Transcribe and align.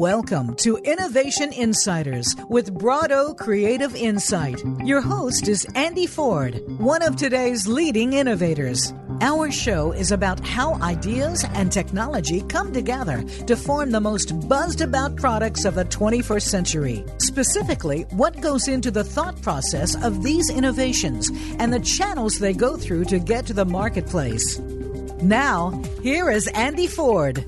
Welcome 0.00 0.54
to 0.56 0.78
Innovation 0.78 1.52
Insiders 1.52 2.34
with 2.48 2.74
Brado 2.74 3.36
Creative 3.36 3.94
Insight. 3.94 4.62
Your 4.82 5.02
host 5.02 5.46
is 5.46 5.66
Andy 5.74 6.06
Ford, 6.06 6.62
one 6.78 7.02
of 7.02 7.16
today's 7.16 7.66
leading 7.66 8.14
innovators. 8.14 8.94
Our 9.20 9.50
show 9.50 9.92
is 9.92 10.10
about 10.10 10.40
how 10.40 10.80
ideas 10.80 11.44
and 11.52 11.70
technology 11.70 12.40
come 12.48 12.72
together 12.72 13.22
to 13.46 13.56
form 13.56 13.90
the 13.90 14.00
most 14.00 14.48
buzzed 14.48 14.80
about 14.80 15.16
products 15.16 15.66
of 15.66 15.74
the 15.74 15.84
21st 15.84 16.42
century. 16.48 17.04
Specifically, 17.18 18.04
what 18.12 18.40
goes 18.40 18.68
into 18.68 18.90
the 18.90 19.04
thought 19.04 19.42
process 19.42 20.02
of 20.02 20.22
these 20.22 20.48
innovations 20.48 21.30
and 21.58 21.70
the 21.70 21.80
channels 21.80 22.38
they 22.38 22.54
go 22.54 22.78
through 22.78 23.04
to 23.04 23.18
get 23.18 23.44
to 23.44 23.52
the 23.52 23.66
marketplace. 23.66 24.58
Now, 25.22 25.82
here 26.02 26.30
is 26.30 26.46
Andy 26.48 26.86
Ford. 26.86 27.44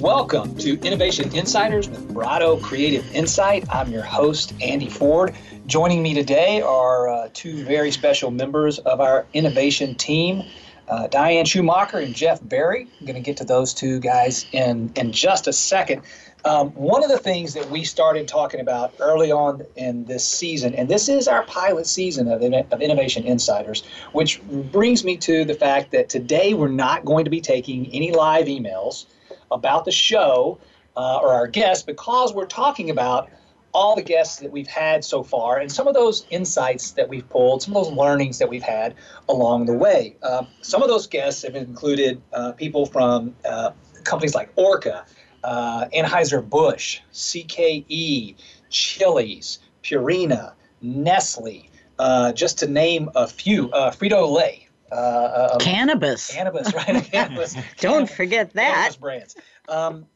Welcome 0.00 0.56
to 0.56 0.76
Innovation 0.80 1.32
Insiders 1.36 1.88
with 1.88 2.12
Brado 2.12 2.60
Creative 2.60 3.08
Insight. 3.14 3.64
I'm 3.70 3.92
your 3.92 4.02
host, 4.02 4.54
Andy 4.60 4.88
Ford. 4.88 5.36
Joining 5.66 6.02
me 6.02 6.14
today 6.14 6.62
are 6.62 7.08
uh, 7.08 7.28
two 7.32 7.64
very 7.64 7.92
special 7.92 8.32
members 8.32 8.80
of 8.80 9.00
our 9.00 9.24
innovation 9.34 9.94
team, 9.94 10.42
uh, 10.88 11.06
Diane 11.06 11.44
Schumacher 11.44 11.98
and 11.98 12.12
Jeff 12.12 12.40
Berry. 12.42 12.88
I'm 12.98 13.06
going 13.06 13.14
to 13.14 13.20
get 13.20 13.36
to 13.36 13.44
those 13.44 13.74
two 13.74 14.00
guys 14.00 14.46
in, 14.50 14.92
in 14.96 15.12
just 15.12 15.46
a 15.46 15.52
second. 15.52 16.02
Um, 16.48 16.70
one 16.70 17.04
of 17.04 17.10
the 17.10 17.18
things 17.18 17.52
that 17.52 17.68
we 17.68 17.84
started 17.84 18.26
talking 18.26 18.60
about 18.60 18.94
early 19.00 19.30
on 19.30 19.66
in 19.76 20.06
this 20.06 20.26
season, 20.26 20.74
and 20.74 20.88
this 20.88 21.06
is 21.06 21.28
our 21.28 21.42
pilot 21.42 21.86
season 21.86 22.26
of, 22.26 22.42
of 22.42 22.80
Innovation 22.80 23.24
Insiders, 23.24 23.84
which 24.12 24.40
brings 24.42 25.04
me 25.04 25.18
to 25.18 25.44
the 25.44 25.52
fact 25.52 25.90
that 25.92 26.08
today 26.08 26.54
we're 26.54 26.68
not 26.68 27.04
going 27.04 27.26
to 27.26 27.30
be 27.30 27.42
taking 27.42 27.92
any 27.92 28.12
live 28.12 28.46
emails 28.46 29.04
about 29.50 29.84
the 29.84 29.92
show 29.92 30.58
uh, 30.96 31.18
or 31.18 31.34
our 31.34 31.46
guests 31.46 31.84
because 31.84 32.32
we're 32.32 32.46
talking 32.46 32.88
about 32.88 33.28
all 33.74 33.94
the 33.94 34.02
guests 34.02 34.38
that 34.38 34.50
we've 34.50 34.66
had 34.66 35.04
so 35.04 35.22
far 35.22 35.58
and 35.58 35.70
some 35.70 35.86
of 35.86 35.92
those 35.92 36.24
insights 36.30 36.92
that 36.92 37.10
we've 37.10 37.28
pulled, 37.28 37.62
some 37.62 37.76
of 37.76 37.84
those 37.84 37.92
learnings 37.92 38.38
that 38.38 38.48
we've 38.48 38.62
had 38.62 38.94
along 39.28 39.66
the 39.66 39.74
way. 39.74 40.16
Uh, 40.22 40.44
some 40.62 40.82
of 40.82 40.88
those 40.88 41.06
guests 41.06 41.42
have 41.42 41.54
included 41.54 42.22
uh, 42.32 42.52
people 42.52 42.86
from 42.86 43.36
uh, 43.46 43.70
companies 44.04 44.34
like 44.34 44.50
Orca, 44.56 45.04
uh, 45.44 45.86
Anheuser-Busch, 45.94 47.00
CKE, 47.12 48.36
Chili's, 48.70 49.58
Purina, 49.82 50.52
Nestle, 50.80 51.70
uh, 51.98 52.32
just 52.32 52.58
to 52.58 52.66
name 52.66 53.10
a 53.14 53.26
few, 53.26 53.70
uh, 53.70 53.90
Frito-Lay, 53.90 54.68
uh, 54.90 55.50
um, 55.52 55.58
cannabis. 55.60 56.32
Cannabis, 56.32 56.72
right? 56.74 57.04
cannabis. 57.12 57.56
Don't 57.80 58.08
forget 58.08 58.52
that. 58.54 58.74
Cannabis 58.74 58.96
brands. 58.96 59.36
Um, 59.68 60.06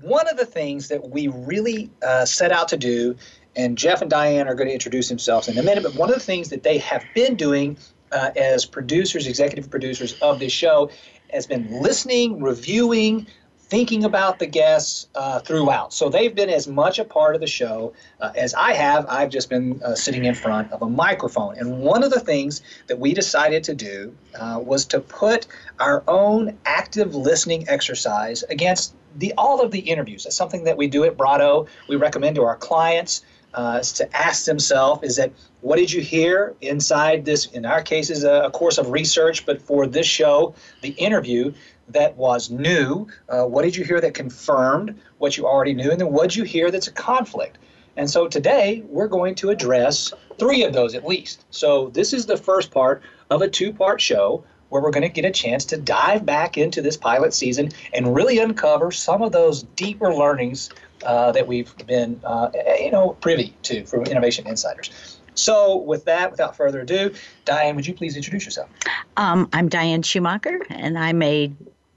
one 0.00 0.28
of 0.28 0.36
the 0.36 0.46
things 0.46 0.88
that 0.88 1.10
we 1.10 1.28
really 1.28 1.90
uh, 2.02 2.24
set 2.24 2.52
out 2.52 2.68
to 2.68 2.76
do, 2.76 3.16
and 3.56 3.76
Jeff 3.76 4.00
and 4.00 4.10
Diane 4.10 4.48
are 4.48 4.54
going 4.54 4.68
to 4.68 4.74
introduce 4.74 5.08
themselves 5.08 5.48
in 5.48 5.58
a 5.58 5.62
minute, 5.62 5.82
but 5.82 5.94
one 5.94 6.08
of 6.08 6.14
the 6.14 6.20
things 6.20 6.50
that 6.50 6.62
they 6.62 6.78
have 6.78 7.04
been 7.14 7.34
doing 7.34 7.76
uh, 8.10 8.30
as 8.36 8.64
producers, 8.64 9.26
executive 9.26 9.70
producers 9.70 10.14
of 10.20 10.38
this 10.38 10.52
show, 10.52 10.90
has 11.30 11.46
been 11.46 11.80
listening, 11.80 12.42
reviewing, 12.42 13.26
thinking 13.72 14.04
about 14.04 14.38
the 14.38 14.44
guests 14.44 15.06
uh, 15.14 15.38
throughout. 15.38 15.94
So 15.94 16.10
they've 16.10 16.34
been 16.34 16.50
as 16.50 16.68
much 16.68 16.98
a 16.98 17.06
part 17.06 17.34
of 17.34 17.40
the 17.40 17.46
show 17.46 17.94
uh, 18.20 18.30
as 18.36 18.52
I 18.52 18.74
have. 18.74 19.06
I've 19.08 19.30
just 19.30 19.48
been 19.48 19.80
uh, 19.82 19.94
sitting 19.94 20.26
in 20.26 20.34
front 20.34 20.70
of 20.72 20.82
a 20.82 20.90
microphone. 20.90 21.56
And 21.56 21.80
one 21.80 22.04
of 22.04 22.10
the 22.10 22.20
things 22.20 22.60
that 22.88 22.98
we 22.98 23.14
decided 23.14 23.64
to 23.64 23.74
do 23.74 24.14
uh, 24.38 24.60
was 24.62 24.84
to 24.92 25.00
put 25.00 25.46
our 25.80 26.04
own 26.06 26.58
active 26.66 27.14
listening 27.14 27.66
exercise 27.66 28.42
against 28.50 28.94
the 29.16 29.32
all 29.38 29.62
of 29.62 29.70
the 29.70 29.80
interviews. 29.80 30.24
That's 30.24 30.36
something 30.36 30.64
that 30.64 30.76
we 30.76 30.86
do 30.86 31.04
at 31.04 31.16
Brado. 31.16 31.66
We 31.88 31.96
recommend 31.96 32.36
to 32.36 32.42
our 32.42 32.56
clients. 32.56 33.24
Uh, 33.54 33.82
to 33.82 34.16
ask 34.16 34.46
themselves 34.46 35.02
is 35.02 35.16
that 35.16 35.30
what 35.60 35.76
did 35.76 35.92
you 35.92 36.00
hear 36.00 36.54
inside 36.62 37.26
this 37.26 37.44
in 37.48 37.66
our 37.66 37.82
case 37.82 38.08
is 38.08 38.24
a, 38.24 38.44
a, 38.44 38.50
course 38.50 38.78
of 38.78 38.90
research 38.90 39.44
but 39.44 39.60
for 39.60 39.86
this 39.86 40.06
show 40.06 40.54
the 40.80 40.88
interview 40.92 41.52
that 41.92 42.16
was 42.16 42.50
new? 42.50 43.06
Uh, 43.28 43.44
what 43.44 43.62
did 43.62 43.76
you 43.76 43.84
hear 43.84 44.00
that 44.00 44.14
confirmed 44.14 44.98
what 45.18 45.36
you 45.36 45.46
already 45.46 45.74
knew? 45.74 45.90
And 45.90 46.00
then 46.00 46.12
what 46.12 46.24
did 46.24 46.36
you 46.36 46.44
hear 46.44 46.70
that's 46.70 46.88
a 46.88 46.92
conflict? 46.92 47.58
And 47.96 48.08
so 48.10 48.26
today 48.26 48.82
we're 48.86 49.08
going 49.08 49.34
to 49.36 49.50
address 49.50 50.12
three 50.38 50.64
of 50.64 50.72
those 50.72 50.94
at 50.94 51.06
least. 51.06 51.44
So 51.50 51.90
this 51.90 52.12
is 52.12 52.26
the 52.26 52.36
first 52.36 52.70
part 52.70 53.02
of 53.30 53.42
a 53.42 53.48
two 53.48 53.72
part 53.72 54.00
show 54.00 54.44
where 54.70 54.80
we're 54.80 54.90
going 54.90 55.02
to 55.02 55.08
get 55.10 55.26
a 55.26 55.30
chance 55.30 55.66
to 55.66 55.76
dive 55.76 56.24
back 56.24 56.56
into 56.56 56.80
this 56.80 56.96
pilot 56.96 57.34
season 57.34 57.70
and 57.92 58.14
really 58.14 58.38
uncover 58.38 58.90
some 58.90 59.20
of 59.20 59.30
those 59.30 59.64
deeper 59.76 60.14
learnings 60.14 60.70
uh, 61.04 61.30
that 61.32 61.46
we've 61.46 61.74
been, 61.86 62.18
uh, 62.24 62.50
you 62.80 62.90
know, 62.90 63.10
privy 63.20 63.54
to 63.64 63.84
from 63.84 64.04
Innovation 64.04 64.46
Insiders. 64.46 65.18
So, 65.34 65.76
with 65.76 66.04
that, 66.06 66.30
without 66.30 66.56
further 66.56 66.80
ado, 66.80 67.14
Diane, 67.44 67.76
would 67.76 67.86
you 67.86 67.94
please 67.94 68.16
introduce 68.16 68.44
yourself? 68.44 68.68
Um, 69.16 69.48
I'm 69.52 69.68
Diane 69.68 70.02
Schumacher, 70.02 70.60
and 70.68 70.98
I'm 70.98 71.22
a 71.22 71.52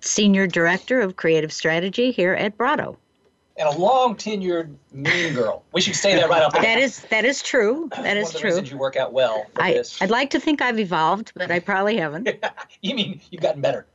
Senior 0.05 0.47
Director 0.47 1.01
of 1.01 1.15
Creative 1.15 1.51
Strategy 1.51 2.11
here 2.11 2.33
at 2.33 2.57
Brado. 2.57 2.97
And 3.57 3.69
a 3.69 3.77
long 3.77 4.15
tenured 4.15 4.75
mean 4.91 5.33
girl. 5.33 5.63
We 5.71 5.79
should 5.79 5.95
say 5.95 6.15
that 6.15 6.29
right 6.29 6.43
off 6.43 6.53
the 6.53 6.59
That 6.59 6.77
is 6.77 6.99
that 7.09 7.23
is 7.23 7.41
true. 7.41 7.89
That 7.95 8.17
is 8.17 8.33
true. 8.33 8.59
you 8.61 8.77
work 8.77 8.97
out 8.97 9.13
well. 9.13 9.45
I, 9.55 9.73
this. 9.73 10.01
I'd 10.01 10.09
like 10.09 10.29
to 10.31 10.41
think 10.41 10.61
I've 10.61 10.77
evolved, 10.77 11.31
but 11.35 11.51
I 11.51 11.59
probably 11.59 11.97
haven't. 11.97 12.27
you 12.81 12.95
mean 12.95 13.21
you've 13.31 13.41
gotten 13.41 13.61
better? 13.61 13.85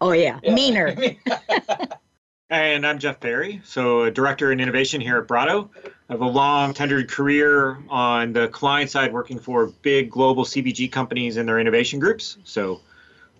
Oh 0.00 0.12
yeah, 0.12 0.40
yeah. 0.42 0.54
meaner. 0.54 0.96
and 2.50 2.86
I'm 2.86 2.98
Jeff 2.98 3.20
Berry, 3.20 3.60
so 3.62 4.04
a 4.04 4.10
director 4.10 4.52
in 4.52 4.60
innovation 4.60 5.02
here 5.02 5.18
at 5.18 5.28
Brado. 5.28 5.68
I 6.08 6.14
have 6.14 6.22
a 6.22 6.26
long 6.26 6.72
tenured 6.72 7.08
career 7.08 7.78
on 7.90 8.32
the 8.32 8.48
client 8.48 8.90
side, 8.90 9.12
working 9.12 9.38
for 9.38 9.66
big 9.82 10.10
global 10.10 10.44
CPG 10.44 10.90
companies 10.90 11.36
and 11.36 11.46
their 11.46 11.60
innovation 11.60 12.00
groups. 12.00 12.38
So, 12.44 12.80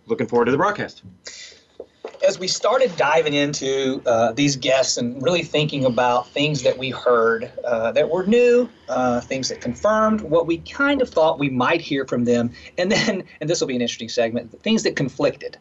looking 0.06 0.26
forward 0.26 0.44
to 0.44 0.50
the 0.50 0.58
broadcast 0.58 1.02
as 2.26 2.38
we 2.38 2.46
started 2.46 2.94
diving 2.96 3.34
into 3.34 4.02
uh, 4.06 4.32
these 4.32 4.56
guests 4.56 4.96
and 4.96 5.22
really 5.22 5.42
thinking 5.42 5.84
about 5.84 6.28
things 6.28 6.62
that 6.62 6.76
we 6.76 6.90
heard 6.90 7.50
uh, 7.64 7.92
that 7.92 8.08
were 8.10 8.26
new, 8.26 8.68
uh, 8.88 9.20
things 9.20 9.48
that 9.48 9.60
confirmed 9.60 10.20
what 10.20 10.46
we 10.46 10.58
kind 10.58 11.00
of 11.00 11.08
thought 11.08 11.38
we 11.38 11.48
might 11.48 11.80
hear 11.80 12.06
from 12.06 12.24
them, 12.24 12.50
and 12.78 12.92
then, 12.92 13.24
and 13.40 13.48
this 13.48 13.60
will 13.60 13.68
be 13.68 13.76
an 13.76 13.82
interesting 13.82 14.08
segment, 14.08 14.60
things 14.62 14.82
that 14.82 14.96
conflicted 14.96 15.56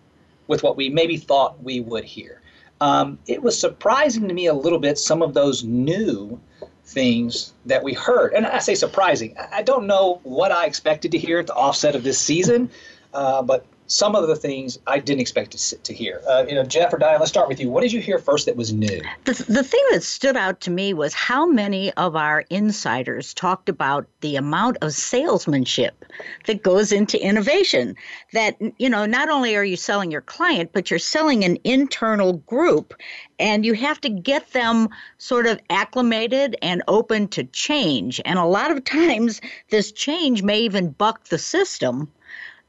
with 0.48 0.64
what 0.64 0.76
we 0.76 0.90
maybe 0.90 1.16
thought 1.16 1.62
we 1.64 1.80
would 1.80 2.04
hear. 2.04 2.42
Um, 2.82 3.20
it 3.28 3.42
was 3.42 3.60
surprising 3.60 4.28
to 4.28 4.34
me 4.34 4.48
a 4.48 4.54
little 4.54 4.80
bit 4.80 4.98
some 4.98 5.22
of 5.22 5.34
those 5.34 5.64
new 5.64 6.40
things 6.86 7.54
that 7.66 7.84
we 7.84 7.94
heard. 7.94 8.34
And 8.34 8.48
I 8.48 8.60
say 8.60 8.74
surprising. 8.74 9.36
I 9.52 9.62
don't 9.62 9.86
know 9.86 10.22
what 10.24 10.52
I 10.52 10.66
expected 10.66 11.12
to 11.12 11.18
hear 11.18 11.40
at 11.40 11.48
the 11.48 11.54
offset 11.54 11.96
of 11.96 12.04
this 12.04 12.18
season, 12.18 12.70
uh, 13.14 13.42
but 13.42 13.66
some 13.90 14.16
of 14.16 14.28
the 14.28 14.36
things 14.36 14.78
I 14.86 15.00
didn't 15.00 15.22
expect 15.22 15.58
to, 15.58 15.76
to 15.76 15.94
hear. 15.94 16.22
Uh, 16.30 16.46
you 16.48 16.54
know, 16.54 16.64
Jeff 16.64 16.94
or 16.94 17.00
Diane, 17.00 17.20
let's 17.20 17.32
start 17.32 17.50
with 17.50 17.60
you. 17.60 17.70
What 17.70 17.82
did 17.82 17.92
you 17.92 18.00
hear 18.00 18.20
first 18.20 18.46
that 18.46 18.56
was 18.56 18.72
new? 18.72 19.02
The, 19.26 19.34
the 19.50 19.64
thing 19.64 19.84
that 19.92 20.04
stood 20.04 20.38
out 20.38 20.62
to 20.62 20.72
me 20.72 20.94
was 20.94 21.16
how 21.16 21.48
many 21.48 21.92
of 21.94 22.16
our 22.16 22.46
insiders 22.52 23.34
talked 23.34 23.68
about 23.68 24.08
the 24.22 24.36
amount 24.36 24.78
of 24.82 24.94
salesmanship 24.94 26.06
that 26.46 26.62
goes 26.62 26.92
into 26.92 27.20
innovation. 27.20 27.96
That, 28.32 28.58
you 28.78 28.90
know, 28.90 29.08
not 29.08 29.28
only 29.28 29.56
are 29.56 29.66
you 29.66 29.76
selling 29.76 30.12
your 30.12 30.22
client, 30.22 30.70
but 30.72 30.92
you're 30.92 31.00
selling 31.00 31.44
an 31.44 31.58
internal 31.64 32.34
group, 32.34 32.94
and 33.40 33.66
you 33.66 33.74
have 33.74 34.00
to 34.02 34.10
get 34.10 34.52
them 34.52 34.88
sort 35.18 35.48
of 35.48 35.60
acclimated 35.72 36.56
and 36.62 36.84
open 36.88 37.28
to 37.30 37.44
change. 37.46 38.22
And 38.24 38.38
a 38.38 38.46
lot 38.46 38.70
of 38.70 38.84
times, 38.84 39.42
this 39.70 39.92
change 39.92 40.44
may 40.44 40.60
even 40.60 40.92
buck 40.92 41.30
the 41.30 41.40
system 41.40 42.08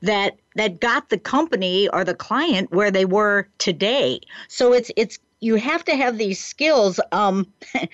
that 0.03 0.37
that 0.57 0.81
got 0.81 1.09
the 1.09 1.19
company 1.19 1.89
or 1.89 2.05
the 2.05 2.15
client 2.15 2.73
where 2.73 2.91
they 2.91 3.05
were 3.05 3.49
today. 3.59 4.21
So 4.49 4.73
it's 4.73 4.91
it's 4.97 5.19
you 5.41 5.57
have 5.57 5.85
to 5.87 5.97
have 5.97 6.19
these 6.19 6.43
skills. 6.43 7.01
Um, 7.13 7.47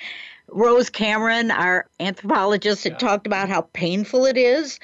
Rose 0.48 0.90
Cameron, 0.90 1.50
our 1.50 1.86
anthropologist, 1.98 2.84
had 2.84 2.92
yeah. 2.94 2.98
talked 2.98 3.26
about 3.26 3.48
how 3.48 3.62
painful 3.72 4.26
it 4.26 4.36
is 4.36 4.78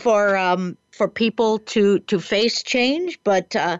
for 0.00 0.36
um, 0.36 0.76
for 0.90 1.08
people 1.08 1.60
to 1.60 2.00
to 2.00 2.20
face 2.20 2.62
change, 2.62 3.20
but 3.22 3.54
uh, 3.54 3.78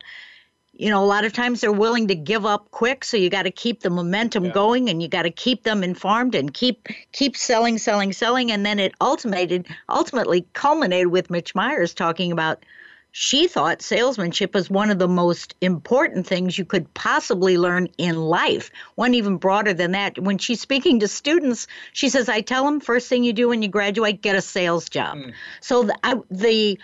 you 0.78 0.88
know 0.88 1.02
a 1.02 1.06
lot 1.06 1.24
of 1.24 1.32
times 1.32 1.60
they're 1.60 1.72
willing 1.72 2.08
to 2.08 2.14
give 2.14 2.46
up 2.46 2.70
quick. 2.70 3.04
So 3.04 3.16
you 3.16 3.28
got 3.28 3.42
to 3.42 3.50
keep 3.50 3.80
the 3.80 3.90
momentum 3.90 4.46
yeah. 4.46 4.52
going, 4.52 4.88
and 4.88 5.02
you 5.02 5.08
got 5.08 5.22
to 5.22 5.30
keep 5.30 5.64
them 5.64 5.82
informed 5.84 6.34
and 6.34 6.54
keep 6.54 6.88
keep 7.12 7.36
selling, 7.36 7.78
selling, 7.78 8.12
selling, 8.12 8.50
and 8.50 8.64
then 8.64 8.78
it 8.78 8.94
ultimated 9.00 9.66
ultimately 9.88 10.46
culminated 10.54 11.08
with 11.08 11.30
Mitch 11.30 11.54
Myers 11.54 11.92
talking 11.92 12.32
about 12.32 12.64
she 13.10 13.48
thought 13.48 13.82
salesmanship 13.82 14.54
was 14.54 14.70
one 14.70 14.90
of 14.90 14.98
the 14.98 15.08
most 15.08 15.54
important 15.60 16.26
things 16.26 16.58
you 16.58 16.64
could 16.64 16.92
possibly 16.94 17.56
learn 17.56 17.88
in 17.96 18.16
life. 18.16 18.70
One 18.94 19.14
even 19.14 19.38
broader 19.38 19.72
than 19.72 19.92
that. 19.92 20.18
When 20.18 20.38
she's 20.38 20.60
speaking 20.60 21.00
to 21.00 21.08
students, 21.08 21.66
she 21.92 22.10
says, 22.10 22.28
I 22.28 22.42
tell 22.42 22.64
them 22.64 22.80
first 22.80 23.08
thing 23.08 23.24
you 23.24 23.32
do 23.32 23.48
when 23.48 23.62
you 23.62 23.68
graduate, 23.68 24.22
get 24.22 24.36
a 24.36 24.42
sales 24.42 24.88
job. 24.88 25.16
Mm. 25.16 25.32
So 25.60 25.84
the, 25.84 25.98
I, 26.04 26.16
the 26.30 26.78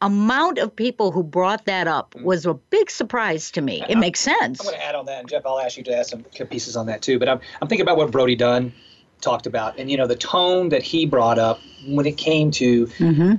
amount 0.00 0.58
of 0.58 0.74
people 0.74 1.12
who 1.12 1.22
brought 1.22 1.64
that 1.66 1.86
up 1.86 2.14
mm. 2.14 2.22
was 2.22 2.46
a 2.46 2.54
big 2.54 2.90
surprise 2.90 3.50
to 3.52 3.60
me. 3.60 3.82
It 3.88 3.96
I, 3.96 4.00
makes 4.00 4.20
sense. 4.20 4.60
I'm 4.60 4.66
going 4.66 4.78
to 4.78 4.84
add 4.84 4.94
on 4.94 5.06
that, 5.06 5.20
and 5.20 5.28
Jeff, 5.28 5.44
I'll 5.46 5.58
ask 5.58 5.76
you 5.76 5.84
to 5.84 5.96
add 5.96 6.06
some 6.06 6.22
pieces 6.22 6.76
on 6.76 6.86
that 6.86 7.02
too. 7.02 7.18
But 7.18 7.28
I'm, 7.28 7.40
I'm 7.60 7.68
thinking 7.68 7.82
about 7.82 7.96
what 7.96 8.10
Brody 8.10 8.36
Dunn 8.36 8.72
talked 9.20 9.46
about, 9.46 9.78
and 9.78 9.90
you 9.90 9.96
know 9.96 10.06
the 10.06 10.16
tone 10.16 10.68
that 10.70 10.82
he 10.82 11.06
brought 11.06 11.38
up 11.38 11.60
when 11.86 12.06
it 12.06 12.16
came 12.16 12.50
to 12.52 12.86
mm-hmm. 12.86 13.34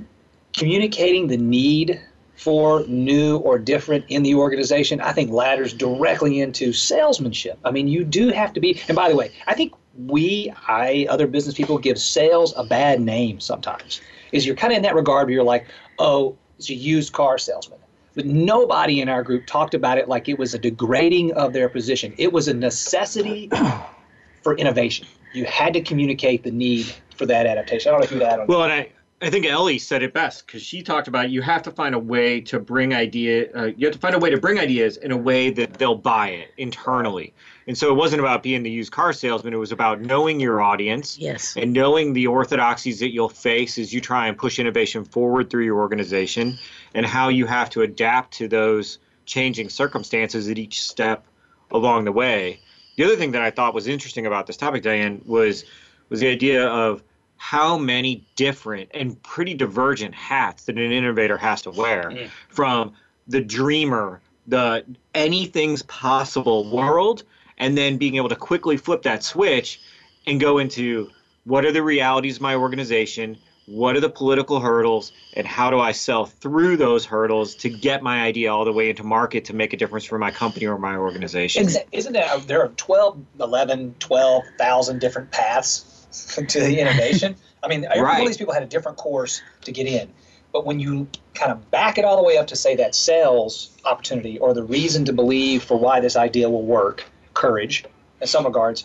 communicating 0.52 1.28
the 1.28 1.38
need 1.38 2.00
for 2.36 2.86
new 2.86 3.36
or 3.36 3.58
different 3.58 4.04
in 4.08 4.22
the 4.22 4.34
organization. 4.34 5.00
I 5.00 5.12
think 5.12 5.30
ladders 5.30 5.74
directly 5.74 6.40
into 6.40 6.72
salesmanship. 6.72 7.58
I 7.66 7.70
mean, 7.70 7.86
you 7.86 8.02
do 8.02 8.28
have 8.30 8.54
to 8.54 8.60
be. 8.60 8.80
And 8.88 8.96
by 8.96 9.10
the 9.10 9.16
way, 9.16 9.30
I 9.46 9.52
think 9.52 9.74
we, 10.06 10.50
I, 10.66 11.06
other 11.10 11.26
business 11.26 11.54
people 11.54 11.76
give 11.76 11.98
sales 11.98 12.54
a 12.56 12.64
bad 12.64 13.00
name 13.00 13.40
sometimes. 13.40 14.00
Is 14.32 14.46
you're 14.46 14.56
kind 14.56 14.72
of 14.72 14.78
in 14.78 14.82
that 14.84 14.94
regard 14.94 15.26
where 15.26 15.34
you're 15.34 15.44
like, 15.44 15.66
oh, 15.98 16.38
it's 16.60 16.68
a 16.68 16.74
used 16.74 17.14
car 17.14 17.38
salesman. 17.38 17.78
But 18.14 18.26
nobody 18.26 19.00
in 19.00 19.08
our 19.08 19.22
group 19.22 19.46
talked 19.46 19.72
about 19.72 19.96
it 19.96 20.08
like 20.08 20.28
it 20.28 20.38
was 20.38 20.52
a 20.52 20.58
degrading 20.58 21.32
of 21.32 21.54
their 21.54 21.70
position. 21.70 22.12
It 22.18 22.34
was 22.34 22.48
a 22.48 22.54
necessity 22.54 23.50
for 24.42 24.56
innovation. 24.58 25.06
You 25.32 25.46
had 25.46 25.72
to 25.72 25.80
communicate 25.80 26.42
the 26.42 26.50
need 26.50 26.92
for 27.16 27.24
that 27.24 27.46
adaptation. 27.46 27.88
I 27.88 27.92
don't 27.92 28.00
know 28.00 28.04
if 28.04 28.12
you'd 28.12 28.22
add 28.22 28.40
on. 28.40 28.46
Well, 28.46 28.64
and 28.64 28.72
I, 28.72 28.88
I 29.22 29.28
think 29.28 29.44
Ellie 29.44 29.78
said 29.78 30.02
it 30.02 30.14
best 30.14 30.46
because 30.46 30.62
she 30.62 30.82
talked 30.82 31.06
about 31.06 31.28
you 31.30 31.42
have 31.42 31.62
to 31.64 31.70
find 31.70 31.94
a 31.94 31.98
way 31.98 32.40
to 32.42 32.58
bring 32.58 32.94
idea. 32.94 33.52
Uh, 33.54 33.64
you 33.76 33.86
have 33.86 33.92
to 33.94 34.00
find 34.00 34.14
a 34.14 34.18
way 34.18 34.30
to 34.30 34.38
bring 34.38 34.58
ideas 34.58 34.96
in 34.96 35.12
a 35.12 35.16
way 35.16 35.50
that 35.50 35.74
they'll 35.74 35.94
buy 35.94 36.30
it 36.30 36.54
internally. 36.56 37.34
And 37.66 37.76
so 37.76 37.90
it 37.90 37.96
wasn't 37.96 38.20
about 38.20 38.42
being 38.42 38.62
the 38.62 38.70
used 38.70 38.92
car 38.92 39.12
salesman. 39.12 39.52
It 39.52 39.58
was 39.58 39.72
about 39.72 40.00
knowing 40.00 40.40
your 40.40 40.62
audience. 40.62 41.18
Yes. 41.18 41.54
And 41.54 41.74
knowing 41.74 42.14
the 42.14 42.28
orthodoxies 42.28 43.00
that 43.00 43.12
you'll 43.12 43.28
face 43.28 43.76
as 43.76 43.92
you 43.92 44.00
try 44.00 44.26
and 44.26 44.38
push 44.38 44.58
innovation 44.58 45.04
forward 45.04 45.50
through 45.50 45.64
your 45.64 45.80
organization 45.80 46.58
and 46.94 47.04
how 47.04 47.28
you 47.28 47.44
have 47.44 47.68
to 47.70 47.82
adapt 47.82 48.32
to 48.38 48.48
those 48.48 48.98
changing 49.26 49.68
circumstances 49.68 50.48
at 50.48 50.56
each 50.56 50.80
step 50.80 51.26
along 51.70 52.06
the 52.06 52.12
way. 52.12 52.60
The 52.96 53.04
other 53.04 53.16
thing 53.16 53.32
that 53.32 53.42
I 53.42 53.50
thought 53.50 53.74
was 53.74 53.86
interesting 53.86 54.24
about 54.24 54.46
this 54.46 54.56
topic, 54.56 54.82
Diane, 54.82 55.20
was 55.26 55.64
was 56.08 56.20
the 56.20 56.28
idea 56.28 56.66
of 56.66 57.04
how 57.42 57.78
many 57.78 58.22
different 58.36 58.90
and 58.92 59.20
pretty 59.22 59.54
divergent 59.54 60.14
hats 60.14 60.66
that 60.66 60.76
an 60.76 60.92
innovator 60.92 61.38
has 61.38 61.62
to 61.62 61.70
wear 61.70 62.10
mm. 62.10 62.28
from 62.50 62.92
the 63.28 63.40
dreamer, 63.40 64.20
the 64.46 64.84
anything's 65.14 65.80
possible 65.84 66.70
world 66.70 67.22
and 67.56 67.78
then 67.78 67.96
being 67.96 68.16
able 68.16 68.28
to 68.28 68.36
quickly 68.36 68.76
flip 68.76 69.00
that 69.04 69.24
switch 69.24 69.80
and 70.26 70.38
go 70.38 70.58
into 70.58 71.08
what 71.44 71.64
are 71.64 71.72
the 71.72 71.82
realities 71.82 72.36
of 72.36 72.42
my 72.42 72.54
organization 72.54 73.38
what 73.66 73.96
are 73.96 74.00
the 74.00 74.10
political 74.10 74.60
hurdles 74.60 75.12
and 75.34 75.46
how 75.46 75.70
do 75.70 75.80
i 75.80 75.92
sell 75.92 76.26
through 76.26 76.76
those 76.76 77.06
hurdles 77.06 77.54
to 77.54 77.70
get 77.70 78.02
my 78.02 78.22
idea 78.22 78.52
all 78.52 78.64
the 78.64 78.72
way 78.72 78.90
into 78.90 79.04
market 79.04 79.44
to 79.46 79.54
make 79.54 79.72
a 79.72 79.76
difference 79.76 80.04
for 80.04 80.18
my 80.18 80.30
company 80.30 80.66
or 80.66 80.76
my 80.76 80.96
organization 80.96 81.68
isn't 81.92 82.12
that 82.12 82.46
there 82.46 82.60
are 82.62 82.68
12 82.68 83.18
11 83.40 83.94
12,000 83.98 85.00
different 85.00 85.30
paths 85.30 85.89
to 86.10 86.60
the 86.60 86.78
innovation 86.78 87.36
i 87.62 87.68
mean 87.68 87.82
right. 87.84 88.20
all 88.20 88.26
these 88.26 88.36
people 88.36 88.54
had 88.54 88.62
a 88.62 88.66
different 88.66 88.98
course 88.98 89.42
to 89.62 89.72
get 89.72 89.86
in 89.86 90.08
but 90.52 90.66
when 90.66 90.80
you 90.80 91.08
kind 91.34 91.52
of 91.52 91.70
back 91.70 91.98
it 91.98 92.04
all 92.04 92.16
the 92.16 92.22
way 92.22 92.36
up 92.36 92.48
to 92.48 92.56
say 92.56 92.76
that 92.76 92.94
sales 92.94 93.76
opportunity 93.84 94.38
or 94.38 94.52
the 94.52 94.64
reason 94.64 95.04
to 95.04 95.12
believe 95.12 95.62
for 95.62 95.78
why 95.78 96.00
this 96.00 96.16
idea 96.16 96.48
will 96.50 96.64
work 96.64 97.04
courage 97.34 97.84
in 98.20 98.26
some 98.26 98.44
regards 98.44 98.84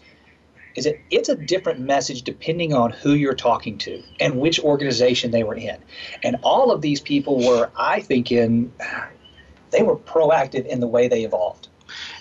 is 0.75 0.83
that 0.83 0.99
it's 1.09 1.29
a 1.29 1.35
different 1.35 1.79
message 1.79 2.21
depending 2.23 2.73
on 2.73 2.91
who 2.91 3.13
you're 3.13 3.33
talking 3.33 3.77
to 3.77 4.03
and 4.19 4.39
which 4.39 4.59
organization 4.59 5.31
they 5.31 5.43
were 5.43 5.55
in. 5.55 5.77
And 6.21 6.37
all 6.43 6.71
of 6.71 6.81
these 6.81 6.99
people 6.99 7.45
were, 7.45 7.69
I 7.77 8.01
think, 8.01 8.31
in 8.31 8.71
they 9.71 9.83
were 9.83 9.95
proactive 9.95 10.65
in 10.65 10.79
the 10.79 10.87
way 10.87 11.07
they 11.07 11.23
evolved. 11.23 11.69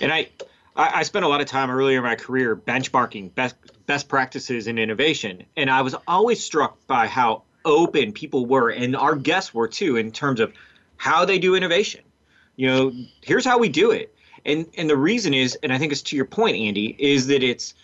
And 0.01 0.13
I, 0.13 0.29
I 0.77 1.03
spent 1.03 1.25
a 1.25 1.29
lot 1.29 1.41
of 1.41 1.47
time 1.47 1.71
earlier 1.71 1.99
in 1.99 2.05
my 2.05 2.17
career 2.17 2.57
benchmarking 2.57 3.35
best 3.35 3.57
best 3.87 4.09
practices 4.09 4.67
in 4.67 4.79
innovation, 4.79 5.45
and 5.57 5.71
I 5.71 5.83
was 5.83 5.95
always 6.07 6.43
struck 6.43 6.87
by 6.87 7.07
how 7.07 7.43
open 7.65 8.13
people 8.13 8.47
were, 8.47 8.71
and 8.71 8.97
our 8.97 9.15
guests 9.15 9.55
were 9.55 9.69
too, 9.69 9.97
in 9.97 10.13
terms 10.13 10.41
of 10.41 10.53
how 10.97 11.25
they 11.25 11.39
do 11.39 11.55
innovation. 11.55 12.03
You 12.57 12.69
know, 12.69 12.93
here's 13.21 13.45
how 13.45 13.59
we 13.59 13.69
do 13.69 13.91
it. 13.91 14.15
And 14.45 14.67
and 14.77 14.89
the 14.89 14.97
reason 14.97 15.33
is 15.33 15.57
and 15.63 15.73
i 15.73 15.79
think 15.79 15.91
it's 15.91 16.03
to 16.03 16.17
your 16.17 16.27
point 16.27 16.59
andy 16.59 16.95
is 16.99 17.29
that 17.29 17.43
it's 17.43 17.75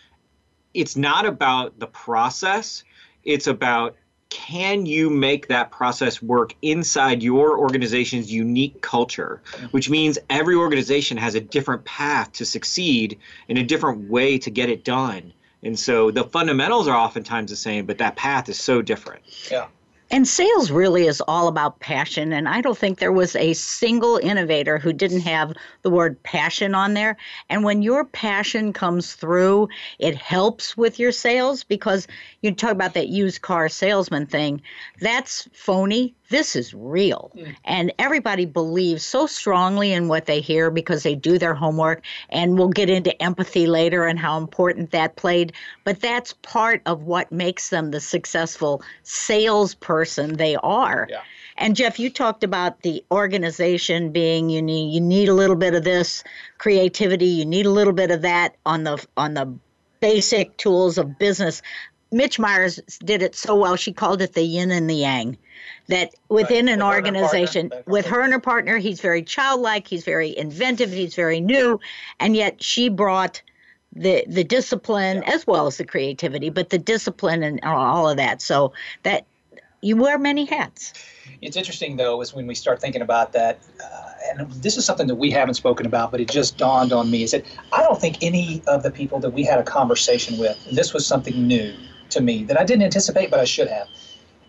it's 0.74 0.96
not 0.96 1.26
about 1.26 1.78
the 1.78 1.86
process. 1.86 2.84
It's 3.24 3.46
about 3.46 3.96
can 4.28 4.86
you 4.86 5.10
make 5.10 5.48
that 5.48 5.72
process 5.72 6.22
work 6.22 6.54
inside 6.62 7.20
your 7.20 7.58
organization's 7.58 8.32
unique 8.32 8.80
culture 8.80 9.42
which 9.72 9.90
means 9.90 10.20
every 10.30 10.54
organization 10.54 11.16
has 11.16 11.34
a 11.34 11.40
different 11.40 11.84
path 11.84 12.30
to 12.30 12.44
succeed 12.44 13.18
and 13.48 13.58
a 13.58 13.64
different 13.64 14.08
way 14.08 14.38
to 14.38 14.48
get 14.48 14.68
it 14.68 14.84
done 14.84 15.32
and 15.62 15.78
so 15.78 16.10
the 16.10 16.24
fundamentals 16.24 16.88
are 16.88 16.96
oftentimes 16.96 17.50
the 17.50 17.56
same 17.56 17.86
but 17.86 17.98
that 17.98 18.16
path 18.16 18.48
is 18.48 18.58
so 18.58 18.82
different 18.82 19.22
yeah 19.50 19.66
and 20.12 20.26
sales 20.26 20.72
really 20.72 21.06
is 21.06 21.22
all 21.28 21.46
about 21.46 21.78
passion. 21.78 22.32
And 22.32 22.48
I 22.48 22.60
don't 22.60 22.76
think 22.76 22.98
there 22.98 23.12
was 23.12 23.36
a 23.36 23.52
single 23.52 24.16
innovator 24.16 24.76
who 24.76 24.92
didn't 24.92 25.20
have 25.20 25.52
the 25.82 25.90
word 25.90 26.20
passion 26.24 26.74
on 26.74 26.94
there. 26.94 27.16
And 27.48 27.62
when 27.62 27.82
your 27.82 28.04
passion 28.04 28.72
comes 28.72 29.12
through, 29.12 29.68
it 30.00 30.16
helps 30.16 30.76
with 30.76 30.98
your 30.98 31.12
sales 31.12 31.62
because 31.62 32.08
you 32.42 32.52
talk 32.52 32.72
about 32.72 32.94
that 32.94 33.08
used 33.08 33.42
car 33.42 33.68
salesman 33.68 34.26
thing. 34.26 34.62
That's 35.00 35.48
phony 35.52 36.16
this 36.30 36.56
is 36.56 36.72
real. 36.72 37.30
Mm. 37.36 37.54
And 37.64 37.92
everybody 37.98 38.46
believes 38.46 39.04
so 39.04 39.26
strongly 39.26 39.92
in 39.92 40.08
what 40.08 40.26
they 40.26 40.40
hear 40.40 40.70
because 40.70 41.02
they 41.02 41.14
do 41.14 41.38
their 41.38 41.54
homework. 41.54 42.02
And 42.30 42.56
we'll 42.56 42.68
get 42.68 42.88
into 42.88 43.20
empathy 43.22 43.66
later 43.66 44.04
and 44.04 44.18
how 44.18 44.38
important 44.38 44.92
that 44.92 45.16
played. 45.16 45.52
But 45.84 46.00
that's 46.00 46.32
part 46.42 46.80
of 46.86 47.02
what 47.02 47.30
makes 47.30 47.68
them 47.68 47.90
the 47.90 48.00
successful 48.00 48.82
salesperson 49.02 50.36
they 50.36 50.56
are. 50.56 51.06
Yeah. 51.10 51.20
And 51.58 51.76
Jeff, 51.76 51.98
you 51.98 52.08
talked 52.08 52.42
about 52.42 52.80
the 52.80 53.04
organization 53.10 54.12
being 54.12 54.48
you 54.48 54.62
need 54.62 54.94
you 54.94 55.00
need 55.00 55.28
a 55.28 55.34
little 55.34 55.56
bit 55.56 55.74
of 55.74 55.84
this 55.84 56.24
creativity, 56.56 57.26
you 57.26 57.44
need 57.44 57.66
a 57.66 57.70
little 57.70 57.92
bit 57.92 58.10
of 58.10 58.22
that 58.22 58.56
on 58.64 58.84
the 58.84 59.04
on 59.18 59.34
the 59.34 59.52
basic 60.00 60.56
tools 60.56 60.98
of 60.98 61.18
business. 61.18 61.62
Mitch 62.12 62.38
Myers 62.38 62.80
did 63.04 63.22
it 63.22 63.34
so 63.34 63.54
well. 63.54 63.76
She 63.76 63.92
called 63.92 64.20
it 64.22 64.34
the 64.34 64.42
yin 64.42 64.70
and 64.70 64.90
the 64.90 64.94
yang 64.94 65.36
that 65.90 66.14
within 66.28 66.66
right. 66.66 66.72
an 66.72 66.78
with 66.78 66.88
organization 66.88 67.70
her 67.70 67.82
with 67.86 68.06
her 68.06 68.22
and 68.22 68.32
her 68.32 68.40
partner 68.40 68.78
he's 68.78 69.00
very 69.00 69.22
childlike 69.22 69.86
he's 69.86 70.04
very 70.04 70.36
inventive 70.36 70.90
he's 70.90 71.14
very 71.14 71.40
new 71.40 71.78
and 72.18 72.36
yet 72.36 72.62
she 72.62 72.88
brought 72.88 73.42
the 73.94 74.24
the 74.28 74.44
discipline 74.44 75.18
yeah. 75.18 75.34
as 75.34 75.46
well 75.46 75.66
as 75.66 75.76
the 75.76 75.84
creativity 75.84 76.48
but 76.48 76.70
the 76.70 76.78
discipline 76.78 77.42
and 77.42 77.62
all 77.64 78.08
of 78.08 78.16
that 78.16 78.40
so 78.40 78.72
that 79.02 79.26
you 79.82 79.96
wear 79.96 80.18
many 80.18 80.44
hats 80.44 80.94
it's 81.42 81.56
interesting 81.56 81.96
though 81.96 82.20
is 82.20 82.32
when 82.32 82.46
we 82.46 82.54
start 82.54 82.80
thinking 82.80 83.02
about 83.02 83.32
that 83.32 83.58
uh, 83.82 84.10
and 84.28 84.50
this 84.52 84.76
is 84.76 84.84
something 84.84 85.08
that 85.08 85.16
we 85.16 85.30
haven't 85.30 85.54
spoken 85.54 85.86
about 85.86 86.10
but 86.10 86.20
it 86.20 86.30
just 86.30 86.56
dawned 86.56 86.92
on 86.92 87.10
me 87.10 87.22
is 87.24 87.32
that 87.32 87.44
i 87.72 87.82
don't 87.82 88.00
think 88.00 88.16
any 88.22 88.62
of 88.68 88.82
the 88.82 88.90
people 88.90 89.18
that 89.18 89.30
we 89.30 89.42
had 89.42 89.58
a 89.58 89.64
conversation 89.64 90.38
with 90.38 90.56
this 90.70 90.94
was 90.94 91.04
something 91.04 91.46
new 91.48 91.74
to 92.10 92.20
me 92.20 92.44
that 92.44 92.58
i 92.60 92.64
didn't 92.64 92.82
anticipate 92.82 93.30
but 93.30 93.40
i 93.40 93.44
should 93.44 93.68
have 93.68 93.88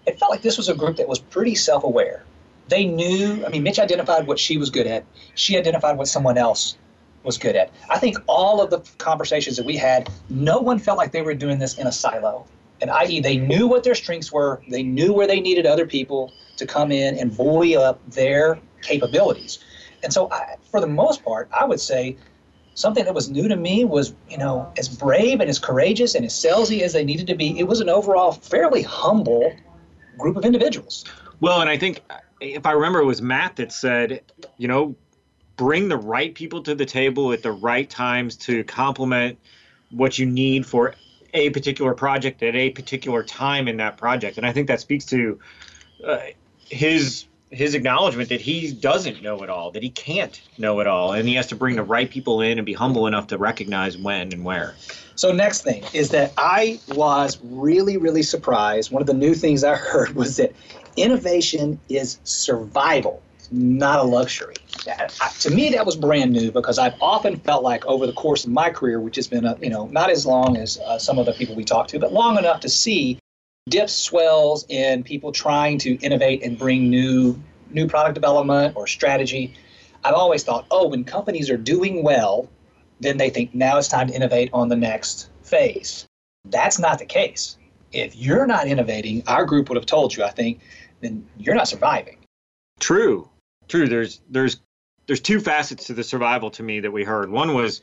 it 0.05 0.19
felt 0.19 0.31
like 0.31 0.41
this 0.41 0.57
was 0.57 0.69
a 0.69 0.75
group 0.75 0.97
that 0.97 1.07
was 1.07 1.19
pretty 1.19 1.55
self 1.55 1.83
aware. 1.83 2.23
They 2.67 2.85
knew, 2.85 3.45
I 3.45 3.49
mean, 3.49 3.63
Mitch 3.63 3.79
identified 3.79 4.27
what 4.27 4.39
she 4.39 4.57
was 4.57 4.69
good 4.69 4.87
at, 4.87 5.03
she 5.35 5.57
identified 5.57 5.97
what 5.97 6.07
someone 6.07 6.37
else 6.37 6.77
was 7.23 7.37
good 7.37 7.55
at. 7.55 7.71
I 7.89 7.99
think 7.99 8.17
all 8.27 8.61
of 8.61 8.69
the 8.69 8.79
conversations 8.97 9.57
that 9.57 9.65
we 9.65 9.77
had, 9.77 10.09
no 10.29 10.59
one 10.59 10.79
felt 10.79 10.97
like 10.97 11.11
they 11.11 11.21
were 11.21 11.33
doing 11.33 11.59
this 11.59 11.77
in 11.77 11.85
a 11.85 11.91
silo. 11.91 12.45
And 12.81 12.89
i.e., 12.89 13.19
they 13.19 13.37
knew 13.37 13.67
what 13.67 13.83
their 13.83 13.93
strengths 13.93 14.31
were, 14.31 14.61
they 14.69 14.81
knew 14.81 15.13
where 15.13 15.27
they 15.27 15.39
needed 15.39 15.67
other 15.67 15.85
people 15.85 16.31
to 16.57 16.65
come 16.65 16.91
in 16.91 17.17
and 17.17 17.35
buoy 17.35 17.75
up 17.75 17.99
their 18.09 18.57
capabilities. 18.81 19.59
And 20.03 20.11
so, 20.11 20.31
I, 20.31 20.55
for 20.71 20.81
the 20.81 20.87
most 20.87 21.23
part, 21.23 21.47
I 21.51 21.65
would 21.65 21.79
say 21.79 22.17
something 22.81 23.05
that 23.05 23.13
was 23.13 23.29
new 23.29 23.47
to 23.47 23.55
me 23.55 23.85
was, 23.85 24.13
you 24.29 24.37
know, 24.37 24.71
as 24.77 24.89
brave 24.89 25.39
and 25.39 25.49
as 25.49 25.59
courageous 25.59 26.15
and 26.15 26.25
as 26.25 26.33
salesy 26.33 26.81
as 26.81 26.93
they 26.93 27.03
needed 27.03 27.27
to 27.27 27.35
be, 27.35 27.57
it 27.59 27.67
was 27.67 27.79
an 27.79 27.89
overall 27.89 28.31
fairly 28.31 28.81
humble 28.81 29.53
group 30.17 30.35
of 30.35 30.43
individuals. 30.43 31.05
Well, 31.39 31.61
and 31.61 31.69
I 31.69 31.77
think 31.77 32.01
if 32.41 32.65
I 32.65 32.71
remember, 32.71 32.99
it 32.99 33.05
was 33.05 33.21
Matt 33.21 33.55
that 33.57 33.71
said, 33.71 34.21
you 34.57 34.67
know, 34.67 34.95
bring 35.55 35.87
the 35.87 35.97
right 35.97 36.33
people 36.33 36.63
to 36.63 36.73
the 36.73 36.85
table 36.85 37.31
at 37.31 37.43
the 37.43 37.51
right 37.51 37.89
times 37.89 38.35
to 38.35 38.63
complement 38.63 39.37
what 39.91 40.17
you 40.17 40.25
need 40.25 40.65
for 40.65 40.95
a 41.33 41.49
particular 41.51 41.93
project 41.93 42.41
at 42.43 42.55
a 42.55 42.71
particular 42.71 43.23
time 43.23 43.67
in 43.67 43.77
that 43.77 43.97
project. 43.97 44.37
And 44.37 44.45
I 44.45 44.51
think 44.51 44.67
that 44.67 44.79
speaks 44.79 45.05
to 45.05 45.39
uh, 46.05 46.19
his 46.69 47.25
his 47.51 47.75
acknowledgement 47.75 48.29
that 48.29 48.41
he 48.41 48.71
doesn't 48.71 49.21
know 49.21 49.43
it 49.43 49.49
all, 49.49 49.71
that 49.71 49.83
he 49.83 49.89
can't 49.89 50.41
know 50.57 50.79
it 50.79 50.87
all, 50.87 51.11
and 51.11 51.27
he 51.27 51.35
has 51.35 51.47
to 51.47 51.55
bring 51.55 51.75
the 51.75 51.83
right 51.83 52.09
people 52.09 52.41
in 52.41 52.57
and 52.57 52.65
be 52.65 52.73
humble 52.73 53.07
enough 53.07 53.27
to 53.27 53.37
recognize 53.37 53.97
when 53.97 54.31
and 54.33 54.43
where. 54.45 54.75
So 55.15 55.33
next 55.33 55.61
thing 55.61 55.83
is 55.93 56.09
that 56.11 56.33
I 56.37 56.79
was 56.89 57.39
really, 57.43 57.97
really 57.97 58.23
surprised. 58.23 58.91
One 58.91 59.01
of 59.01 59.07
the 59.07 59.13
new 59.13 59.35
things 59.35 59.63
I 59.63 59.75
heard 59.75 60.15
was 60.15 60.37
that 60.37 60.53
innovation 60.95 61.79
is 61.89 62.19
survival, 62.23 63.21
not 63.51 63.99
a 63.99 64.03
luxury. 64.03 64.55
To 65.41 65.49
me, 65.51 65.69
that 65.71 65.85
was 65.85 65.95
brand 65.95 66.31
new 66.31 66.51
because 66.51 66.79
I've 66.79 66.95
often 67.01 67.35
felt 67.35 67.63
like 67.63 67.85
over 67.85 68.07
the 68.07 68.13
course 68.13 68.45
of 68.45 68.51
my 68.51 68.69
career, 68.69 68.99
which 68.99 69.17
has 69.17 69.27
been, 69.27 69.45
a, 69.45 69.57
you 69.61 69.69
know, 69.69 69.87
not 69.87 70.09
as 70.09 70.25
long 70.25 70.57
as 70.57 70.79
uh, 70.79 70.97
some 70.97 71.19
of 71.19 71.25
the 71.25 71.33
people 71.33 71.53
we 71.53 71.65
talk 71.65 71.87
to, 71.89 71.99
but 71.99 72.13
long 72.13 72.37
enough 72.37 72.61
to 72.61 72.69
see 72.69 73.19
dips, 73.69 73.93
swells 73.93 74.65
in 74.69 75.03
people 75.03 75.31
trying 75.31 75.77
to 75.79 75.95
innovate 75.97 76.43
and 76.43 76.57
bring 76.57 76.89
new 76.89 77.41
new 77.69 77.87
product 77.87 78.15
development 78.15 78.75
or 78.75 78.85
strategy. 78.85 79.53
I've 80.03 80.13
always 80.13 80.43
thought, 80.43 80.65
oh, 80.71 80.89
when 80.89 81.03
companies 81.03 81.49
are 81.49 81.57
doing 81.57 82.03
well, 82.03 82.49
then 82.99 83.17
they 83.17 83.29
think 83.29 83.55
now 83.55 83.77
it's 83.77 83.87
time 83.87 84.07
to 84.07 84.13
innovate 84.13 84.49
on 84.51 84.67
the 84.67 84.75
next 84.75 85.29
phase. 85.41 86.05
That's 86.45 86.79
not 86.79 86.99
the 86.99 87.05
case. 87.05 87.57
If 87.93 88.15
you're 88.15 88.47
not 88.47 88.67
innovating, 88.67 89.23
our 89.27 89.45
group 89.45 89.69
would 89.69 89.75
have 89.75 89.85
told 89.85 90.15
you, 90.15 90.23
I 90.23 90.31
think, 90.31 90.59
then 91.01 91.25
you're 91.37 91.55
not 91.55 91.67
surviving. 91.67 92.17
True. 92.79 93.29
True. 93.67 93.87
There's 93.87 94.21
there's 94.29 94.59
there's 95.07 95.21
two 95.21 95.39
facets 95.39 95.85
to 95.85 95.93
the 95.93 96.03
survival 96.03 96.51
to 96.51 96.63
me 96.63 96.81
that 96.81 96.91
we 96.91 97.03
heard. 97.03 97.29
One 97.29 97.53
was 97.53 97.81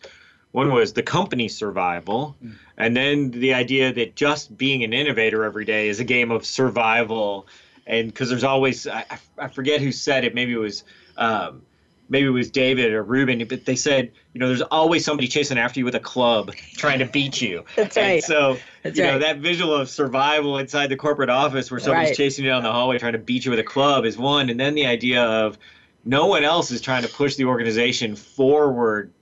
one 0.53 0.73
was 0.73 0.93
the 0.93 1.03
company 1.03 1.49
survival, 1.49 2.37
mm. 2.43 2.55
and 2.77 2.97
then 2.97 3.31
the 3.31 3.55
idea 3.55 3.93
that 3.93 4.17
just 4.17 4.57
being 4.57 4.83
an 4.83 4.93
innovator 4.93 5.45
every 5.45 5.65
day 5.65 5.89
is 5.89 6.01
a 6.01 6.05
game 6.05 6.31
of 6.31 6.45
survival. 6.45 7.47
And 7.87 8.09
because 8.09 8.29
there's 8.29 8.45
always, 8.45 8.87
I, 8.87 9.05
I 9.39 9.49
forget 9.49 9.81
who 9.81 9.93
said 9.93 10.25
it, 10.25 10.35
maybe 10.35 10.53
it 10.53 10.59
was 10.59 10.85
um, 11.17 11.63
maybe 12.09 12.27
it 12.27 12.31
was 12.31 12.51
David 12.51 12.93
or 12.93 13.03
Ruben, 13.03 13.47
but 13.47 13.65
they 13.65 13.77
said, 13.77 14.13
you 14.33 14.41
know, 14.41 14.49
there's 14.49 14.63
always 14.63 15.05
somebody 15.05 15.29
chasing 15.29 15.59
after 15.59 15.81
you 15.81 15.85
with 15.85 15.95
a 15.95 16.01
club 16.01 16.53
trying 16.77 17.01
to 17.01 17.07
beat 17.07 17.41
you. 17.41 17.65
That's 17.77 17.97
right. 17.97 18.05
And 18.15 18.25
so, 18.25 18.57
That's 18.83 18.97
you 18.97 19.05
right. 19.05 19.13
know, 19.13 19.19
that 19.21 19.39
visual 19.39 19.75
of 19.75 19.91
survival 19.91 20.59
inside 20.59 20.89
the 20.89 20.97
corporate 20.97 21.31
office 21.31 21.71
where 21.71 21.81
somebody's 21.81 22.11
Right. 22.11 22.17
chasing 22.17 22.45
you 22.45 22.51
down 22.51 22.63
the 22.63 22.73
hallway 22.73 22.99
trying 22.99 23.13
to 23.13 23.19
beat 23.19 23.45
you 23.45 23.51
with 23.51 23.61
a 23.61 23.65
club 23.65 24.05
is 24.05 24.17
one. 24.17 24.49
And 24.49 24.59
then 24.59 24.75
the 24.75 24.87
idea 24.87 25.23
of 25.23 25.59
no 26.05 26.27
one 26.27 26.45
else 26.45 26.71
is 26.71 26.81
trying 26.81 27.03
to 27.03 27.09
push 27.09 27.37
the 27.37 27.45
organization 27.45 28.17
forward. 28.17 29.13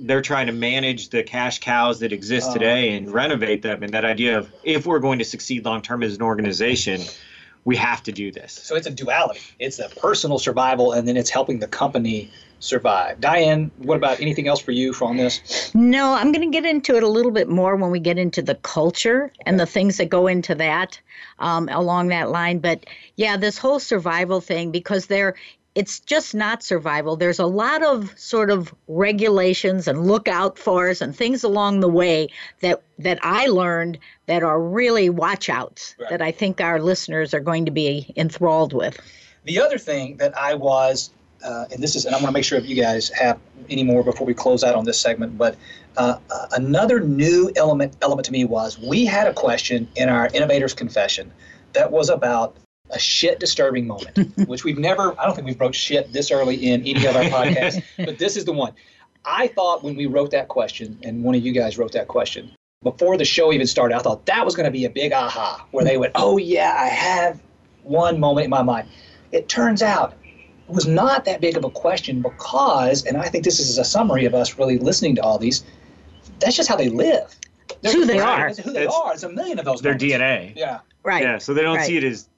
They're 0.00 0.22
trying 0.22 0.46
to 0.46 0.52
manage 0.52 1.08
the 1.08 1.22
cash 1.22 1.58
cows 1.58 2.00
that 2.00 2.12
exist 2.12 2.50
Oh. 2.50 2.54
today 2.54 2.96
and 2.96 3.12
renovate 3.12 3.62
them. 3.62 3.82
And 3.82 3.92
that 3.94 4.04
idea 4.04 4.38
of 4.38 4.52
if 4.62 4.86
we're 4.86 5.00
going 5.00 5.18
to 5.18 5.24
succeed 5.24 5.64
long 5.64 5.82
term 5.82 6.02
as 6.02 6.14
an 6.14 6.22
organization, 6.22 7.02
we 7.64 7.76
have 7.76 8.02
to 8.04 8.12
do 8.12 8.30
this. 8.30 8.52
So 8.52 8.76
it's 8.76 8.86
a 8.86 8.90
duality. 8.90 9.40
It's 9.58 9.78
a 9.78 9.88
personal 9.88 10.38
survival, 10.38 10.92
and 10.92 11.06
then 11.06 11.16
it's 11.16 11.30
helping 11.30 11.58
the 11.58 11.66
company 11.66 12.30
survive. 12.60 13.20
Diane, 13.20 13.70
what 13.78 13.96
about 13.96 14.20
anything 14.20 14.48
else 14.48 14.60
for 14.60 14.72
you 14.72 14.92
from 14.92 15.16
this? 15.16 15.72
No, 15.74 16.14
I'm 16.14 16.32
going 16.32 16.50
to 16.50 16.52
get 16.52 16.64
into 16.68 16.96
it 16.96 17.02
a 17.02 17.08
little 17.08 17.30
bit 17.30 17.48
more 17.48 17.76
when 17.76 17.90
we 17.90 18.00
get 18.00 18.18
into 18.18 18.42
the 18.42 18.54
culture 18.56 19.32
and 19.46 19.60
the 19.60 19.66
things 19.66 19.96
that 19.98 20.08
go 20.08 20.26
into 20.26 20.54
that 20.56 21.00
um, 21.38 21.68
along 21.70 22.08
that 22.08 22.30
line. 22.30 22.58
But 22.58 22.86
yeah, 23.16 23.36
this 23.36 23.58
whole 23.58 23.78
survival 23.78 24.40
thing, 24.40 24.70
because 24.72 25.06
there, 25.06 25.34
it's 25.78 26.00
just 26.00 26.34
not 26.34 26.64
survival. 26.64 27.14
There's 27.14 27.38
a 27.38 27.46
lot 27.46 27.84
of 27.84 28.12
sort 28.18 28.50
of 28.50 28.74
regulations 28.88 29.86
and 29.86 30.08
lookout 30.08 30.58
fors 30.58 31.00
and 31.00 31.14
things 31.14 31.44
along 31.44 31.78
the 31.78 31.88
way 31.88 32.30
that 32.62 32.82
that 32.98 33.20
I 33.22 33.46
learned 33.46 33.98
that 34.26 34.42
are 34.42 34.60
really 34.60 35.08
watch 35.08 35.48
outs 35.48 35.94
Right. 36.00 36.10
that 36.10 36.20
I 36.20 36.32
think 36.32 36.60
our 36.60 36.80
listeners 36.80 37.32
are 37.32 37.38
going 37.38 37.64
to 37.66 37.70
be 37.70 38.12
enthralled 38.16 38.72
with. 38.72 38.98
The 39.44 39.60
other 39.60 39.78
thing 39.78 40.16
that 40.16 40.36
I 40.36 40.54
was, 40.54 41.10
uh, 41.44 41.66
and 41.70 41.80
this 41.80 41.94
is, 41.94 42.06
and 42.06 42.12
I 42.12 42.18
want 42.18 42.26
to 42.26 42.32
make 42.32 42.44
sure 42.44 42.58
if 42.58 42.66
you 42.66 42.74
guys 42.74 43.08
have 43.10 43.38
any 43.70 43.84
more 43.84 44.02
before 44.02 44.26
we 44.26 44.34
close 44.34 44.64
out 44.64 44.74
on 44.74 44.84
this 44.84 44.98
segment, 45.00 45.38
but 45.38 45.56
uh, 45.96 46.18
uh, 46.28 46.46
another 46.52 46.98
new 46.98 47.52
element 47.54 47.96
element 48.02 48.26
to 48.26 48.32
me 48.32 48.44
was 48.44 48.80
we 48.80 49.04
had 49.04 49.28
a 49.28 49.32
question 49.32 49.86
in 49.94 50.08
our 50.08 50.26
innovators 50.34 50.74
confession 50.74 51.30
that 51.74 51.92
was 51.92 52.08
about 52.08 52.56
a 52.90 52.98
shit 52.98 53.38
disturbing 53.40 53.86
moment, 53.86 54.36
which 54.48 54.64
we've 54.64 54.78
never, 54.78 55.18
I 55.20 55.26
don't 55.26 55.34
think 55.34 55.46
we've 55.46 55.58
broached 55.58 55.80
shit 55.80 56.12
this 56.12 56.30
early 56.30 56.56
in 56.70 56.80
any 56.82 57.04
of 57.06 57.16
our 57.16 57.22
podcasts, 57.24 57.82
but 57.98 58.18
this 58.18 58.36
is 58.36 58.44
the 58.44 58.52
one. 58.52 58.72
I 59.24 59.48
thought 59.48 59.82
when 59.84 59.96
we 59.96 60.06
wrote 60.06 60.30
that 60.30 60.48
question, 60.48 60.98
and 61.02 61.22
one 61.22 61.34
of 61.34 61.44
you 61.44 61.52
guys 61.52 61.76
wrote 61.76 61.92
that 61.92 62.08
question, 62.08 62.50
before 62.82 63.16
the 63.16 63.24
show 63.24 63.52
even 63.52 63.66
started, 63.66 63.96
I 63.96 63.98
thought 63.98 64.24
that 64.26 64.44
was 64.44 64.54
going 64.54 64.64
to 64.66 64.70
be 64.70 64.84
a 64.84 64.90
big 64.90 65.12
aha, 65.12 65.66
where 65.72 65.84
they 65.84 65.98
went, 65.98 66.12
oh, 66.14 66.38
yeah, 66.38 66.74
I 66.78 66.86
have 66.86 67.40
one 67.82 68.20
moment 68.20 68.44
in 68.44 68.50
my 68.50 68.62
mind. 68.62 68.88
It 69.32 69.48
turns 69.48 69.82
out 69.82 70.14
it 70.68 70.72
was 70.72 70.86
not 70.86 71.24
that 71.24 71.40
big 71.40 71.56
of 71.56 71.64
a 71.64 71.70
question 71.70 72.22
because, 72.22 73.04
and 73.04 73.16
I 73.16 73.28
think 73.28 73.44
this 73.44 73.58
is 73.58 73.76
a 73.78 73.84
summary 73.84 74.24
of 74.24 74.34
us 74.34 74.58
really 74.58 74.78
listening 74.78 75.16
to 75.16 75.22
all 75.22 75.38
these, 75.38 75.64
that's 76.38 76.56
just 76.56 76.68
how 76.68 76.76
they 76.76 76.88
live. 76.88 77.34
It's 77.82 77.92
who 77.92 78.04
they 78.06 78.18
are. 78.20 78.48
It's 78.48 78.58
who 78.58 78.72
they 78.72 78.84
It's 78.84 78.94
are. 78.94 79.12
It's 79.12 79.22
a 79.24 79.28
million 79.28 79.58
of 79.58 79.64
those. 79.64 79.82
Their 79.82 79.92
moments. 79.92 80.04
DNA. 80.16 80.52
Yeah. 80.56 80.80
Right. 81.04 81.22
Yeah, 81.22 81.38
so 81.38 81.52
they 81.54 81.62
don't 81.62 81.76
Right. 81.76 81.86
see 81.86 81.96
it 81.96 82.04
as 82.04 82.28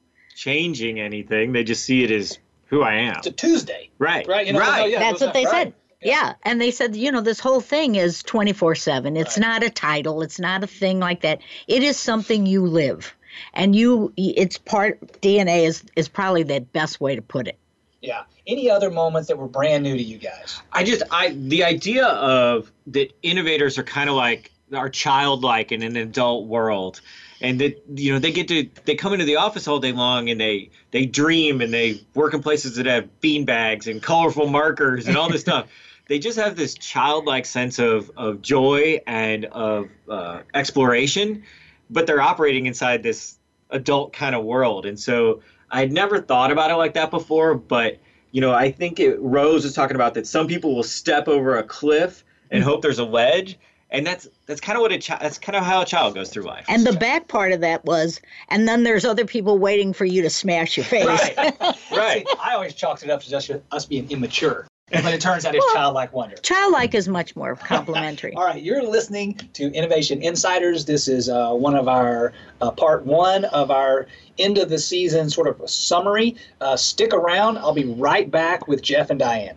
changing 0.40 0.98
anything. 0.98 1.52
They 1.52 1.62
just 1.64 1.84
see 1.84 2.02
it 2.02 2.10
as 2.10 2.38
who 2.66 2.82
I 2.82 2.94
am. 2.94 3.16
It's 3.18 3.26
a 3.26 3.30
Tuesday. 3.32 3.90
Right. 3.98 4.26
Right. 4.26 4.46
You 4.46 4.54
know, 4.54 4.60
right. 4.60 4.78
no, 4.80 4.84
yeah, 4.86 4.98
That's 5.00 5.20
what 5.20 5.34
they 5.34 5.44
are- 5.44 5.50
said. 5.50 5.64
right. 5.66 5.74
Yeah. 6.00 6.32
And 6.44 6.58
they 6.58 6.70
said, 6.70 6.96
you 6.96 7.12
know, 7.12 7.20
this 7.20 7.38
whole 7.40 7.60
thing 7.60 7.96
is 7.96 8.22
24 8.22 8.74
7. 8.74 9.18
It's 9.18 9.36
Right. 9.36 9.46
not 9.46 9.62
a 9.62 9.68
title, 9.68 10.22
it's 10.22 10.40
not 10.40 10.64
a 10.64 10.66
thing 10.66 10.98
like 10.98 11.20
that. 11.20 11.40
It 11.68 11.82
is 11.82 11.98
something 11.98 12.46
you 12.46 12.64
live. 12.66 13.14
And 13.52 13.76
you, 13.76 14.12
it's 14.16 14.56
part, 14.56 14.98
DNA 15.20 15.64
is, 15.66 15.82
is 15.94 16.08
probably 16.08 16.42
the 16.42 16.60
best 16.60 17.00
way 17.02 17.14
to 17.16 17.22
put 17.22 17.46
it. 17.46 17.58
Yeah. 18.00 18.22
Any 18.46 18.70
other 18.70 18.90
moments 18.90 19.28
that 19.28 19.36
were 19.36 19.46
brand 19.46 19.84
new 19.84 19.94
to 19.94 20.02
you 20.02 20.16
guys? 20.16 20.62
I 20.72 20.84
just 20.84 21.02
I 21.10 21.28
the 21.36 21.62
idea 21.64 22.06
of 22.06 22.72
that 22.88 23.12
innovators 23.22 23.76
are 23.78 23.82
kind 23.84 24.08
of 24.08 24.16
like 24.16 24.50
are 24.74 24.88
childlike 24.88 25.70
in 25.70 25.82
an 25.82 25.96
adult 25.96 26.46
world. 26.46 27.02
And 27.40 27.60
that 27.60 27.82
you 27.94 28.12
know 28.12 28.18
they 28.18 28.32
get 28.32 28.48
to 28.48 28.68
they 28.84 28.94
come 28.94 29.12
into 29.12 29.24
the 29.24 29.36
office 29.36 29.66
all 29.66 29.78
day 29.78 29.92
long 29.92 30.28
and 30.28 30.40
they 30.40 30.70
they 30.90 31.06
dream 31.06 31.60
and 31.60 31.72
they 31.72 32.02
work 32.14 32.34
in 32.34 32.42
places 32.42 32.76
that 32.76 32.86
have 32.86 33.20
bean 33.20 33.44
bags 33.44 33.86
and 33.86 34.02
colorful 34.02 34.48
markers 34.48 35.08
and 35.08 35.16
all 35.16 35.28
this 35.30 35.42
stuff. 35.42 35.68
They 36.08 36.18
just 36.18 36.36
have 36.40 36.56
this 36.56 36.74
childlike 36.74 37.46
sense 37.46 37.78
of 37.78 38.10
of 38.16 38.42
joy 38.42 39.00
and 39.06 39.44
of 39.44 39.88
uh, 40.08 40.40
exploration, 40.54 41.44
but 41.88 42.08
they're 42.08 42.20
operating 42.20 42.66
inside 42.66 43.04
this 43.04 43.38
adult 43.70 44.12
kind 44.12 44.34
of 44.34 44.44
world. 44.44 44.86
And 44.86 44.98
so 44.98 45.40
I'd 45.70 45.92
never 45.92 46.20
thought 46.20 46.50
about 46.50 46.72
it 46.72 46.74
like 46.74 46.94
that 46.94 47.12
before, 47.12 47.54
but 47.54 47.98
you 48.32 48.40
know, 48.40 48.52
I 48.52 48.70
think 48.70 49.00
it, 49.00 49.18
Rose 49.20 49.64
is 49.64 49.72
talking 49.72 49.94
about 49.94 50.14
that 50.14 50.26
some 50.26 50.46
people 50.46 50.74
will 50.74 50.82
step 50.82 51.28
over 51.28 51.58
a 51.58 51.62
cliff 51.62 52.24
and 52.50 52.62
hope 52.62 52.82
there's 52.82 52.98
a 52.98 53.04
ledge, 53.04 53.58
and 53.90 54.06
that's 54.06 54.28
that's 54.46 54.60
kind 54.60 54.76
of 54.76 54.82
what 54.82 54.92
a 54.92 54.98
chi- 54.98 55.18
that's 55.20 55.38
kind 55.38 55.56
of 55.56 55.64
how 55.64 55.82
a 55.82 55.84
child 55.84 56.14
goes 56.14 56.30
through 56.30 56.44
life. 56.44 56.64
And 56.68 56.86
the 56.86 56.92
back 56.92 57.28
part 57.28 57.52
of 57.52 57.60
that 57.60 57.84
was, 57.84 58.20
and 58.48 58.66
then 58.68 58.84
there's 58.84 59.04
other 59.04 59.24
people 59.24 59.58
waiting 59.58 59.92
for 59.92 60.04
you 60.04 60.22
to 60.22 60.30
smash 60.30 60.76
your 60.76 60.84
face. 60.84 61.06
Right. 61.06 61.56
Right. 61.90 62.26
See, 62.26 62.36
I 62.40 62.54
always 62.54 62.74
chalked 62.74 63.02
it 63.02 63.10
up 63.10 63.20
to 63.22 63.28
just 63.30 63.50
us 63.72 63.84
being 63.84 64.10
immature. 64.10 64.66
But 64.90 65.12
it 65.14 65.20
turns 65.20 65.44
out 65.44 65.54
it's 65.54 65.72
childlike 65.72 66.12
wonder. 66.12 66.36
Childlike 66.36 66.94
is 66.94 67.08
much 67.08 67.36
more 67.36 67.54
complimentary. 67.56 68.32
All 68.36 68.44
right, 68.44 68.60
you're 68.60 68.82
listening 68.82 69.34
to 69.54 69.72
Innovation 69.72 70.22
Insiders. 70.22 70.84
This 70.84 71.06
is 71.08 71.28
uh, 71.28 71.52
one 71.52 71.76
of 71.76 71.88
our 71.88 72.32
uh, 72.60 72.70
part 72.72 73.04
one 73.04 73.44
of 73.46 73.70
our 73.70 74.06
end 74.38 74.58
of 74.58 74.68
the 74.68 74.78
season 74.78 75.30
sort 75.30 75.46
of 75.46 75.60
a 75.60 75.68
summary. 75.68 76.36
Uh, 76.60 76.76
stick 76.76 77.12
around. 77.12 77.58
I'll 77.58 77.74
be 77.74 77.84
right 77.84 78.28
back 78.30 78.66
with 78.66 78.82
Jeff 78.82 79.10
and 79.10 79.18
Diane. 79.18 79.56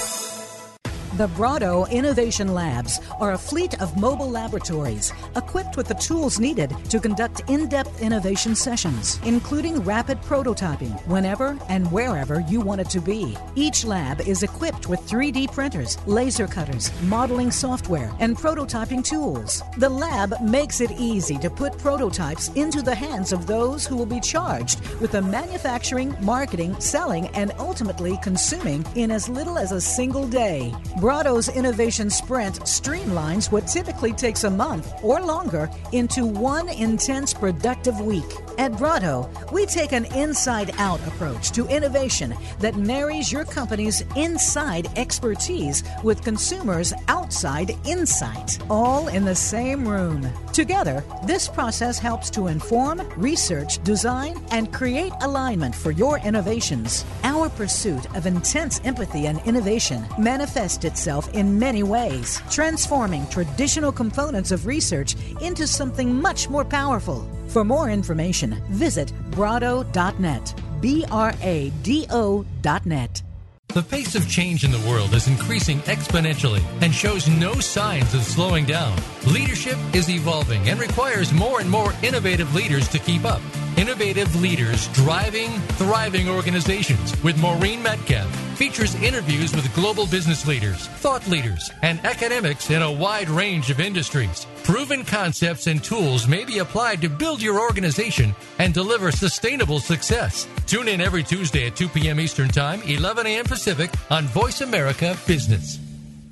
The 1.21 1.27
Brado 1.27 1.87
Innovation 1.91 2.51
Labs 2.51 2.99
are 3.19 3.33
a 3.33 3.37
fleet 3.37 3.79
of 3.79 3.95
mobile 3.95 4.27
laboratories 4.27 5.13
equipped 5.35 5.77
with 5.77 5.87
the 5.87 5.93
tools 5.93 6.39
needed 6.39 6.75
to 6.89 6.99
conduct 6.99 7.47
in 7.47 7.69
depth 7.69 8.01
innovation 8.01 8.55
sessions, 8.55 9.19
including 9.23 9.83
rapid 9.83 10.19
prototyping 10.23 10.99
whenever 11.05 11.59
and 11.69 11.85
wherever 11.91 12.39
you 12.49 12.59
want 12.59 12.81
it 12.81 12.89
to 12.89 12.99
be. 12.99 13.37
Each 13.53 13.85
lab 13.85 14.21
is 14.21 14.41
equipped 14.41 14.87
with 14.87 14.99
3D 15.01 15.53
printers, 15.53 15.99
laser 16.07 16.47
cutters, 16.47 16.91
modeling 17.03 17.51
software, 17.51 18.11
and 18.19 18.35
prototyping 18.35 19.03
tools. 19.03 19.61
The 19.77 19.89
lab 19.89 20.41
makes 20.41 20.81
it 20.81 20.89
easy 20.97 21.37
to 21.37 21.51
put 21.51 21.77
prototypes 21.77 22.47
into 22.55 22.81
the 22.81 22.95
hands 22.95 23.31
of 23.31 23.45
those 23.45 23.85
who 23.85 23.95
will 23.95 24.07
be 24.07 24.21
charged 24.21 24.83
with 24.99 25.11
the 25.11 25.21
manufacturing, 25.21 26.15
marketing, 26.21 26.79
selling, 26.79 27.27
and 27.35 27.51
ultimately 27.59 28.17
consuming 28.23 28.83
in 28.95 29.11
as 29.11 29.29
little 29.29 29.59
as 29.59 29.71
a 29.71 29.79
single 29.79 30.27
day. 30.27 30.73
Brado's 31.11 31.49
Innovation 31.49 32.09
Sprint 32.09 32.61
streamlines 32.61 33.51
what 33.51 33.67
typically 33.67 34.13
takes 34.13 34.45
a 34.45 34.49
month 34.49 34.93
or 35.03 35.19
longer 35.19 35.69
into 35.91 36.25
one 36.25 36.69
intense 36.69 37.33
productive 37.33 37.99
week. 37.99 38.23
At 38.57 38.71
Brado, 38.73 39.27
we 39.51 39.65
take 39.65 39.91
an 39.91 40.05
inside 40.15 40.71
out 40.77 41.05
approach 41.05 41.51
to 41.51 41.67
innovation 41.67 42.33
that 42.59 42.77
marries 42.77 43.29
your 43.29 43.43
company's 43.43 44.05
inside 44.15 44.87
expertise 44.97 45.83
with 46.01 46.23
consumers' 46.23 46.93
outside 47.09 47.75
insight, 47.85 48.57
all 48.69 49.09
in 49.09 49.25
the 49.25 49.35
same 49.35 49.85
room. 49.85 50.25
Together, 50.53 51.03
this 51.25 51.47
process 51.49 51.99
helps 51.99 52.29
to 52.29 52.47
inform, 52.47 53.01
research, 53.17 53.83
design, 53.83 54.41
and 54.51 54.71
create 54.71 55.13
alignment 55.21 55.75
for 55.75 55.91
your 55.91 56.19
innovations. 56.19 57.03
Our 57.23 57.49
pursuit 57.49 58.05
of 58.15 58.25
intense 58.25 58.79
empathy 58.85 59.25
and 59.27 59.41
innovation 59.45 60.05
manifests 60.17 60.77
itself 60.91 61.33
in 61.33 61.57
many 61.57 61.83
ways, 61.83 62.41
transforming 62.49 63.25
traditional 63.27 63.91
components 63.91 64.51
of 64.51 64.65
research 64.65 65.15
into 65.41 65.65
something 65.65 66.13
much 66.13 66.49
more 66.49 66.65
powerful. 66.65 67.27
For 67.47 67.63
more 67.63 67.89
information, 67.89 68.61
visit 68.69 69.11
brado.net. 69.31 70.53
B 70.81 71.05
R 71.11 71.33
A 71.41 71.69
D 71.83 72.05
O.net. 72.09 73.23
The 73.67 73.83
pace 73.83 74.15
of 74.15 74.27
change 74.27 74.65
in 74.65 74.71
the 74.71 74.85
world 74.89 75.13
is 75.13 75.27
increasing 75.27 75.79
exponentially 75.81 76.61
and 76.81 76.93
shows 76.93 77.29
no 77.29 77.53
signs 77.53 78.13
of 78.13 78.23
slowing 78.23 78.65
down. 78.65 78.97
Leadership 79.25 79.77
is 79.93 80.09
evolving 80.09 80.67
and 80.67 80.77
requires 80.77 81.31
more 81.31 81.61
and 81.61 81.69
more 81.69 81.93
innovative 82.03 82.53
leaders 82.53 82.89
to 82.89 82.99
keep 82.99 83.23
up. 83.23 83.41
Innovative 83.77 84.35
Leaders 84.41 84.87
Driving 84.89 85.49
Thriving 85.77 86.29
Organizations 86.29 87.21
with 87.23 87.39
Maureen 87.39 87.81
Metcalf 87.81 88.29
features 88.57 88.95
interviews 88.95 89.55
with 89.55 89.73
global 89.73 90.05
business 90.05 90.45
leaders, 90.45 90.87
thought 90.87 91.25
leaders, 91.27 91.71
and 91.81 92.03
academics 92.05 92.69
in 92.69 92.81
a 92.81 92.91
wide 92.91 93.29
range 93.29 93.71
of 93.71 93.79
industries. 93.79 94.45
Proven 94.63 95.03
concepts 95.03 95.67
and 95.67 95.83
tools 95.83 96.27
may 96.27 96.45
be 96.45 96.59
applied 96.59 97.01
to 97.01 97.09
build 97.09 97.41
your 97.41 97.59
organization 97.59 98.35
and 98.59 98.73
deliver 98.73 99.11
sustainable 99.11 99.79
success. 99.79 100.47
Tune 100.67 100.87
in 100.87 101.01
every 101.01 101.23
Tuesday 101.23 101.67
at 101.67 101.75
2 101.75 101.89
p.m. 101.89 102.19
Eastern 102.19 102.49
Time, 102.49 102.81
11 102.83 103.25
a.m. 103.25 103.45
Pacific 103.45 103.89
on 104.09 104.25
Voice 104.25 104.61
America 104.61 105.17
Business. 105.25 105.79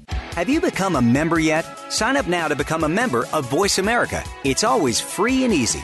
Have 0.09 0.49
you 0.49 0.61
become 0.61 0.95
a 0.95 1.01
member 1.01 1.39
yet? 1.39 1.65
Sign 1.91 2.15
up 2.15 2.27
now 2.27 2.47
to 2.47 2.55
become 2.55 2.83
a 2.83 2.89
member 2.89 3.25
of 3.33 3.49
Voice 3.49 3.77
America. 3.77 4.23
It's 4.43 4.63
always 4.63 5.01
free 5.01 5.43
and 5.43 5.53
easy. 5.53 5.83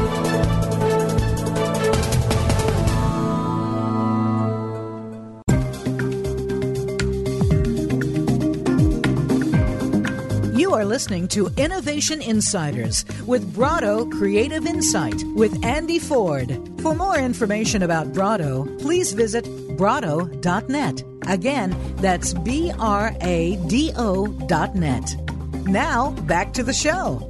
You 10.71 10.77
are 10.77 10.85
listening 10.85 11.27
to 11.35 11.49
Innovation 11.57 12.21
Insiders 12.21 13.03
with 13.27 13.53
Brado 13.53 14.09
Creative 14.09 14.65
Insight 14.65 15.21
with 15.35 15.65
Andy 15.65 15.99
Ford. 15.99 16.47
For 16.81 16.95
more 16.95 17.17
information 17.17 17.83
about 17.83 18.13
Brado, 18.13 18.79
please 18.79 19.11
visit 19.11 19.43
brado.net. 19.75 21.03
Again, 21.27 21.75
that's 21.97 22.33
B 22.35 22.71
R 22.79 23.13
A 23.19 23.57
D 23.67 23.91
O.net. 23.97 25.15
Now, 25.65 26.11
back 26.21 26.53
to 26.53 26.63
the 26.63 26.71
show. 26.71 27.29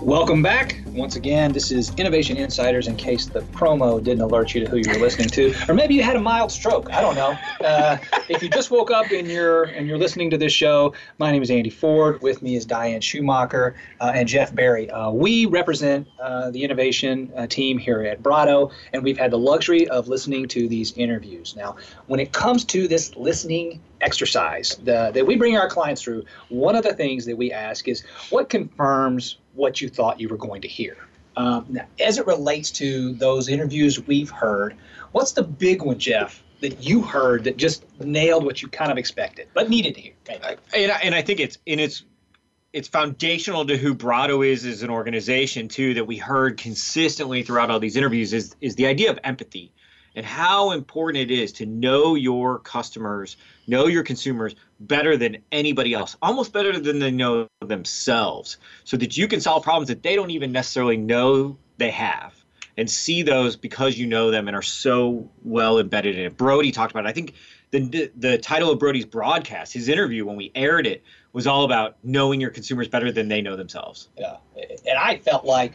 Welcome 0.00 0.40
back. 0.40 0.77
Once 0.94 1.16
again, 1.16 1.52
this 1.52 1.70
is 1.70 1.94
Innovation 1.96 2.36
Insiders 2.36 2.88
in 2.88 2.96
case 2.96 3.26
the 3.26 3.40
promo 3.40 4.02
didn't 4.02 4.22
alert 4.22 4.54
you 4.54 4.64
to 4.64 4.70
who 4.70 4.76
you 4.76 4.88
were 4.88 4.98
listening 4.98 5.28
to. 5.28 5.54
Or 5.68 5.74
maybe 5.74 5.94
you 5.94 6.02
had 6.02 6.16
a 6.16 6.20
mild 6.20 6.50
stroke. 6.50 6.90
I 6.92 7.00
don't 7.00 7.14
know. 7.14 7.36
Uh, 7.64 7.98
if 8.28 8.42
you 8.42 8.48
just 8.48 8.70
woke 8.70 8.90
up 8.90 9.10
and 9.10 9.28
you're 9.28 9.64
and 9.64 9.86
you're 9.86 9.98
listening 9.98 10.30
to 10.30 10.38
this 10.38 10.52
show, 10.52 10.94
my 11.18 11.30
name 11.30 11.42
is 11.42 11.50
Andy 11.50 11.70
Ford. 11.70 12.22
With 12.22 12.42
me 12.42 12.56
is 12.56 12.64
Diane 12.64 13.00
Schumacher 13.00 13.76
uh, 14.00 14.12
and 14.14 14.28
Jeff 14.28 14.54
Barry. 14.54 14.90
Uh, 14.90 15.10
we 15.10 15.46
represent 15.46 16.08
uh, 16.20 16.50
the 16.50 16.64
innovation 16.64 17.30
uh, 17.36 17.46
team 17.46 17.78
here 17.78 18.02
at 18.02 18.22
Brado, 18.22 18.70
and 18.92 19.02
we've 19.02 19.18
had 19.18 19.30
the 19.30 19.38
luxury 19.38 19.88
of 19.88 20.08
listening 20.08 20.48
to 20.48 20.68
these 20.68 20.92
interviews. 20.92 21.54
Now, 21.56 21.76
when 22.06 22.20
it 22.20 22.32
comes 22.32 22.64
to 22.66 22.88
this 22.88 23.14
listening 23.16 23.80
exercise 24.00 24.76
the, 24.76 25.10
that 25.12 25.26
we 25.26 25.36
bring 25.36 25.56
our 25.56 25.68
clients 25.68 26.02
through, 26.02 26.24
one 26.48 26.76
of 26.76 26.84
the 26.84 26.94
things 26.94 27.24
that 27.26 27.36
we 27.36 27.52
ask 27.52 27.88
is 27.88 28.02
what 28.30 28.48
confirms 28.48 29.38
what 29.54 29.80
you 29.80 29.88
thought 29.88 30.20
you 30.20 30.28
were 30.28 30.36
going 30.36 30.62
to 30.62 30.68
hear. 30.68 30.96
Um, 31.36 31.66
now, 31.68 31.86
as 32.00 32.18
it 32.18 32.26
relates 32.26 32.70
to 32.72 33.12
those 33.14 33.48
interviews 33.48 34.04
we've 34.06 34.30
heard, 34.30 34.76
what's 35.12 35.32
the 35.32 35.42
big 35.42 35.82
one, 35.82 35.98
Jeff, 35.98 36.42
that 36.60 36.82
you 36.82 37.02
heard 37.02 37.44
that 37.44 37.56
just 37.56 37.84
nailed 38.00 38.44
what 38.44 38.60
you 38.60 38.68
kind 38.68 38.90
of 38.90 38.98
expected 38.98 39.46
but 39.54 39.70
needed 39.70 39.94
to 39.94 40.00
hear? 40.00 40.14
and 40.74 40.90
I, 40.90 40.96
and 40.96 41.14
I 41.14 41.22
think 41.22 41.38
it's 41.38 41.58
and 41.66 41.80
it's 41.80 42.04
it's 42.72 42.88
foundational 42.88 43.64
to 43.66 43.76
who 43.76 43.94
Brado 43.94 44.46
is 44.46 44.66
as 44.66 44.82
an 44.82 44.90
organization 44.90 45.68
too 45.68 45.94
that 45.94 46.06
we 46.06 46.16
heard 46.16 46.58
consistently 46.58 47.44
throughout 47.44 47.70
all 47.70 47.78
these 47.78 47.96
interviews 47.96 48.32
is 48.32 48.56
is 48.60 48.74
the 48.74 48.86
idea 48.86 49.10
of 49.10 49.18
empathy 49.22 49.72
and 50.18 50.26
how 50.26 50.72
important 50.72 51.30
it 51.30 51.32
is 51.32 51.52
to 51.52 51.66
know 51.66 52.16
your 52.16 52.58
customers, 52.58 53.36
know 53.68 53.86
your 53.86 54.02
consumers 54.02 54.54
better 54.80 55.16
than 55.16 55.38
anybody 55.52 55.94
else, 55.94 56.16
almost 56.22 56.52
better 56.52 56.78
than 56.78 56.98
they 56.98 57.10
know 57.10 57.48
themselves, 57.60 58.56
so 58.84 58.96
that 58.96 59.16
you 59.16 59.28
can 59.28 59.40
solve 59.40 59.62
problems 59.62 59.88
that 59.88 60.02
they 60.02 60.16
don't 60.16 60.30
even 60.30 60.50
necessarily 60.50 60.96
know 60.96 61.56
they 61.76 61.90
have 61.90 62.34
and 62.76 62.88
see 62.88 63.22
those 63.22 63.56
because 63.56 63.98
you 63.98 64.06
know 64.06 64.30
them 64.30 64.46
and 64.46 64.56
are 64.56 64.62
so 64.62 65.28
well 65.44 65.78
embedded 65.78 66.16
in 66.16 66.26
it. 66.26 66.36
Brody 66.36 66.70
talked 66.70 66.92
about 66.92 67.04
it. 67.04 67.08
I 67.08 67.12
think 67.12 67.34
the 67.70 68.10
the 68.16 68.38
title 68.38 68.70
of 68.70 68.78
Brody's 68.78 69.04
broadcast, 69.04 69.72
his 69.72 69.88
interview 69.88 70.24
when 70.24 70.36
we 70.36 70.50
aired 70.54 70.86
it, 70.86 71.02
was 71.32 71.46
all 71.46 71.64
about 71.64 71.96
knowing 72.02 72.40
your 72.40 72.50
consumers 72.50 72.88
better 72.88 73.12
than 73.12 73.28
they 73.28 73.42
know 73.42 73.56
themselves. 73.56 74.08
Yeah. 74.16 74.36
And 74.56 74.98
I 74.98 75.18
felt 75.18 75.44
like 75.44 75.74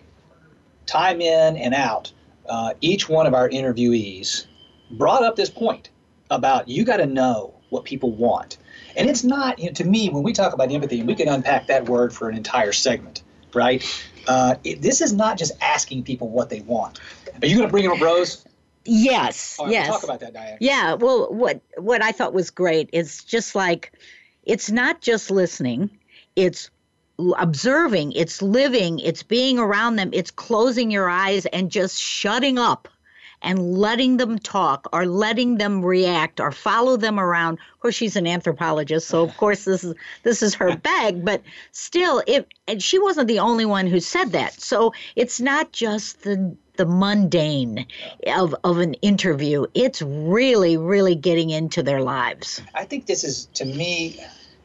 time 0.85 1.21
in 1.21 1.57
and 1.57 1.73
out, 1.73 2.11
uh, 2.47 2.73
each 2.81 3.07
one 3.09 3.25
of 3.25 3.33
our 3.33 3.49
interviewees 3.49 4.47
brought 4.91 5.23
up 5.23 5.35
this 5.35 5.49
point 5.49 5.89
about 6.29 6.67
you 6.67 6.83
got 6.83 6.97
to 6.97 7.05
know 7.05 7.52
what 7.73 7.83
people 7.83 8.11
want. 8.11 8.57
And 8.95 9.09
it's 9.09 9.23
not, 9.23 9.59
you 9.59 9.65
know, 9.65 9.73
to 9.73 9.83
me, 9.83 10.09
when 10.09 10.23
we 10.23 10.31
talk 10.31 10.53
about 10.53 10.71
empathy, 10.71 10.99
and 10.99 11.07
we 11.07 11.15
can 11.15 11.27
unpack 11.27 11.67
that 11.67 11.89
word 11.89 12.13
for 12.13 12.29
an 12.29 12.37
entire 12.37 12.71
segment, 12.71 13.23
right? 13.53 13.83
Uh, 14.27 14.55
it, 14.63 14.81
this 14.81 15.01
is 15.01 15.11
not 15.11 15.37
just 15.37 15.51
asking 15.61 16.03
people 16.03 16.29
what 16.29 16.49
they 16.49 16.61
want. 16.61 16.99
Are 17.41 17.47
you 17.47 17.57
going 17.57 17.67
to 17.67 17.71
bring 17.71 17.87
up 17.87 17.99
Rose? 17.99 18.45
Yes, 18.85 19.57
right, 19.59 19.71
yes. 19.71 19.89
We'll 19.89 19.97
talk 19.97 20.03
about 20.03 20.19
that, 20.21 20.33
Diane. 20.33 20.57
Yeah, 20.59 20.93
well, 20.93 21.33
what 21.33 21.61
what 21.77 22.01
I 22.01 22.11
thought 22.11 22.33
was 22.33 22.49
great 22.49 22.89
is 22.91 23.23
just 23.23 23.55
like 23.55 23.93
it's 24.43 24.69
not 24.69 25.01
just 25.01 25.31
listening, 25.31 25.89
it's 26.35 26.69
observing, 27.37 28.11
it's 28.11 28.41
living, 28.41 28.99
it's 28.99 29.23
being 29.23 29.57
around 29.57 29.95
them, 29.95 30.09
it's 30.11 30.31
closing 30.31 30.91
your 30.91 31.09
eyes 31.09 31.45
and 31.47 31.71
just 31.71 31.99
shutting 31.99 32.59
up 32.59 32.89
and 33.43 33.77
letting 33.77 34.17
them 34.17 34.39
talk 34.39 34.87
or 34.93 35.05
letting 35.05 35.57
them 35.57 35.83
react 35.83 36.39
or 36.39 36.51
follow 36.51 36.97
them 36.97 37.19
around. 37.19 37.59
Of 37.73 37.79
course, 37.81 37.95
she's 37.95 38.15
an 38.15 38.25
anthropologist, 38.25 39.07
so 39.07 39.23
of 39.23 39.37
course 39.37 39.65
this 39.65 39.83
is 39.83 39.93
this 40.23 40.41
is 40.41 40.55
her 40.55 40.75
bag. 40.75 41.23
But 41.23 41.41
still, 41.71 42.23
if 42.25 42.45
and 42.67 42.81
she 42.81 42.97
wasn't 42.99 43.27
the 43.27 43.39
only 43.39 43.65
one 43.65 43.87
who 43.87 43.99
said 43.99 44.31
that. 44.31 44.53
So 44.53 44.93
it's 45.15 45.39
not 45.39 45.71
just 45.71 46.23
the 46.23 46.55
the 46.75 46.85
mundane 46.85 47.85
of, 48.27 48.55
of 48.63 48.79
an 48.79 48.95
interview. 48.95 49.65
It's 49.73 50.01
really, 50.01 50.77
really 50.77 51.15
getting 51.15 51.51
into 51.51 51.83
their 51.83 52.01
lives. 52.01 52.61
I 52.73 52.85
think 52.85 53.05
this 53.05 53.23
is, 53.23 53.45
to 53.53 53.65
me, 53.65 54.19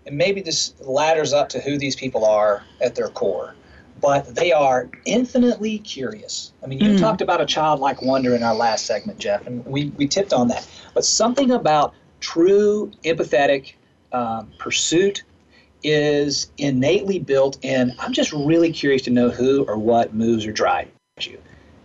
and 0.07 0.17
maybe 0.17 0.41
this 0.41 0.75
ladders 0.81 1.33
up 1.33 1.51
to 1.51 1.61
who 1.61 1.79
these 1.79 1.97
people 1.97 2.25
are 2.25 2.64
at 2.81 2.95
their 2.95 3.09
core, 3.09 3.55
but 4.01 4.35
they 4.35 4.53
are 4.53 4.89
infinitely 5.05 5.79
curious. 5.79 6.53
I 6.63 6.67
mean, 6.67 6.81
you 6.81 6.91
Mm. 6.93 7.01
talked 7.01 7.21
about 7.21 7.41
a 7.41 7.47
childlike 7.47 8.03
wonder 8.03 8.35
in 8.35 8.43
our 8.43 8.55
last 8.55 8.87
segment, 8.87 9.19
Jeff, 9.19 9.47
and 9.47 9.65
we, 9.65 9.93
we 9.97 10.07
tipped 10.07 10.33
on 10.33 10.49
that. 10.49 10.67
But 10.95 11.05
something 11.05 11.51
about 11.51 11.95
true 12.21 12.91
empathetic 13.05 13.75
um, 14.13 14.51
pursuit 14.59 15.23
is 15.83 16.51
innately 16.59 17.19
built 17.19 17.59
in. 17.63 17.95
I'm 17.99 18.13
just 18.13 18.33
really 18.33 18.73
curious 18.73 19.03
to 19.03 19.11
know 19.11 19.31
who 19.31 19.65
or 19.65 19.77
what 19.79 20.15
moves 20.15 20.45
or 20.47 20.53
drives 20.53 20.91
you. 21.21 21.39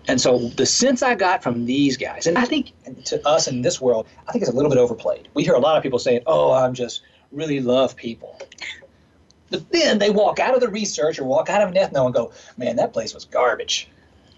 And 0.08 0.20
so 0.20 0.50
the 0.50 0.66
sense 0.66 1.02
I 1.02 1.16
got 1.16 1.42
from 1.44 1.66
these 1.66 1.96
guys, 1.96 2.28
and 2.28 2.38
I 2.38 2.46
think 2.46 2.74
to 3.06 3.26
us 3.28 3.48
in 3.48 3.62
this 3.62 3.80
world, 3.80 4.08
I 4.28 4.32
think 4.32 4.42
it's 4.42 4.52
a 4.52 4.56
little 4.56 4.70
bit 4.70 4.78
overplayed. 4.78 5.30
We 5.34 5.44
hear 5.44 5.54
a 5.54 5.60
lot 5.60 5.78
of 5.78 5.84
people 5.84 6.00
saying, 6.00 6.22
"Oh, 6.28 6.52
I'm 6.52 6.74
just 6.74 7.02
really 7.32 7.62
love 7.62 7.96
people," 7.96 8.38
but 9.50 9.72
then 9.72 10.00
they 10.00 10.10
walk 10.10 10.40
out 10.40 10.54
of 10.54 10.62
the 10.62 10.70
research 10.70 11.20
or 11.20 11.26
walk 11.26 11.50
out 11.50 11.62
of 11.62 11.70
an 11.70 11.76
ethno 11.76 12.06
and 12.06 12.14
go, 12.14 12.32
"Man, 12.58 12.76
that 12.78 12.94
place 12.94 13.14
was 13.14 13.26
garbage." 13.26 13.88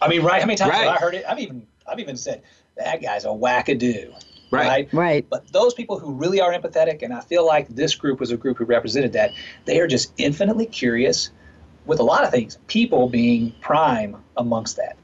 I 0.02 0.08
mean, 0.08 0.24
right? 0.24 0.42
How 0.42 0.48
many 0.48 0.58
times 0.58 0.74
have 0.74 0.88
I 0.88 0.98
heard 0.98 1.16
it? 1.16 1.26
I've 1.28 1.40
even 1.40 1.66
I've 1.88 2.00
even 2.00 2.18
said, 2.18 2.42
that 2.78 3.02
guy's 3.02 3.26
a 3.26 3.30
wackadoo. 3.30 4.14
Right. 4.52 4.68
right. 4.68 4.94
Right. 4.94 5.30
But 5.30 5.48
those 5.52 5.74
people 5.74 6.00
who 6.00 6.14
really 6.14 6.40
are 6.42 6.52
empathetic, 6.52 7.02
and 7.02 7.14
I 7.14 7.22
feel 7.22 7.46
like 7.46 7.68
this 7.70 7.96
group 7.96 8.20
was 8.20 8.32
a 8.32 8.38
group 8.38 8.58
who 8.58 8.66
represented 8.66 9.14
that, 9.14 9.32
they 9.66 9.80
are 9.80 9.88
just 9.88 10.14
infinitely 10.18 10.66
curious 10.66 11.32
with 11.86 12.00
a 12.00 12.04
lot 12.04 12.24
of 12.24 12.32
things, 12.32 12.58
people 12.68 13.10
being 13.10 13.54
prime 13.62 14.18
amongst 14.38 14.78
that. 14.78 14.98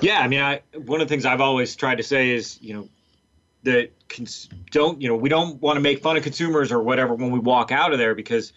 Yeah, 0.00 0.20
I 0.20 0.28
mean, 0.28 0.40
I 0.40 0.62
one 0.74 1.00
of 1.00 1.08
the 1.08 1.12
things 1.12 1.24
I've 1.24 1.40
always 1.40 1.74
tried 1.76 1.96
to 1.96 2.02
say 2.02 2.30
is, 2.30 2.58
you 2.62 2.74
know, 2.74 2.88
that 3.64 3.90
cons- 4.08 4.48
don't, 4.70 5.00
you 5.00 5.08
know, 5.08 5.16
we 5.16 5.28
don't 5.28 5.60
want 5.60 5.76
to 5.76 5.80
make 5.80 6.02
fun 6.02 6.16
of 6.16 6.22
consumers 6.22 6.72
or 6.72 6.82
whatever 6.82 7.14
when 7.14 7.30
we 7.30 7.38
walk 7.38 7.72
out 7.72 7.92
of 7.92 7.98
there 7.98 8.14
because 8.14 8.52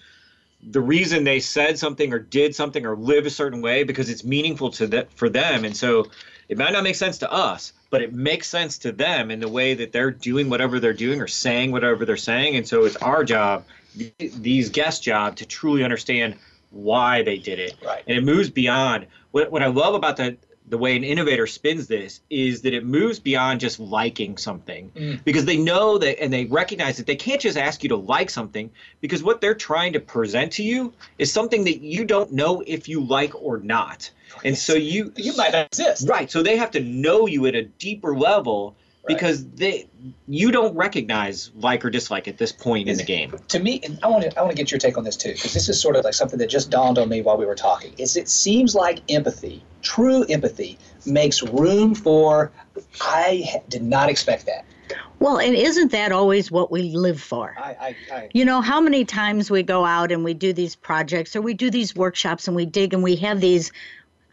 the 0.69 0.81
reason 0.81 1.23
they 1.23 1.39
said 1.39 1.77
something 1.77 2.13
or 2.13 2.19
did 2.19 2.55
something 2.55 2.85
or 2.85 2.95
live 2.95 3.25
a 3.25 3.29
certain 3.29 3.61
way 3.61 3.83
because 3.83 4.09
it's 4.09 4.23
meaningful 4.23 4.71
to 4.71 4.87
that 4.87 5.11
for 5.13 5.29
them, 5.29 5.65
and 5.65 5.75
so 5.75 6.07
it 6.49 6.57
might 6.57 6.73
not 6.73 6.83
make 6.83 6.95
sense 6.95 7.17
to 7.19 7.31
us, 7.31 7.73
but 7.89 8.01
it 8.01 8.13
makes 8.13 8.47
sense 8.47 8.77
to 8.79 8.91
them 8.91 9.31
in 9.31 9.39
the 9.39 9.47
way 9.47 9.73
that 9.73 9.91
they're 9.91 10.11
doing 10.11 10.49
whatever 10.49 10.79
they're 10.79 10.93
doing 10.93 11.21
or 11.21 11.27
saying 11.27 11.71
whatever 11.71 12.05
they're 12.05 12.17
saying, 12.17 12.55
and 12.55 12.67
so 12.67 12.85
it's 12.85 12.95
our 12.97 13.23
job, 13.23 13.65
these 14.17 14.69
guests' 14.69 14.99
job, 15.01 15.35
to 15.37 15.45
truly 15.45 15.83
understand 15.83 16.35
why 16.71 17.21
they 17.23 17.37
did 17.37 17.59
it, 17.59 17.75
Right. 17.85 18.03
and 18.07 18.17
it 18.17 18.23
moves 18.23 18.49
beyond. 18.49 19.07
What 19.31 19.51
what 19.51 19.61
I 19.63 19.67
love 19.67 19.95
about 19.95 20.17
the 20.17 20.37
the 20.73 20.77
way 20.79 20.95
an 20.95 21.03
innovator 21.03 21.45
spins 21.45 21.85
this 21.85 22.21
is 22.31 22.63
that 22.63 22.73
it 22.73 22.83
moves 22.83 23.19
beyond 23.19 23.59
just 23.59 23.79
liking 23.79 24.37
something 24.37 24.91
mm. 24.95 25.23
because 25.23 25.45
they 25.45 25.55
know 25.55 25.99
that 25.99 26.19
and 26.19 26.33
they 26.33 26.45
recognize 26.45 26.97
that 26.97 27.05
they 27.05 27.15
can't 27.15 27.39
just 27.39 27.59
ask 27.59 27.83
you 27.83 27.89
to 27.89 27.95
like 27.95 28.27
something 28.27 28.71
because 28.99 29.21
what 29.21 29.39
they're 29.39 29.53
trying 29.53 29.93
to 29.93 29.99
present 29.99 30.51
to 30.51 30.63
you 30.63 30.91
is 31.19 31.31
something 31.31 31.63
that 31.65 31.81
you 31.81 32.03
don't 32.05 32.31
know 32.31 32.63
if 32.65 32.89
you 32.89 33.01
like 33.01 33.39
or 33.39 33.59
not. 33.59 34.09
And 34.43 34.57
so 34.57 34.73
you 34.73 35.13
You 35.15 35.37
might 35.37 35.53
exist. 35.53 36.09
right, 36.09 36.31
so 36.31 36.41
they 36.41 36.57
have 36.57 36.71
to 36.71 36.79
know 36.79 37.27
you 37.27 37.45
at 37.45 37.53
a 37.53 37.65
deeper 37.65 38.17
level 38.17 38.75
because 39.05 39.45
they 39.51 39.87
you 40.27 40.51
don't 40.51 40.75
recognize 40.75 41.51
like 41.55 41.83
or 41.83 41.89
dislike 41.89 42.27
at 42.27 42.37
this 42.37 42.51
point 42.51 42.87
in 42.87 42.97
the 42.97 43.03
game. 43.03 43.33
to 43.49 43.59
me, 43.59 43.81
and 43.83 43.99
I 44.03 44.07
want 44.07 44.23
to 44.23 44.37
I 44.37 44.41
want 44.41 44.51
to 44.51 44.57
get 44.57 44.71
your 44.71 44.79
take 44.79 44.97
on 44.97 45.03
this 45.03 45.17
too, 45.17 45.33
because 45.33 45.53
this 45.53 45.69
is 45.69 45.79
sort 45.79 45.95
of 45.95 46.03
like 46.03 46.13
something 46.13 46.39
that 46.39 46.47
just 46.47 46.69
dawned 46.69 46.97
on 46.97 47.09
me 47.09 47.21
while 47.21 47.37
we 47.37 47.45
were 47.45 47.55
talking. 47.55 47.93
Is 47.97 48.15
it 48.15 48.29
seems 48.29 48.75
like 48.75 48.99
empathy, 49.09 49.63
true 49.81 50.23
empathy, 50.25 50.77
makes 51.05 51.43
room 51.43 51.95
for. 51.95 52.51
I 53.01 53.61
did 53.69 53.83
not 53.83 54.09
expect 54.09 54.45
that. 54.45 54.65
Well, 55.19 55.39
and 55.39 55.55
isn't 55.55 55.93
that 55.93 56.11
always 56.11 56.51
what 56.51 56.69
we 56.69 56.81
live 56.81 57.21
for? 57.21 57.55
I, 57.57 57.61
I, 57.79 57.95
I 58.13 58.29
You 58.33 58.43
know, 58.43 58.59
how 58.59 58.81
many 58.81 59.05
times 59.05 59.49
we 59.49 59.63
go 59.63 59.85
out 59.85 60.11
and 60.11 60.23
we 60.23 60.33
do 60.33 60.51
these 60.51 60.75
projects 60.75 61.33
or 61.33 61.41
we 61.41 61.53
do 61.53 61.69
these 61.69 61.95
workshops 61.95 62.47
and 62.47 62.57
we 62.57 62.65
dig 62.65 62.93
and 62.93 63.01
we 63.01 63.15
have 63.15 63.39
these, 63.39 63.71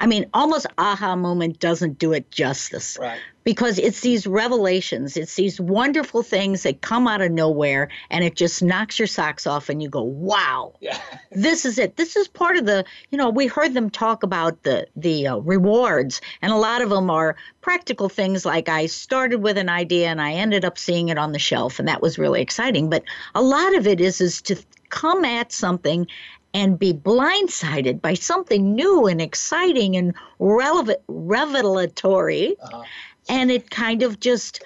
I 0.01 0.07
mean, 0.07 0.27
almost 0.33 0.67
aha 0.79 1.15
moment 1.15 1.61
doesn't 1.61 1.99
do 1.99 2.13
it 2.13 2.31
justice. 2.31 2.97
right. 3.01 3.21
Because 3.43 3.79
it's 3.79 4.03
these 4.03 4.27
revelations, 4.27 5.17
it's 5.17 5.35
these 5.35 5.59
wonderful 5.59 6.23
things 6.23 6.63
that 6.65 6.83
come 6.83 7.09
out 7.09 7.23
of 7.23 7.33
nowhere 7.33 7.89
and 8.11 8.23
it 8.23 8.37
just 8.37 8.63
knocks 8.63 8.99
your 8.99 9.09
socks 9.09 9.47
off 9.47 9.71
and 9.71 9.83
you 9.83 9.89
go, 9.89 10.03
wow, 10.03 10.75
Yeah. 10.81 10.99
this 11.33 11.65
is 11.65 11.79
it. 11.79 11.97
This 11.97 12.17
is 12.17 12.29
part 12.29 12.57
of 12.57 12.67
the, 12.67 12.85
you 13.11 13.17
know, 13.17 13.31
we 13.31 13.47
heard 13.47 13.73
them 13.73 13.89
talk 13.89 14.23
about 14.23 14.63
the 14.63 14.87
the 14.95 15.27
uh, 15.27 15.37
rewards, 15.39 16.21
and 16.43 16.53
a 16.53 16.57
lot 16.57 16.83
of 16.83 16.91
them 16.91 17.11
are 17.11 17.37
practical 17.63 18.09
things 18.09 18.45
like 18.45 18.69
I 18.69 18.87
started 18.87 19.43
with 19.43 19.57
an 19.57 19.69
idea 19.71 20.09
and 20.09 20.21
I 20.21 20.33
ended 20.33 20.65
up 20.65 20.79
seeing 20.79 21.09
it 21.09 21.19
on 21.19 21.33
the 21.33 21.39
shelf, 21.39 21.79
and 21.79 21.89
that 21.89 22.03
was 22.03 22.19
really 22.19 22.43
exciting. 22.43 22.91
But 22.91 23.05
a 23.35 23.43
lot 23.43 23.75
of 23.75 23.87
it 23.87 24.01
is 24.01 24.21
is 24.21 24.43
to 24.43 24.57
come 24.91 25.25
at 25.25 25.53
something 25.53 26.07
and 26.53 26.79
be 26.79 26.93
blindsided 26.93 28.01
by 28.01 28.15
something 28.15 28.75
new 28.75 29.07
and 29.07 29.21
exciting 29.21 29.97
and 29.97 30.15
relevant, 30.39 31.01
revelatory, 31.09 32.57
Uh-huh. 32.61 32.83
and 33.29 33.51
it 33.51 33.71
kind 33.71 34.03
of 34.03 34.21
just. 34.21 34.63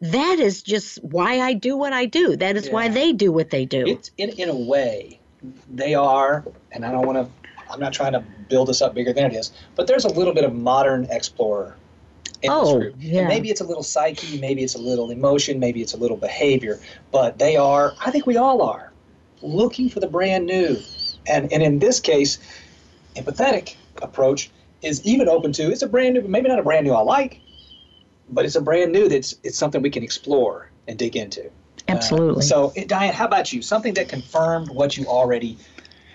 That 0.00 0.38
is 0.38 0.62
just 0.62 1.02
why 1.02 1.40
I 1.40 1.54
do 1.54 1.78
what 1.78 1.94
I 1.94 2.04
do. 2.04 2.36
That 2.36 2.56
is 2.56 2.68
why 2.68 2.88
they 2.88 3.12
do 3.14 3.32
what 3.32 3.48
they 3.48 3.64
do. 3.64 3.84
It's 3.86 4.10
in 4.18 4.30
in 4.30 4.50
a 4.50 4.54
way, 4.54 5.18
they 5.72 5.94
are, 5.94 6.44
and 6.72 6.84
I 6.84 6.92
don't 6.92 7.06
want 7.06 7.16
to. 7.18 7.50
I'm 7.72 7.80
not 7.80 7.94
trying 7.94 8.12
to 8.12 8.22
build 8.50 8.68
this 8.68 8.82
up 8.82 8.92
bigger 8.94 9.14
than 9.14 9.30
it 9.30 9.34
is, 9.34 9.52
but 9.76 9.86
there's 9.86 10.04
a 10.04 10.12
little 10.12 10.34
bit 10.34 10.44
of 10.44 10.52
modern 10.54 11.06
explorer 11.10 11.76
in 12.42 12.50
Oh, 12.50 12.64
this 12.64 12.72
group. 12.82 12.94
yeah. 12.98 13.20
And 13.20 13.28
maybe 13.28 13.48
it's 13.48 13.62
a 13.62 13.64
little 13.64 13.82
psyche, 13.82 14.38
maybe 14.38 14.62
it's 14.62 14.74
a 14.74 14.78
little 14.78 15.10
emotion, 15.10 15.58
maybe 15.58 15.80
it's 15.80 15.94
a 15.94 15.96
little 15.96 16.18
behavior, 16.18 16.78
but 17.10 17.38
they 17.38 17.56
are. 17.56 17.94
I 18.04 18.10
think 18.10 18.26
we 18.26 18.36
all 18.36 18.60
are 18.60 18.92
looking 19.40 19.88
for 19.88 20.00
the 20.00 20.06
brand 20.08 20.44
new, 20.44 20.76
and 21.26 21.52
and 21.52 21.62
in 21.62 21.78
this 21.78 22.00
case, 22.00 22.38
empathetic 23.16 23.76
approach 24.02 24.50
is 24.82 25.04
even 25.04 25.28
open 25.28 25.52
to 25.52 25.70
it's 25.70 25.82
a 25.82 25.88
brand 25.88 26.14
new, 26.14 26.22
maybe 26.22 26.48
not 26.48 26.58
a 26.58 26.62
brand 26.62 26.86
new 26.86 26.92
I 26.92 27.00
like, 27.00 27.40
but 28.28 28.44
it's 28.44 28.56
a 28.56 28.60
brand 28.60 28.92
new 28.92 29.08
that's 29.08 29.34
it's 29.42 29.58
something 29.58 29.82
we 29.82 29.90
can 29.90 30.02
explore 30.02 30.70
and 30.88 30.98
dig 30.98 31.16
into. 31.16 31.50
Absolutely. 31.88 32.40
Uh, 32.40 32.46
so, 32.46 32.72
eh, 32.76 32.84
Diane, 32.86 33.12
how 33.12 33.26
about 33.26 33.52
you? 33.52 33.60
Something 33.62 33.94
that 33.94 34.08
confirmed 34.08 34.70
what 34.70 34.96
you 34.96 35.06
already 35.06 35.58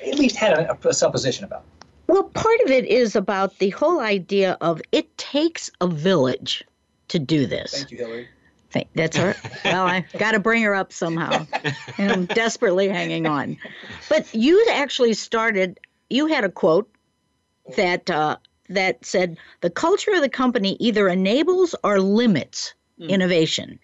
at 0.05 0.17
least 0.17 0.35
had 0.35 0.53
a, 0.53 0.87
a 0.87 0.93
supposition 0.93 1.45
about. 1.45 1.63
Well, 2.07 2.23
part 2.23 2.59
of 2.61 2.71
it 2.71 2.85
is 2.85 3.15
about 3.15 3.59
the 3.59 3.69
whole 3.69 3.99
idea 3.99 4.57
of 4.61 4.81
it 4.91 5.15
takes 5.17 5.69
a 5.79 5.87
village 5.87 6.63
to 7.09 7.19
do 7.19 7.45
this. 7.45 7.71
Thank 7.71 7.91
you, 7.91 7.97
Hillary. 7.97 8.27
Thank- 8.71 8.89
That's 8.95 9.17
her. 9.17 9.36
well, 9.65 9.86
I 9.86 10.05
got 10.17 10.32
to 10.34 10.39
bring 10.39 10.63
her 10.63 10.75
up 10.75 10.93
somehow. 10.93 11.45
And 11.97 12.12
I'm 12.12 12.25
desperately 12.25 12.88
hanging 12.88 13.25
on. 13.25 13.58
But 14.10 14.34
you 14.34 14.63
actually 14.71 15.13
started. 15.13 15.79
You 16.10 16.27
had 16.27 16.43
a 16.43 16.49
quote 16.49 16.89
that 17.75 18.10
uh, 18.10 18.38
that 18.69 19.03
said 19.03 19.38
the 19.62 19.69
culture 19.69 20.13
of 20.13 20.21
the 20.21 20.29
company 20.29 20.77
either 20.79 21.08
enables 21.08 21.75
or 21.84 21.99
limits 21.99 22.73
innovation, 23.08 23.79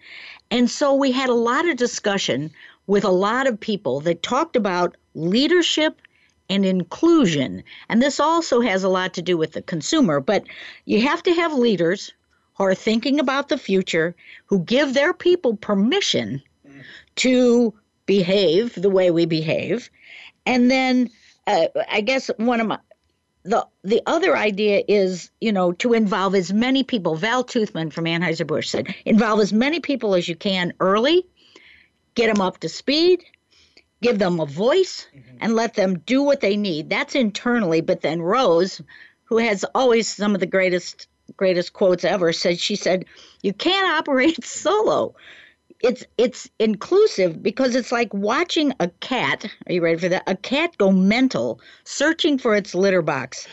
and 0.50 0.68
so 0.68 0.94
we 0.94 1.10
had 1.10 1.30
a 1.30 1.34
lot 1.34 1.66
of 1.66 1.76
discussion 1.76 2.50
with 2.86 3.02
a 3.02 3.10
lot 3.10 3.46
of 3.46 3.58
people 3.58 4.00
that 4.00 4.22
talked 4.22 4.56
about 4.56 4.94
leadership 5.14 6.00
and 6.50 6.64
inclusion. 6.66 7.62
And 7.88 8.02
this 8.02 8.20
also 8.20 8.60
has 8.60 8.84
a 8.84 8.88
lot 8.88 9.14
to 9.14 9.22
do 9.22 9.36
with 9.36 9.52
the 9.52 9.62
consumer, 9.62 10.20
but 10.20 10.44
you 10.84 11.00
have 11.00 11.22
to 11.24 11.32
have 11.32 11.52
leaders 11.54 12.12
who 12.56 12.64
are 12.64 12.74
thinking 12.74 13.20
about 13.20 13.48
the 13.48 13.58
future, 13.58 14.14
who 14.46 14.60
give 14.60 14.94
their 14.94 15.12
people 15.12 15.56
permission 15.56 16.42
to 17.16 17.74
behave 18.06 18.74
the 18.74 18.90
way 18.90 19.10
we 19.10 19.26
behave. 19.26 19.90
And 20.44 20.70
then 20.70 21.10
uh, 21.46 21.66
I 21.90 22.00
guess 22.00 22.30
one 22.36 22.60
of 22.60 22.66
my 22.66 22.78
the 23.44 23.66
the 23.84 24.02
other 24.06 24.36
idea 24.36 24.82
is, 24.88 25.30
you 25.40 25.52
know, 25.52 25.72
to 25.72 25.92
involve 25.92 26.34
as 26.34 26.52
many 26.52 26.82
people. 26.82 27.14
Val 27.14 27.44
Toothman 27.44 27.92
from 27.92 28.06
Anheuser-Busch 28.06 28.68
said, 28.68 28.94
involve 29.04 29.40
as 29.40 29.52
many 29.52 29.78
people 29.78 30.14
as 30.14 30.28
you 30.28 30.34
can 30.34 30.72
early, 30.80 31.24
get 32.14 32.26
them 32.26 32.40
up 32.40 32.58
to 32.58 32.68
speed, 32.68 33.22
give 34.02 34.18
them 34.18 34.40
a 34.40 34.46
voice, 34.46 35.06
and 35.40 35.54
let 35.54 35.74
them 35.74 36.00
do 36.00 36.22
what 36.22 36.40
they 36.40 36.56
need. 36.56 36.90
That's 36.90 37.14
internally. 37.14 37.82
But 37.82 38.00
then 38.00 38.20
Rose, 38.20 38.80
who 39.24 39.38
has 39.38 39.64
always 39.76 40.08
some 40.08 40.34
of 40.34 40.40
the 40.40 40.46
greatest 40.46 41.06
greatest 41.36 41.72
quotes 41.72 42.04
ever, 42.04 42.32
said 42.32 42.58
she 42.58 42.76
said, 42.76 43.04
"You 43.42 43.52
can't 43.52 43.98
operate 43.98 44.44
solo." 44.44 45.14
It's 45.80 46.04
it's 46.16 46.48
inclusive 46.58 47.42
because 47.42 47.74
it's 47.74 47.92
like 47.92 48.12
watching 48.14 48.72
a 48.80 48.88
cat. 49.00 49.44
Are 49.66 49.72
you 49.72 49.82
ready 49.82 49.98
for 49.98 50.08
that? 50.08 50.22
A 50.26 50.36
cat 50.36 50.76
go 50.78 50.90
mental 50.90 51.60
searching 51.84 52.38
for 52.38 52.56
its 52.56 52.74
litter 52.74 53.02
box 53.02 53.46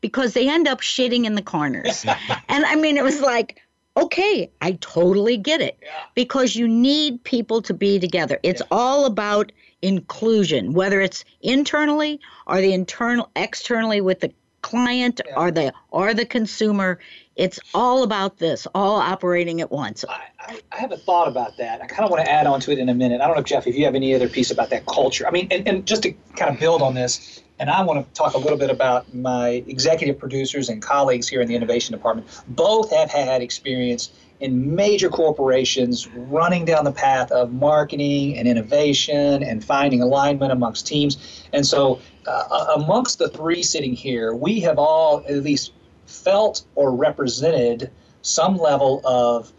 because 0.00 0.34
they 0.34 0.48
end 0.48 0.68
up 0.68 0.80
shitting 0.80 1.24
in 1.24 1.34
the 1.34 1.42
corners. 1.42 2.04
and 2.48 2.64
I 2.66 2.76
mean, 2.76 2.96
it 2.96 3.04
was 3.04 3.20
like, 3.20 3.60
okay, 3.96 4.50
I 4.60 4.72
totally 4.80 5.36
get 5.36 5.60
it 5.60 5.78
because 6.14 6.56
you 6.56 6.68
need 6.68 7.22
people 7.24 7.62
to 7.62 7.74
be 7.74 7.98
together. 7.98 8.38
It's 8.42 8.62
all 8.70 9.06
about 9.06 9.52
inclusion, 9.82 10.72
whether 10.72 11.00
it's 11.00 11.24
internally 11.40 12.20
or 12.46 12.60
the 12.60 12.72
internal 12.72 13.30
externally 13.36 14.00
with 14.00 14.20
the 14.20 14.32
client 14.62 15.20
or 15.36 15.50
the 15.50 15.72
or 15.90 16.14
the 16.14 16.26
consumer. 16.26 16.98
It's 17.36 17.58
all 17.72 18.02
about 18.02 18.38
this, 18.38 18.66
all 18.74 18.96
operating 18.96 19.60
at 19.60 19.70
once. 19.70 20.04
I, 20.06 20.20
I, 20.38 20.60
I 20.72 20.76
haven't 20.76 21.02
thought 21.02 21.26
about 21.26 21.56
that. 21.56 21.80
I 21.80 21.86
kind 21.86 22.04
of 22.04 22.10
want 22.10 22.24
to 22.24 22.30
add 22.30 22.46
on 22.46 22.60
to 22.60 22.72
it 22.72 22.78
in 22.78 22.88
a 22.90 22.94
minute. 22.94 23.20
I 23.22 23.26
don't 23.26 23.36
know, 23.36 23.42
Jeff, 23.42 23.66
if 23.66 23.76
you 23.76 23.84
have 23.86 23.94
any 23.94 24.14
other 24.14 24.28
piece 24.28 24.50
about 24.50 24.70
that 24.70 24.84
culture. 24.84 25.26
I 25.26 25.30
mean, 25.30 25.48
and, 25.50 25.66
and 25.66 25.86
just 25.86 26.02
to 26.02 26.12
kind 26.36 26.52
of 26.52 26.60
build 26.60 26.82
on 26.82 26.94
this, 26.94 27.42
and 27.58 27.70
I 27.70 27.82
want 27.82 28.06
to 28.06 28.12
talk 28.12 28.34
a 28.34 28.38
little 28.38 28.58
bit 28.58 28.70
about 28.70 29.14
my 29.14 29.64
executive 29.66 30.18
producers 30.18 30.68
and 30.68 30.82
colleagues 30.82 31.28
here 31.28 31.40
in 31.40 31.48
the 31.48 31.54
innovation 31.54 31.94
department. 31.94 32.26
Both 32.48 32.90
have 32.90 33.10
had 33.10 33.42
experience 33.42 34.10
in 34.40 34.74
major 34.74 35.08
corporations 35.08 36.08
running 36.08 36.64
down 36.64 36.84
the 36.84 36.92
path 36.92 37.30
of 37.30 37.52
marketing 37.52 38.38
and 38.38 38.48
innovation 38.48 39.42
and 39.42 39.62
finding 39.62 40.00
alignment 40.02 40.50
amongst 40.50 40.86
teams. 40.86 41.44
And 41.52 41.66
so, 41.66 42.00
uh, 42.26 42.74
amongst 42.76 43.18
the 43.18 43.28
three 43.28 43.62
sitting 43.62 43.94
here, 43.94 44.34
we 44.34 44.60
have 44.60 44.78
all 44.78 45.22
at 45.28 45.42
least 45.42 45.72
felt 46.06 46.64
or 46.74 46.94
represented 46.94 47.90
some 48.22 48.56
level 48.56 49.00
of 49.04 49.52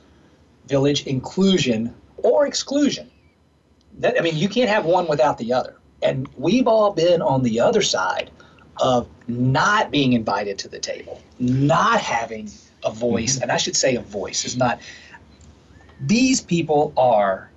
village 0.67 1.05
inclusion 1.05 1.93
or 2.17 2.47
exclusion. 2.47 3.09
That, 3.99 4.17
I 4.17 4.21
mean, 4.21 4.37
you 4.37 4.49
can't 4.49 4.69
have 4.69 4.85
one 4.85 5.07
without 5.07 5.37
the 5.37 5.53
other. 5.53 5.75
And 6.01 6.27
we've 6.37 6.67
all 6.67 6.91
been 6.91 7.21
on 7.21 7.43
the 7.43 7.59
other 7.59 7.81
side 7.81 8.31
of 8.77 9.07
not 9.27 9.91
being 9.91 10.13
invited 10.13 10.57
to 10.59 10.67
the 10.67 10.79
table, 10.79 11.21
not 11.39 12.01
having 12.01 12.49
a 12.83 12.91
voice, 12.91 13.35
mm-hmm. 13.35 13.43
and 13.43 13.51
I 13.51 13.57
should 13.57 13.75
say 13.75 13.95
a 13.95 14.01
voice 14.01 14.45
is 14.45 14.57
not. 14.57 14.81
These 15.99 16.41
people 16.41 16.93
are 16.97 17.49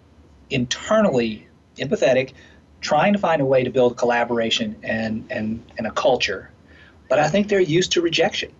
internally 0.50 1.46
empathetic, 1.78 2.32
trying 2.80 3.12
to 3.14 3.18
find 3.18 3.40
a 3.40 3.44
way 3.44 3.64
to 3.64 3.70
build 3.70 3.96
collaboration 3.96 4.76
and, 4.82 5.26
and, 5.30 5.64
and 5.78 5.86
a 5.86 5.90
culture. 5.90 6.50
But 7.08 7.18
I 7.18 7.28
think 7.28 7.48
they're 7.48 7.60
used 7.60 7.92
to 7.92 8.02
rejection. 8.02 8.52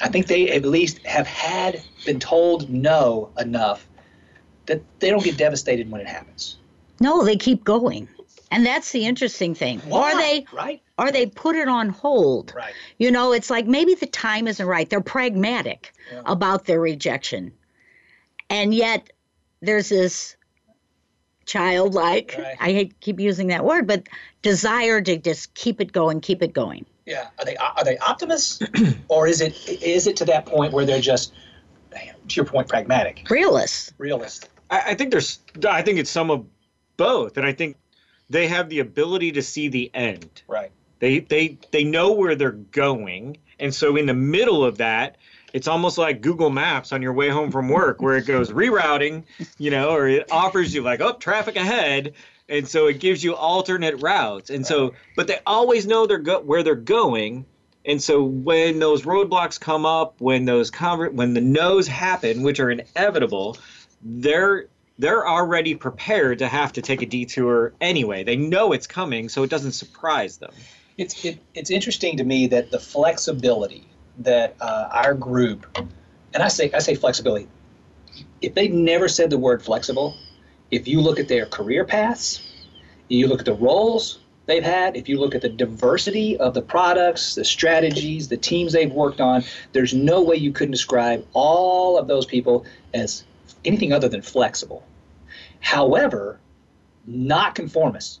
I 0.00 0.08
think 0.08 0.26
they 0.26 0.50
at 0.50 0.64
least 0.64 1.04
have 1.06 1.26
had 1.26 1.82
been 2.04 2.18
told 2.18 2.70
no 2.70 3.30
enough 3.38 3.86
that 4.66 4.82
they 4.98 5.10
don't 5.10 5.22
get 5.22 5.36
devastated 5.36 5.90
when 5.90 6.00
it 6.00 6.06
happens. 6.06 6.56
No, 7.00 7.24
they 7.24 7.36
keep 7.36 7.64
going. 7.64 8.08
And 8.50 8.66
that's 8.66 8.90
the 8.92 9.06
interesting 9.06 9.54
thing. 9.54 9.78
Why? 9.80 10.12
Or 10.12 10.16
they 10.18 10.46
right? 10.52 10.82
or 10.98 11.12
they 11.12 11.26
put 11.26 11.54
it 11.56 11.68
on 11.68 11.88
hold. 11.88 12.52
Right. 12.56 12.72
You 12.98 13.10
know, 13.10 13.32
it's 13.32 13.48
like 13.50 13.66
maybe 13.66 13.94
the 13.94 14.06
time 14.06 14.48
isn't 14.48 14.66
right. 14.66 14.88
They're 14.90 15.00
pragmatic 15.00 15.92
Yeah. 16.12 16.22
about 16.26 16.64
their 16.66 16.80
rejection. 16.80 17.52
And 18.48 18.74
yet 18.74 19.10
there's 19.62 19.88
this 19.90 20.36
childlike, 21.46 22.34
Right. 22.38 22.56
I 22.60 22.72
hate 22.72 22.90
to 22.90 22.96
keep 23.00 23.20
using 23.20 23.48
that 23.48 23.64
word, 23.64 23.86
but 23.86 24.08
desire 24.42 25.00
to 25.00 25.16
just 25.16 25.54
keep 25.54 25.80
it 25.80 25.92
going, 25.92 26.20
keep 26.20 26.42
it 26.42 26.52
going. 26.52 26.86
Yeah. 27.06 27.28
Are 27.38 27.44
they 27.44 27.56
are 27.56 27.84
they 27.84 27.98
optimists, 27.98 28.60
or 29.08 29.26
is 29.26 29.40
it 29.40 29.54
is 29.68 30.06
it 30.06 30.16
to 30.18 30.24
that 30.26 30.46
point 30.46 30.72
where 30.72 30.84
they're 30.84 31.00
just, 31.00 31.32
to 31.92 32.36
your 32.36 32.44
point, 32.44 32.68
pragmatic, 32.68 33.26
Realists. 33.28 33.92
realist? 33.98 34.48
I, 34.70 34.90
I 34.90 34.94
think 34.94 35.10
there's. 35.10 35.40
I 35.68 35.82
think 35.82 35.98
it's 35.98 36.10
some 36.10 36.30
of 36.30 36.46
both, 36.96 37.36
and 37.36 37.44
I 37.46 37.52
think 37.52 37.76
they 38.30 38.46
have 38.48 38.68
the 38.68 38.78
ability 38.78 39.32
to 39.32 39.42
see 39.42 39.68
the 39.68 39.90
end. 39.92 40.42
Right. 40.48 40.70
They 41.00 41.20
they 41.20 41.58
they 41.72 41.84
know 41.84 42.12
where 42.12 42.34
they're 42.34 42.52
going, 42.52 43.38
and 43.58 43.74
so 43.74 43.96
in 43.96 44.06
the 44.06 44.14
middle 44.14 44.64
of 44.64 44.78
that, 44.78 45.16
it's 45.52 45.66
almost 45.66 45.98
like 45.98 46.20
Google 46.20 46.50
Maps 46.50 46.92
on 46.92 47.02
your 47.02 47.12
way 47.12 47.28
home 47.28 47.50
from 47.50 47.68
work, 47.68 48.00
where 48.00 48.16
it 48.16 48.26
goes 48.26 48.50
rerouting, 48.50 49.24
you 49.58 49.70
know, 49.70 49.90
or 49.90 50.06
it 50.08 50.30
offers 50.30 50.74
you 50.74 50.82
like, 50.82 51.00
oh, 51.00 51.14
traffic 51.14 51.56
ahead, 51.56 52.14
and 52.48 52.68
so 52.68 52.86
it 52.86 53.00
gives 53.00 53.24
you 53.24 53.34
alternate 53.34 54.02
routes, 54.02 54.50
and 54.50 54.66
so 54.66 54.94
but 55.16 55.26
they 55.26 55.38
always 55.46 55.86
know 55.86 56.06
they're 56.06 56.18
go- 56.18 56.40
where 56.40 56.62
they're 56.62 56.74
going. 56.74 57.46
And 57.86 58.02
so 58.02 58.22
when 58.22 58.78
those 58.78 59.04
roadblocks 59.04 59.58
come 59.58 59.86
up, 59.86 60.16
when 60.20 60.44
those 60.44 60.70
conver- 60.70 61.14
when 61.14 61.32
the 61.32 61.40
no's 61.40 61.86
happen, 61.86 62.42
which 62.42 62.60
are 62.60 62.70
inevitable, 62.70 63.56
they're 64.02 64.66
they're 65.00 65.26
already 65.26 65.74
prepared 65.74 66.38
to 66.40 66.46
have 66.46 66.74
to 66.74 66.82
take 66.82 67.00
a 67.00 67.06
detour 67.06 67.72
anyway. 67.80 68.22
They 68.22 68.36
know 68.36 68.72
it's 68.72 68.86
coming, 68.86 69.30
so 69.30 69.42
it 69.42 69.50
doesn't 69.50 69.72
surprise 69.72 70.36
them. 70.36 70.52
It's 70.98 71.24
it, 71.24 71.40
it's 71.54 71.70
interesting 71.70 72.18
to 72.18 72.24
me 72.24 72.46
that 72.48 72.70
the 72.70 72.78
flexibility 72.78 73.88
that 74.18 74.56
uh, 74.60 74.88
our 74.92 75.14
group, 75.14 75.66
and 76.34 76.42
I 76.42 76.48
say 76.48 76.70
I 76.72 76.80
say 76.80 76.94
flexibility. 76.94 77.48
If 78.42 78.54
they've 78.54 78.72
never 78.72 79.08
said 79.08 79.30
the 79.30 79.38
word 79.38 79.62
flexible, 79.62 80.14
if 80.70 80.86
you 80.86 81.00
look 81.00 81.18
at 81.18 81.28
their 81.28 81.46
career 81.46 81.84
paths, 81.84 82.46
you 83.08 83.26
look 83.26 83.40
at 83.40 83.46
the 83.46 83.54
roles 83.54 84.20
they've 84.44 84.62
had, 84.62 84.96
if 84.96 85.08
you 85.08 85.18
look 85.18 85.34
at 85.34 85.40
the 85.40 85.48
diversity 85.48 86.36
of 86.36 86.52
the 86.52 86.62
products, 86.62 87.36
the 87.36 87.44
strategies, 87.44 88.28
the 88.28 88.36
teams 88.36 88.72
they've 88.72 88.92
worked 88.92 89.20
on, 89.20 89.44
there's 89.72 89.94
no 89.94 90.22
way 90.22 90.36
you 90.36 90.52
couldn't 90.52 90.72
describe 90.72 91.26
all 91.32 91.96
of 91.96 92.06
those 92.06 92.26
people 92.26 92.66
as 92.92 93.24
anything 93.64 93.92
other 93.92 94.08
than 94.08 94.20
flexible. 94.22 94.84
However, 95.60 96.40
not 97.06 97.54
conformists. 97.54 98.20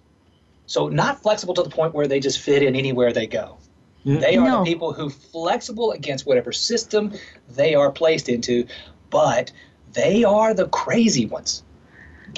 So 0.66 0.88
not 0.88 1.22
flexible 1.22 1.54
to 1.54 1.62
the 1.62 1.70
point 1.70 1.94
where 1.94 2.06
they 2.06 2.20
just 2.20 2.38
fit 2.38 2.62
in 2.62 2.76
anywhere 2.76 3.12
they 3.12 3.26
go. 3.26 3.56
Mm-hmm. 4.06 4.20
They 4.20 4.36
are 4.36 4.46
No. 4.48 4.64
the 4.64 4.70
people 4.70 4.92
who 4.92 5.10
flexible 5.10 5.92
against 5.92 6.26
whatever 6.26 6.52
system 6.52 7.12
they 7.50 7.74
are 7.74 7.90
placed 7.90 8.28
into, 8.28 8.66
but 9.10 9.52
they 9.92 10.24
are 10.24 10.54
the 10.54 10.68
crazy 10.68 11.26
ones. 11.26 11.62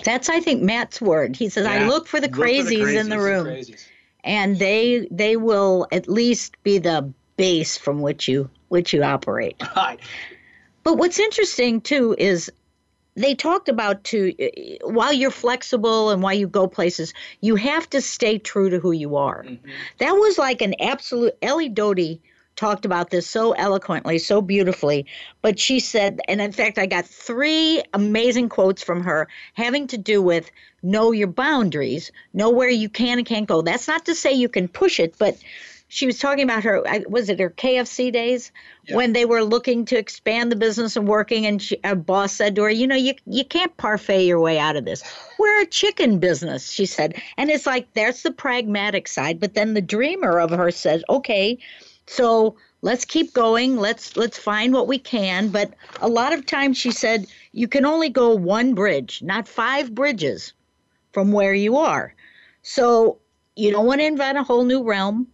That's 0.04 0.28
I 0.28 0.40
think 0.40 0.62
Matt's 0.62 1.00
word. 1.00 1.36
He 1.36 1.48
says, 1.50 1.66
I 1.66 1.86
look 1.86 2.06
for 2.06 2.20
the 2.20 2.28
Look 2.28 2.36
for 2.36 2.42
the 2.42 2.52
crazies 2.52 2.98
in 2.98 3.08
the 3.10 3.18
room. 3.18 3.46
Crazies. 3.46 3.86
And 4.24 4.58
they 4.58 5.06
they 5.10 5.36
will 5.36 5.86
at 5.92 6.08
least 6.08 6.56
be 6.62 6.78
the 6.78 7.12
base 7.36 7.76
from 7.76 8.00
which 8.00 8.28
you 8.28 8.48
which 8.68 8.92
you 8.92 9.02
operate. 9.02 9.60
Right. 9.76 10.00
But 10.84 10.96
what's 10.96 11.18
interesting 11.18 11.80
too 11.80 12.16
is 12.18 12.50
they 13.14 13.35
talked 13.35 13.68
about 13.68 14.05
to 14.05 14.35
uh, 14.40 14.88
while 14.88 15.12
you're 15.12 15.31
flexible 15.31 16.11
and 16.11 16.22
while 16.22 16.35
you 16.35 16.46
go 16.46 16.66
places, 16.66 17.12
you 17.40 17.57
have 17.57 17.88
to 17.90 18.01
stay 18.01 18.38
true 18.38 18.70
to 18.70 18.79
who 18.79 18.92
you 18.92 19.16
are. 19.16 19.44
Mm-hmm. 19.44 19.70
That 19.98 20.12
was 20.12 20.38
like 20.38 20.62
an 20.62 20.75
absolute. 20.81 21.37
Ellie 21.42 21.68
Doty 21.68 22.20
talked 22.57 22.85
about 22.85 23.11
this 23.11 23.27
so 23.27 23.53
eloquently, 23.53 24.18
so 24.18 24.42
beautifully. 24.42 25.07
But 25.40 25.59
she 25.59 25.81
said, 25.81 26.20
and 26.29 26.40
in 26.40 26.53
fact, 26.53 26.79
I 26.79 26.87
got 26.87 27.07
three 27.07 27.83
amazing 27.92 28.48
quotes 28.48 28.83
from 28.83 29.03
her 29.05 29.29
having 29.55 29.87
to 29.88 29.98
do 29.98 30.22
with 30.22 30.51
know 30.83 31.12
your 31.12 31.29
boundaries, 31.29 32.12
know 32.33 32.51
where 32.51 32.68
you 32.68 32.88
can 32.88 33.18
and 33.18 33.27
can't 33.27 33.46
go. 33.46 33.62
That's 33.62 33.88
not 33.88 34.07
to 34.07 34.14
say 34.14 34.33
you 34.33 34.48
can 34.48 34.68
push 34.68 35.01
it, 35.01 35.16
but 35.18 35.37
she 35.92 36.07
was 36.07 36.18
talking 36.18 36.44
about 36.44 36.64
her 36.64 36.83
was 37.07 37.28
it 37.28 37.38
her 37.38 37.50
KFC 37.50 38.11
days? 38.11 38.50
When 38.88 39.12
they 39.12 39.26
were 39.26 39.44
looking 39.44 39.85
to 39.85 39.98
expand 39.98 40.50
the 40.50 40.57
business 40.57 40.96
and 40.96 41.07
working 41.07 41.44
and 41.44 41.61
she, 41.61 41.76
a 41.85 41.94
boss 41.94 42.33
said 42.33 42.57
to 42.57 42.62
her 42.62 42.70
you 42.70 42.87
know 42.87 42.96
you 42.96 43.12
you 43.26 43.44
can't 43.44 43.76
parfait 43.76 44.24
your 44.24 44.40
way 44.40 44.59
out 44.59 44.76
of 44.76 44.87
this. 44.87 45.02
We're 45.38 45.61
a 45.61 45.66
chicken 45.66 46.18
business 46.18 46.70
she 46.70 46.87
said. 46.87 47.20
And 47.37 47.50
it's 47.50 47.66
like 47.66 47.92
there's 47.92 48.22
the 48.22 48.31
pragmatic 48.31 49.07
side 49.07 49.38
but 49.38 49.52
then 49.52 49.74
the 49.74 49.83
dreamer 49.83 50.40
of 50.40 50.48
her 50.48 50.70
says 50.70 51.05
okay 51.11 51.59
so 52.07 52.57
let's 52.81 53.05
keep 53.05 53.35
going. 53.35 53.76
Let's 53.76 54.16
let's 54.16 54.38
find 54.38 54.72
what 54.72 54.88
we 54.88 54.98
can. 54.98 55.50
But 55.50 55.74
a 56.00 56.09
lot 56.09 56.33
of 56.33 56.46
times 56.46 56.78
she 56.78 56.90
said 56.90 57.26
you 57.52 57.68
can 57.68 57.85
only 57.85 58.09
go 58.09 58.35
one 58.35 58.72
bridge 58.72 59.20
not 59.22 59.46
five 59.46 59.94
bridges 59.94 60.55
from 61.12 61.33
where 61.33 61.52
you 61.52 61.76
are. 61.76 62.14
So 62.62 63.18
you 63.57 63.70
don't 63.70 63.85
want 63.85 64.00
to 64.00 64.07
invent 64.07 64.38
a 64.38 64.42
whole 64.42 64.64
new 64.64 64.83
realm 64.83 65.26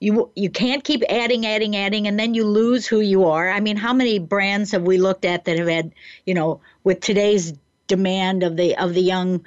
you 0.00 0.30
you 0.34 0.50
can't 0.50 0.84
keep 0.84 1.02
adding 1.08 1.46
adding 1.46 1.74
adding 1.76 2.06
and 2.06 2.18
then 2.18 2.34
you 2.34 2.44
lose 2.44 2.86
who 2.86 3.00
you 3.00 3.24
are 3.24 3.48
i 3.48 3.60
mean 3.60 3.76
how 3.76 3.92
many 3.92 4.18
brands 4.18 4.70
have 4.70 4.82
we 4.82 4.98
looked 4.98 5.24
at 5.24 5.44
that 5.46 5.58
have 5.58 5.68
had 5.68 5.90
you 6.26 6.34
know 6.34 6.60
with 6.84 7.00
today's 7.00 7.54
demand 7.86 8.42
of 8.42 8.56
the 8.56 8.76
of 8.76 8.92
the 8.94 9.00
young 9.00 9.42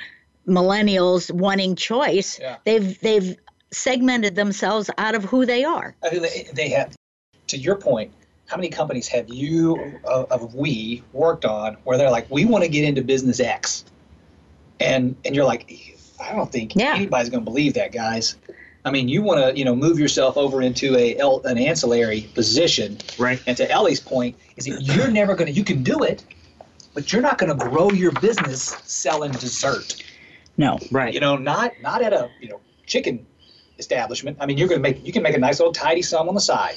millennials 0.47 1.31
wanting 1.31 1.75
choice 1.75 2.39
Yeah. 2.39 2.57
they've 2.65 2.99
they've 3.01 3.37
segmented 3.71 4.35
themselves 4.35 4.89
out 4.97 5.13
of 5.13 5.23
who 5.23 5.45
they 5.45 5.63
are 5.63 5.95
I 6.03 6.09
mean, 6.11 6.21
they, 6.23 6.47
they 6.53 6.69
have, 6.69 6.95
to 7.47 7.57
your 7.57 7.75
point, 7.75 8.11
how 8.47 8.55
many 8.57 8.69
companies 8.69 9.07
have 9.09 9.29
you, 9.29 9.99
of, 10.05 10.31
of 10.31 10.55
we, 10.55 11.03
worked 11.13 11.45
on 11.45 11.77
where 11.83 11.97
they're 11.99 12.09
like, 12.09 12.25
we 12.31 12.45
want 12.45 12.63
to 12.63 12.69
get 12.69 12.83
into 12.83 13.03
business 13.03 13.39
X? 13.39 13.85
And, 14.79 15.15
and 15.23 15.35
you're 15.35 15.45
like, 15.45 15.71
I 16.19 16.33
don't 16.33 16.51
think 16.51 16.75
Yeah. 16.75 16.95
anybody's 16.95 17.29
going 17.29 17.41
to 17.41 17.45
believe 17.45 17.75
that, 17.75 17.91
guys. 17.91 18.37
I 18.89 18.91
mean, 18.91 19.07
you 19.07 19.21
want 19.21 19.39
to, 19.39 19.55
you 19.55 19.63
know, 19.63 19.75
move 19.75 19.99
yourself 19.99 20.35
over 20.35 20.63
into 20.63 20.97
a 20.97 21.15
an 21.45 21.59
ancillary 21.59 22.21
position. 22.33 22.97
Right. 23.19 23.39
And 23.45 23.55
to 23.57 23.69
Ellie's 23.69 23.99
point, 23.99 24.35
is 24.57 24.65
that 24.65 24.81
you're 24.81 25.11
never 25.11 25.35
going 25.35 25.45
to, 25.45 25.53
you 25.53 25.63
can 25.63 25.83
do 25.83 26.01
it, 26.01 26.25
but 26.95 27.13
you're 27.13 27.21
not 27.21 27.37
going 27.37 27.55
to 27.55 27.69
grow 27.69 27.91
your 27.91 28.11
business 28.13 28.75
selling 28.83 29.31
dessert. 29.33 30.03
no 30.57 30.79
Right. 30.91 31.13
You 31.13 31.19
know, 31.19 31.37
not 31.37 31.73
not 31.83 32.01
at 32.01 32.13
a 32.13 32.31
you 32.41 32.49
know 32.49 32.59
chicken 32.87 33.27
establishment. 33.77 34.37
I 34.39 34.47
mean, 34.47 34.57
you're 34.57 34.67
going 34.67 34.81
to 34.81 34.89
make 34.89 35.05
you 35.05 35.13
can 35.13 35.21
make 35.21 35.35
a 35.35 35.39
nice 35.39 35.59
little 35.59 35.71
tidy 35.71 36.01
sum 36.01 36.27
on 36.27 36.33
the 36.33 36.41
side, 36.41 36.73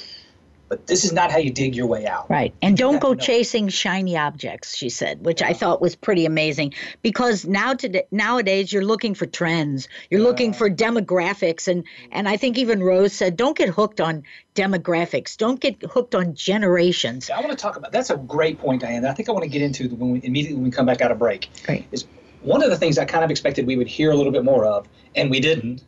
but 0.69 0.87
this 0.87 1.03
is 1.03 1.11
not 1.11 1.31
how 1.31 1.37
you 1.37 1.51
dig 1.51 1.75
your 1.75 1.87
way 1.87 2.07
out. 2.07 2.29
Right. 2.29 2.53
And 2.61 2.75
don't 2.75 2.99
go 2.99 3.13
chasing 3.15 3.69
shiny 3.69 4.17
objects, 4.17 4.75
she 4.75 4.89
said, 4.89 5.23
which 5.25 5.41
I 5.41 5.53
thought 5.53 5.81
was 5.81 5.95
pretty 5.95 6.25
amazing 6.25 6.73
because 7.01 7.45
now 7.45 7.73
today 7.73 8.03
nowadays 8.11 8.71
you're 8.73 8.85
looking 8.85 9.13
for 9.13 9.25
trends. 9.25 9.87
You're 10.09 10.21
looking 10.21 10.53
for 10.53 10.69
demographics 10.69 11.67
and 11.67 11.83
and 12.11 12.27
I 12.27 12.37
think 12.37 12.57
even 12.57 12.81
Rose 12.81 13.13
said 13.13 13.37
don't 13.37 13.57
get 13.57 13.69
hooked 13.69 14.01
on 14.01 14.23
demographics. 14.55 15.37
Don't 15.37 15.59
get 15.59 15.81
hooked 15.83 16.15
on 16.15 16.33
generations. 16.33 17.29
I 17.29 17.39
want 17.39 17.51
to 17.51 17.57
talk 17.57 17.75
about 17.75 17.91
that's 17.91 18.09
a 18.09 18.17
great 18.17 18.59
point, 18.59 18.81
Diane. 18.81 19.05
I 19.05 19.13
think 19.13 19.29
I 19.29 19.31
want 19.31 19.43
to 19.43 19.49
get 19.49 19.61
into 19.61 19.89
when 19.89 20.11
we, 20.11 20.21
immediately 20.23 20.55
when 20.55 20.65
we 20.65 20.71
come 20.71 20.85
back 20.85 21.01
out 21.01 21.11
of 21.11 21.19
break. 21.19 21.49
Great. 21.65 21.85
Is 21.91 22.05
one 22.41 22.63
of 22.63 22.69
the 22.69 22.77
things 22.77 22.97
I 22.97 23.05
kind 23.05 23.23
of 23.23 23.31
expected 23.31 23.65
we 23.65 23.77
would 23.77 23.87
hear 23.87 24.11
a 24.11 24.15
little 24.15 24.31
bit 24.31 24.43
more 24.43 24.65
of, 24.65 24.87
and 25.15 25.29
we 25.29 25.39
didn't, 25.39 25.83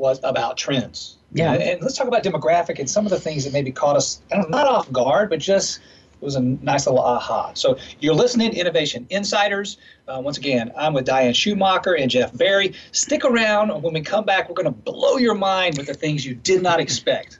was 0.00 0.18
about 0.24 0.56
trends. 0.56 1.18
Yeah. 1.32 1.52
And, 1.52 1.62
and 1.62 1.82
let's 1.82 1.96
talk 1.96 2.08
about 2.08 2.24
demographic 2.24 2.78
and 2.80 2.90
some 2.90 3.04
of 3.06 3.10
the 3.10 3.20
things 3.20 3.44
that 3.44 3.52
maybe 3.52 3.70
caught 3.70 3.96
us 3.96 4.20
don't 4.30 4.50
know, 4.50 4.58
not 4.58 4.66
off 4.66 4.90
guard, 4.90 5.30
but 5.30 5.38
just 5.38 5.78
it 6.20 6.24
was 6.24 6.34
a 6.34 6.40
nice 6.40 6.86
little 6.86 7.00
aha. 7.00 7.52
So 7.54 7.78
you're 8.00 8.14
listening 8.14 8.50
to 8.50 8.56
Innovation 8.56 9.06
Insiders. 9.10 9.76
Uh, 10.08 10.20
once 10.20 10.38
again, 10.38 10.72
I'm 10.76 10.92
with 10.92 11.04
Diane 11.04 11.32
Schumacher 11.32 11.96
and 11.96 12.10
Jeff 12.10 12.36
Barry. 12.36 12.74
Stick 12.92 13.24
around. 13.24 13.70
When 13.82 13.94
we 13.94 14.00
come 14.00 14.24
back, 14.24 14.48
we're 14.48 14.56
going 14.56 14.66
to 14.66 14.70
blow 14.70 15.16
your 15.18 15.34
mind 15.34 15.78
with 15.78 15.86
the 15.86 15.94
things 15.94 16.26
you 16.26 16.34
did 16.34 16.62
not 16.62 16.80
expect. 16.80 17.38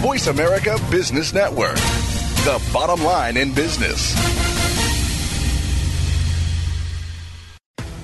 Voice 0.00 0.26
America 0.26 0.76
Business 0.90 1.32
Network, 1.32 1.76
the 2.44 2.70
bottom 2.72 3.04
line 3.04 3.36
in 3.36 3.52
business. 3.52 4.49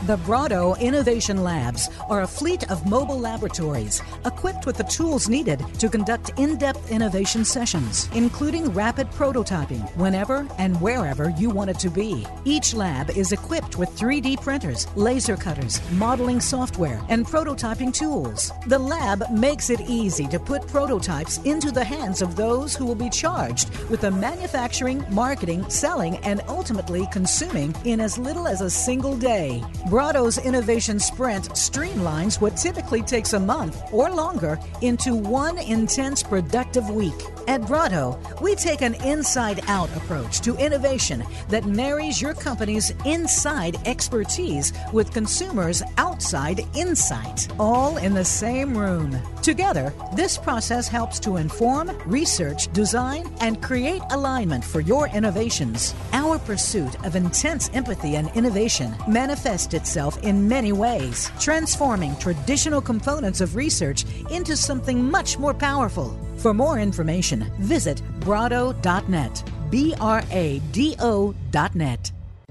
The 0.06 0.18
Brado 0.18 0.78
Innovation 0.78 1.42
Labs 1.42 1.90
are 2.08 2.22
a 2.22 2.28
fleet 2.28 2.70
of 2.70 2.88
mobile 2.88 3.18
laboratories 3.18 4.00
equipped 4.24 4.64
with 4.64 4.76
the 4.76 4.84
tools 4.84 5.28
needed 5.28 5.58
to 5.80 5.88
conduct 5.88 6.30
in 6.38 6.56
depth 6.58 6.92
innovation 6.92 7.44
sessions, 7.44 8.08
including 8.14 8.72
rapid 8.72 9.10
prototyping 9.10 9.84
whenever 9.96 10.46
and 10.58 10.80
wherever 10.80 11.30
you 11.30 11.50
want 11.50 11.70
it 11.70 11.80
to 11.80 11.90
be. 11.90 12.24
Each 12.44 12.72
lab 12.72 13.10
is 13.10 13.32
equipped 13.32 13.78
with 13.78 13.88
3D 13.98 14.40
printers, 14.42 14.86
laser 14.94 15.36
cutters, 15.36 15.80
modeling 15.94 16.40
software, 16.40 17.02
and 17.08 17.26
prototyping 17.26 17.92
tools. 17.92 18.52
The 18.68 18.78
lab 18.78 19.28
makes 19.32 19.70
it 19.70 19.80
easy 19.88 20.28
to 20.28 20.38
put 20.38 20.68
prototypes 20.68 21.38
into 21.38 21.72
the 21.72 21.82
hands 21.82 22.22
of 22.22 22.36
those 22.36 22.76
who 22.76 22.86
will 22.86 22.94
be 22.94 23.10
charged 23.10 23.76
with 23.88 24.02
the 24.02 24.12
manufacturing, 24.12 25.04
marketing, 25.10 25.68
selling, 25.68 26.18
and 26.18 26.42
ultimately 26.46 27.08
consuming 27.10 27.74
in 27.84 28.00
as 28.00 28.18
little 28.18 28.46
as 28.46 28.60
a 28.60 28.70
single 28.70 29.16
day. 29.16 29.64
Brado's 29.96 30.36
Innovation 30.36 30.98
Sprint 31.00 31.48
streamlines 31.52 32.38
what 32.38 32.54
typically 32.54 33.00
takes 33.00 33.32
a 33.32 33.40
month 33.40 33.82
or 33.90 34.10
longer 34.10 34.58
into 34.82 35.14
one 35.14 35.56
intense 35.56 36.22
productive 36.22 36.90
week. 36.90 37.14
At 37.48 37.60
Brado, 37.60 38.18
we 38.40 38.56
take 38.56 38.82
an 38.82 38.94
inside 39.04 39.60
out 39.68 39.88
approach 39.96 40.40
to 40.40 40.56
innovation 40.56 41.24
that 41.48 41.64
marries 41.64 42.20
your 42.20 42.34
company's 42.34 42.92
inside 43.04 43.76
expertise 43.86 44.72
with 44.92 45.12
consumers' 45.12 45.80
outside 45.96 46.66
insight, 46.74 47.46
all 47.60 47.98
in 47.98 48.14
the 48.14 48.24
same 48.24 48.76
room. 48.76 49.16
Together, 49.42 49.94
this 50.16 50.36
process 50.36 50.88
helps 50.88 51.20
to 51.20 51.36
inform, 51.36 51.96
research, 52.04 52.72
design, 52.72 53.32
and 53.40 53.62
create 53.62 54.02
alignment 54.10 54.64
for 54.64 54.80
your 54.80 55.06
innovations. 55.08 55.94
Our 56.12 56.40
pursuit 56.40 56.96
of 57.04 57.14
intense 57.14 57.70
empathy 57.74 58.16
and 58.16 58.28
innovation 58.34 58.92
manifests 59.06 59.72
itself 59.72 60.20
in 60.24 60.48
many 60.48 60.72
ways, 60.72 61.30
transforming 61.38 62.16
traditional 62.16 62.80
components 62.80 63.40
of 63.40 63.54
research 63.54 64.04
into 64.32 64.56
something 64.56 65.08
much 65.08 65.38
more 65.38 65.54
powerful. 65.54 66.18
For 66.36 66.54
more 66.54 66.78
information, 66.78 67.50
visit 67.58 68.02
brado.net. 68.20 69.52
B 69.70 69.94
R 70.00 70.22
A 70.30 70.60
D 70.72 70.94
O.net. 71.00 72.12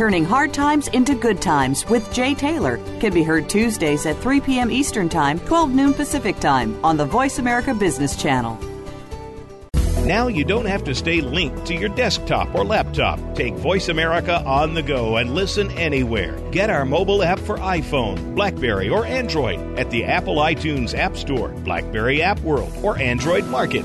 Turning 0.00 0.24
Hard 0.24 0.54
Times 0.54 0.88
into 0.88 1.14
Good 1.14 1.42
Times 1.42 1.86
with 1.90 2.10
Jay 2.10 2.34
Taylor 2.34 2.78
can 3.00 3.12
be 3.12 3.22
heard 3.22 3.50
Tuesdays 3.50 4.06
at 4.06 4.16
3 4.16 4.40
p.m. 4.40 4.70
Eastern 4.70 5.10
Time, 5.10 5.38
12 5.40 5.74
noon 5.74 5.92
Pacific 5.92 6.40
Time 6.40 6.82
on 6.82 6.96
the 6.96 7.04
Voice 7.04 7.38
America 7.38 7.74
Business 7.74 8.16
Channel. 8.16 8.58
Now 10.06 10.28
you 10.28 10.42
don't 10.42 10.64
have 10.64 10.84
to 10.84 10.94
stay 10.94 11.20
linked 11.20 11.66
to 11.66 11.74
your 11.74 11.90
desktop 11.90 12.54
or 12.54 12.64
laptop. 12.64 13.20
Take 13.34 13.52
Voice 13.56 13.90
America 13.90 14.42
on 14.46 14.72
the 14.72 14.82
go 14.82 15.18
and 15.18 15.34
listen 15.34 15.70
anywhere. 15.72 16.40
Get 16.50 16.70
our 16.70 16.86
mobile 16.86 17.22
app 17.22 17.38
for 17.38 17.58
iPhone, 17.58 18.34
Blackberry, 18.34 18.88
or 18.88 19.04
Android 19.04 19.60
at 19.78 19.90
the 19.90 20.06
Apple 20.06 20.36
iTunes 20.36 20.96
App 20.96 21.14
Store, 21.14 21.50
Blackberry 21.50 22.22
App 22.22 22.40
World, 22.40 22.72
or 22.82 22.96
Android 22.96 23.44
Market. 23.48 23.84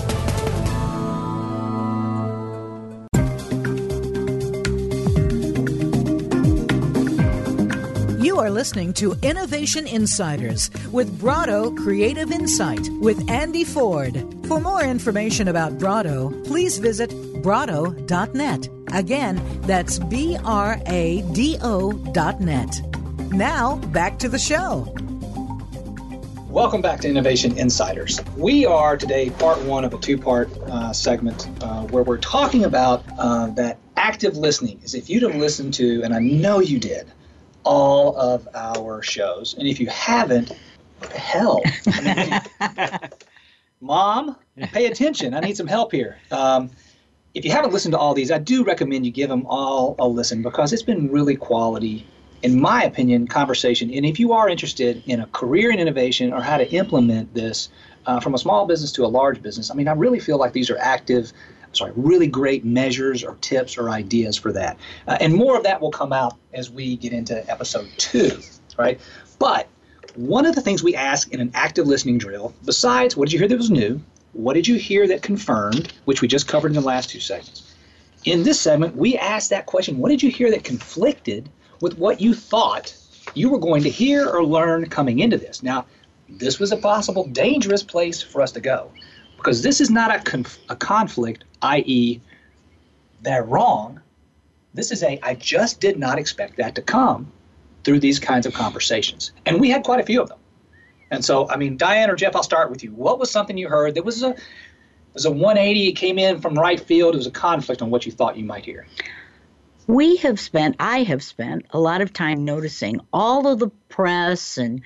Are 8.41 8.49
listening 8.49 8.91
to 8.91 9.13
Innovation 9.21 9.85
Insiders 9.85 10.71
with 10.91 11.19
Brado 11.21 11.77
Creative 11.77 12.31
Insight 12.31 12.89
with 12.99 13.29
Andy 13.29 13.63
Ford. 13.63 14.25
For 14.47 14.59
more 14.59 14.81
information 14.81 15.47
about 15.49 15.77
Brado, 15.77 16.43
please 16.47 16.79
visit 16.79 17.11
brado.net. 17.43 18.67
Again, 18.93 19.61
that's 19.61 19.99
B 19.99 20.39
R 20.43 20.81
A 20.87 21.21
D 21.33 21.59
O.net. 21.61 22.81
Now, 23.31 23.75
back 23.75 24.17
to 24.17 24.27
the 24.27 24.39
show. 24.39 24.91
Welcome 26.49 26.81
back 26.81 26.99
to 27.01 27.07
Innovation 27.07 27.55
Insiders. 27.59 28.21
We 28.37 28.65
are 28.65 28.97
today 28.97 29.29
part 29.29 29.61
one 29.61 29.85
of 29.85 29.93
a 29.93 29.99
two 29.99 30.17
part 30.17 30.49
uh, 30.63 30.91
segment 30.93 31.47
uh, 31.61 31.83
where 31.83 32.01
we're 32.01 32.17
talking 32.17 32.63
about 32.63 33.03
uh, 33.19 33.51
that 33.51 33.77
active 33.97 34.35
listening. 34.35 34.81
Is 34.83 34.95
if 34.95 35.11
you'd 35.11 35.21
have 35.21 35.35
listened 35.35 35.75
to, 35.75 36.01
and 36.01 36.15
I 36.15 36.19
know 36.19 36.59
you 36.59 36.79
did, 36.79 37.11
all 37.63 38.15
of 38.17 38.47
our 38.53 39.01
shows, 39.01 39.55
and 39.57 39.67
if 39.67 39.79
you 39.79 39.87
haven't, 39.87 40.51
what 40.99 41.11
the 41.11 41.19
hell? 41.19 41.61
I 41.87 42.41
mean, 42.59 42.99
Mom, 43.81 44.35
pay 44.57 44.85
attention. 44.85 45.33
I 45.33 45.39
need 45.39 45.57
some 45.57 45.67
help 45.67 45.91
here. 45.91 46.17
Um, 46.31 46.69
if 47.33 47.45
you 47.45 47.51
haven't 47.51 47.73
listened 47.73 47.93
to 47.93 47.97
all 47.97 48.13
these, 48.13 48.29
I 48.31 48.37
do 48.37 48.63
recommend 48.63 49.05
you 49.05 49.11
give 49.11 49.29
them 49.29 49.45
all 49.47 49.95
a 49.99 50.07
listen 50.07 50.43
because 50.43 50.73
it's 50.73 50.83
been 50.83 51.09
really 51.09 51.35
quality, 51.35 52.05
in 52.43 52.59
my 52.59 52.83
opinion, 52.83 53.27
conversation. 53.27 53.91
And 53.91 54.05
if 54.05 54.19
you 54.19 54.33
are 54.33 54.49
interested 54.49 55.01
in 55.05 55.21
a 55.21 55.25
career 55.27 55.71
in 55.71 55.79
innovation 55.79 56.33
or 56.33 56.41
how 56.41 56.57
to 56.57 56.69
implement 56.71 57.33
this 57.33 57.69
uh, 58.05 58.19
from 58.19 58.35
a 58.35 58.37
small 58.37 58.65
business 58.65 58.91
to 58.93 59.05
a 59.05 59.07
large 59.07 59.41
business, 59.41 59.71
I 59.71 59.75
mean, 59.75 59.87
I 59.87 59.93
really 59.93 60.19
feel 60.19 60.37
like 60.37 60.53
these 60.53 60.69
are 60.69 60.77
active, 60.77 61.31
sorry, 61.73 61.93
really 61.95 62.27
great 62.27 62.65
measures 62.65 63.23
or 63.23 63.35
tips 63.41 63.77
or 63.77 63.89
ideas 63.89 64.37
for 64.37 64.51
that. 64.51 64.77
Uh, 65.07 65.17
and 65.19 65.33
more 65.33 65.57
of 65.57 65.63
that 65.63 65.81
will 65.81 65.91
come 65.91 66.13
out 66.13 66.37
as 66.53 66.69
we 66.69 66.97
get 66.97 67.13
into 67.13 67.49
episode 67.49 67.89
two, 67.97 68.39
right? 68.77 68.99
But 69.39 69.67
one 70.15 70.45
of 70.45 70.55
the 70.55 70.61
things 70.61 70.83
we 70.83 70.95
ask 70.95 71.31
in 71.33 71.39
an 71.39 71.51
active 71.53 71.87
listening 71.87 72.17
drill, 72.17 72.53
besides 72.65 73.15
what 73.15 73.27
did 73.27 73.33
you 73.33 73.39
hear 73.39 73.47
that 73.47 73.57
was 73.57 73.71
new, 73.71 74.01
what 74.33 74.53
did 74.53 74.67
you 74.67 74.75
hear 74.75 75.07
that 75.07 75.21
confirmed, 75.21 75.93
which 76.05 76.21
we 76.21 76.27
just 76.27 76.47
covered 76.47 76.69
in 76.69 76.75
the 76.75 76.81
last 76.81 77.09
two 77.09 77.19
segments. 77.19 77.73
In 78.23 78.43
this 78.43 78.59
segment, 78.59 78.95
we 78.95 79.17
asked 79.17 79.49
that 79.49 79.65
question 79.65 79.97
what 79.97 80.09
did 80.09 80.21
you 80.21 80.29
hear 80.29 80.51
that 80.51 80.63
conflicted 80.63 81.49
with 81.81 81.97
what 81.97 82.21
you 82.21 82.33
thought 82.33 82.95
you 83.33 83.49
were 83.49 83.57
going 83.57 83.83
to 83.83 83.89
hear 83.89 84.29
or 84.29 84.43
learn 84.43 84.87
coming 84.89 85.19
into 85.19 85.37
this? 85.37 85.63
Now, 85.63 85.85
this 86.29 86.59
was 86.59 86.71
a 86.71 86.77
possible 86.77 87.27
dangerous 87.27 87.83
place 87.83 88.21
for 88.21 88.41
us 88.41 88.51
to 88.53 88.61
go 88.61 88.91
because 89.41 89.63
this 89.63 89.81
is 89.81 89.89
not 89.89 90.13
a, 90.13 90.19
conf- 90.19 90.59
a 90.69 90.75
conflict, 90.75 91.43
i.e., 91.63 92.21
they're 93.21 93.43
wrong. 93.43 93.99
This 94.73 94.91
is 94.91 95.03
a, 95.03 95.19
I 95.23 95.35
just 95.35 95.79
did 95.79 95.97
not 95.97 96.19
expect 96.19 96.57
that 96.57 96.75
to 96.75 96.81
come 96.81 97.31
through 97.83 97.99
these 97.99 98.19
kinds 98.19 98.45
of 98.45 98.53
conversations. 98.53 99.31
And 99.45 99.59
we 99.59 99.69
had 99.69 99.83
quite 99.83 99.99
a 99.99 100.03
few 100.03 100.21
of 100.21 100.29
them. 100.29 100.37
And 101.09 101.25
so, 101.25 101.49
I 101.49 101.57
mean, 101.57 101.75
Diane 101.75 102.09
or 102.09 102.15
Jeff, 102.15 102.35
I'll 102.35 102.43
start 102.43 102.69
with 102.69 102.83
you. 102.83 102.91
What 102.91 103.19
was 103.19 103.29
something 103.31 103.57
you 103.57 103.67
heard 103.67 103.95
that 103.95 104.05
was 104.05 104.23
a 104.23 104.35
was 105.13 105.25
a 105.25 105.31
180? 105.31 105.89
It 105.89 105.93
came 105.93 106.17
in 106.17 106.39
from 106.39 106.55
right 106.55 106.79
field. 106.79 107.15
It 107.15 107.17
was 107.17 107.27
a 107.27 107.31
conflict 107.31 107.81
on 107.81 107.89
what 107.89 108.05
you 108.05 108.11
thought 108.11 108.37
you 108.37 108.45
might 108.45 108.63
hear. 108.63 108.87
We 109.87 110.17
have 110.17 110.39
spent, 110.39 110.77
I 110.79 111.03
have 111.03 111.21
spent 111.21 111.65
a 111.71 111.79
lot 111.79 111.99
of 111.99 112.13
time 112.13 112.45
noticing 112.45 113.01
all 113.11 113.47
of 113.47 113.59
the 113.59 113.69
press 113.89 114.57
and 114.57 114.83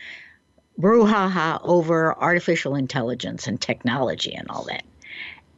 brouhaha 0.80 1.59
over 1.63 2.15
artificial 2.21 2.76
intelligence 2.76 3.47
and 3.47 3.59
technology 3.59 4.34
and 4.34 4.47
all 4.49 4.63
that. 4.63 4.84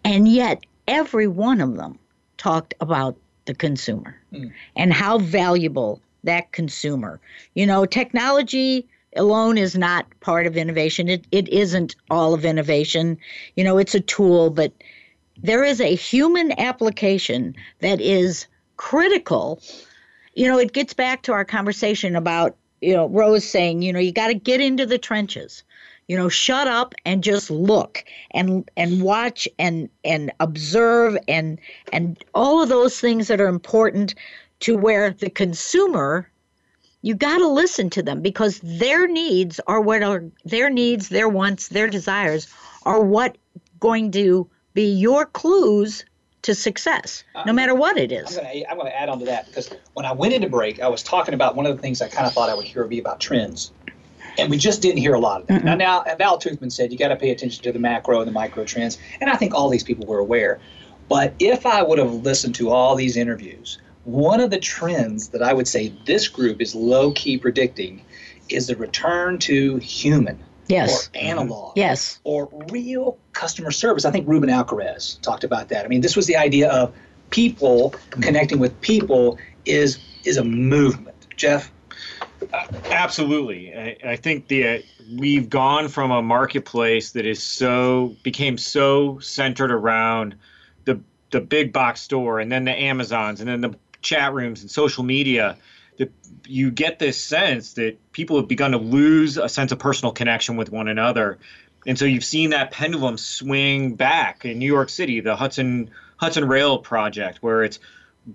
And 0.04 0.28
yet, 0.28 0.64
every 0.88 1.28
one 1.28 1.62
of 1.62 1.76
them 1.76 1.98
talked 2.38 2.74
about 2.80 3.18
the 3.46 3.54
consumer 3.54 4.16
mm. 4.32 4.52
and 4.76 4.94
how 4.94 5.18
valuable 5.18 6.02
that 6.24 6.52
consumer. 6.52 7.20
You 7.56 7.66
know, 7.66 7.86
technology 7.86 8.88
alone 9.16 9.58
is 9.58 9.76
not 9.76 10.06
part 10.20 10.46
of 10.46 10.58
innovation. 10.58 11.08
It 11.10 11.26
it 11.32 11.48
isn't 11.50 11.96
all 12.10 12.34
of 12.34 12.46
innovation. 12.46 13.18
You 13.56 13.64
know, 13.64 13.78
it's 13.78 13.96
a 13.96 14.00
tool, 14.00 14.50
but 14.50 14.72
there 15.42 15.64
is 15.64 15.82
a 15.82 15.96
human 15.96 16.58
application 16.60 17.56
that 17.80 18.02
is 18.02 18.48
critical. 18.76 19.62
You 20.34 20.48
know, 20.48 20.60
it 20.60 20.74
gets 20.74 20.94
back 20.94 21.24
to 21.24 21.32
our 21.32 21.46
conversation 21.46 22.16
about, 22.16 22.56
you 22.82 22.94
know, 22.94 23.08
Rose 23.10 23.44
saying, 23.48 23.82
you 23.82 23.92
know, 23.94 24.00
you 24.00 24.12
got 24.12 24.28
to 24.28 24.34
get 24.36 24.62
into 24.62 24.86
the 24.86 24.98
trenches. 24.98 25.64
you 26.08 26.18
know 26.18 26.30
shut 26.30 26.68
up 26.68 26.96
and 27.06 27.24
just 27.24 27.50
look 27.52 28.04
and 28.32 28.70
and 28.78 29.02
watch 29.02 29.48
and 29.60 29.90
and 30.04 30.32
observe 30.40 31.18
and 31.28 31.60
and 31.92 32.24
all 32.34 32.64
of 32.64 32.70
those 32.70 33.00
things 33.00 33.28
that 33.28 33.42
are 33.42 33.48
important 33.48 34.16
to 34.62 34.78
where 34.78 35.12
the 35.12 35.30
consumer 35.30 36.30
you 37.02 37.14
got 37.16 37.38
to 37.38 37.48
listen 37.48 37.90
to 37.90 38.02
them 38.02 38.22
because 38.22 38.60
their 38.64 39.08
needs 39.08 39.60
are 39.68 39.82
what 39.82 40.02
are 40.02 40.24
their 40.46 40.70
needs 40.70 41.10
their 41.10 41.30
wants 41.30 41.70
their 41.70 41.88
desires 41.90 42.48
are 42.84 43.04
what 43.04 43.38
going 43.80 44.12
to 44.12 44.50
be 44.74 44.86
your 44.86 45.26
clues 45.26 46.06
to 46.48 46.56
success 46.56 47.26
uh, 47.36 47.44
no 47.46 47.52
matter 47.52 47.76
what 47.76 47.98
it 47.98 48.12
is 48.12 48.40
I'm 48.70 48.78
going 48.78 48.90
to 48.90 49.00
add 49.00 49.10
on 49.10 49.20
to 49.20 49.26
that 49.26 49.48
because 49.48 49.70
when 49.94 50.06
I 50.06 50.12
went 50.12 50.34
into 50.34 50.50
break, 50.50 50.82
I 50.82 50.88
was 50.88 51.04
talking 51.04 51.34
about 51.34 51.56
one 51.56 51.66
of 51.66 51.76
the 51.76 51.82
things 51.82 52.02
I 52.02 52.08
kind 52.08 52.28
of 52.28 52.34
thought 52.34 52.50
I 52.50 52.56
would 52.56 52.66
hear 52.66 52.84
would 52.84 52.90
be 52.90 53.00
about 53.00 53.20
trends. 53.20 53.72
And 54.38 54.50
we 54.50 54.58
just 54.58 54.82
didn't 54.82 55.00
hear 55.00 55.14
a 55.14 55.20
lot 55.20 55.42
of 55.42 55.48
that. 55.48 55.64
Now, 55.64 55.76
now, 55.76 56.04
Val 56.18 56.38
Toothman 56.38 56.72
said 56.72 56.92
you 56.92 56.98
got 56.98 57.08
to 57.08 57.16
pay 57.16 57.32
attention 57.32 57.64
to 57.64 57.72
the 57.72 57.80
macro 57.80 58.20
and 58.20 58.28
the 58.28 58.32
micro 58.32 58.64
trends. 58.66 59.00
And 59.20 59.30
I 59.30 59.36
think 59.36 59.54
all 59.54 59.70
these 59.70 59.84
people 59.84 60.06
were 60.06 60.20
aware. 60.20 60.60
But 61.10 61.34
if 61.40 61.66
I 61.66 61.82
would 61.82 61.98
have 61.98 62.14
listened 62.14 62.56
to 62.56 62.70
all 62.70 62.96
these 62.96 63.18
interviews, 63.18 63.80
one 64.04 64.40
of 64.40 64.52
the 64.52 64.60
trends 64.60 65.30
that 65.30 65.42
I 65.42 65.54
would 65.54 65.68
say 65.68 65.94
this 66.06 66.28
group 66.28 66.62
is 66.62 66.76
low 66.76 67.12
key 67.14 67.38
predicting 67.38 68.04
is 68.50 68.68
the 68.68 68.76
return 68.76 69.40
to 69.40 69.78
human 69.78 70.42
yes 70.68 71.08
or 71.08 71.18
analog 71.18 71.74
yes 71.76 72.20
or 72.24 72.50
real 72.70 73.18
customer 73.34 73.72
service. 73.72 74.06
I 74.06 74.12
think 74.12 74.28
Ruben 74.28 74.50
Alcaraz 74.50 75.22
talked 75.22 75.44
about 75.44 75.70
that. 75.70 75.86
I 75.86 75.88
mean, 75.88 76.02
this 76.02 76.16
was 76.16 76.28
the 76.28 76.36
idea 76.36 76.70
of 76.72 76.94
people 77.30 77.94
connecting 78.12 78.60
with 78.60 78.80
people 78.82 79.38
is 79.66 80.00
is 80.24 80.38
a 80.38 80.44
movement. 80.44 81.16
Jeff, 81.36 81.72
Absolutely, 82.86 83.76
I, 83.76 83.98
I 84.04 84.16
think 84.16 84.48
the 84.48 84.68
uh, 84.68 84.80
we've 85.18 85.50
gone 85.50 85.88
from 85.88 86.12
a 86.12 86.22
marketplace 86.22 87.12
that 87.12 87.26
is 87.26 87.42
so 87.42 88.16
became 88.24 88.58
so 88.58 89.20
centered 89.20 89.72
around 89.72 90.36
the 90.86 91.00
the 91.32 91.42
big 91.42 91.74
box 91.74 92.02
store, 92.02 92.40
and 92.40 92.52
then 92.52 92.66
the 92.66 92.72
Amazons, 92.72 93.40
and 93.40 93.50
then 93.50 93.62
the 93.62 93.76
chat 94.02 94.34
rooms 94.34 94.62
and 94.62 94.70
social 94.70 95.04
media. 95.04 95.58
You 96.48 96.72
get 96.72 97.00
this 97.00 97.20
sense 97.20 97.74
that 97.74 97.98
people 98.12 98.38
have 98.38 98.48
begun 98.48 98.72
to 98.72 98.78
lose 98.78 99.38
a 99.38 99.50
sense 99.50 99.72
of 99.72 99.80
personal 99.80 100.12
connection 100.12 100.56
with 100.56 100.72
one 100.72 100.88
another, 100.88 101.40
and 101.86 101.98
so 101.98 102.06
you've 102.06 102.26
seen 102.26 102.50
that 102.52 102.72
pendulum 102.72 103.18
swing 103.18 103.96
back 103.96 104.46
in 104.46 104.60
New 104.60 104.66
York 104.66 104.90
City, 104.90 105.20
the 105.20 105.36
Hudson 105.36 105.90
Hudson 106.18 106.48
Rail 106.48 106.78
project, 106.80 107.40
where 107.42 107.64
it's 107.64 107.80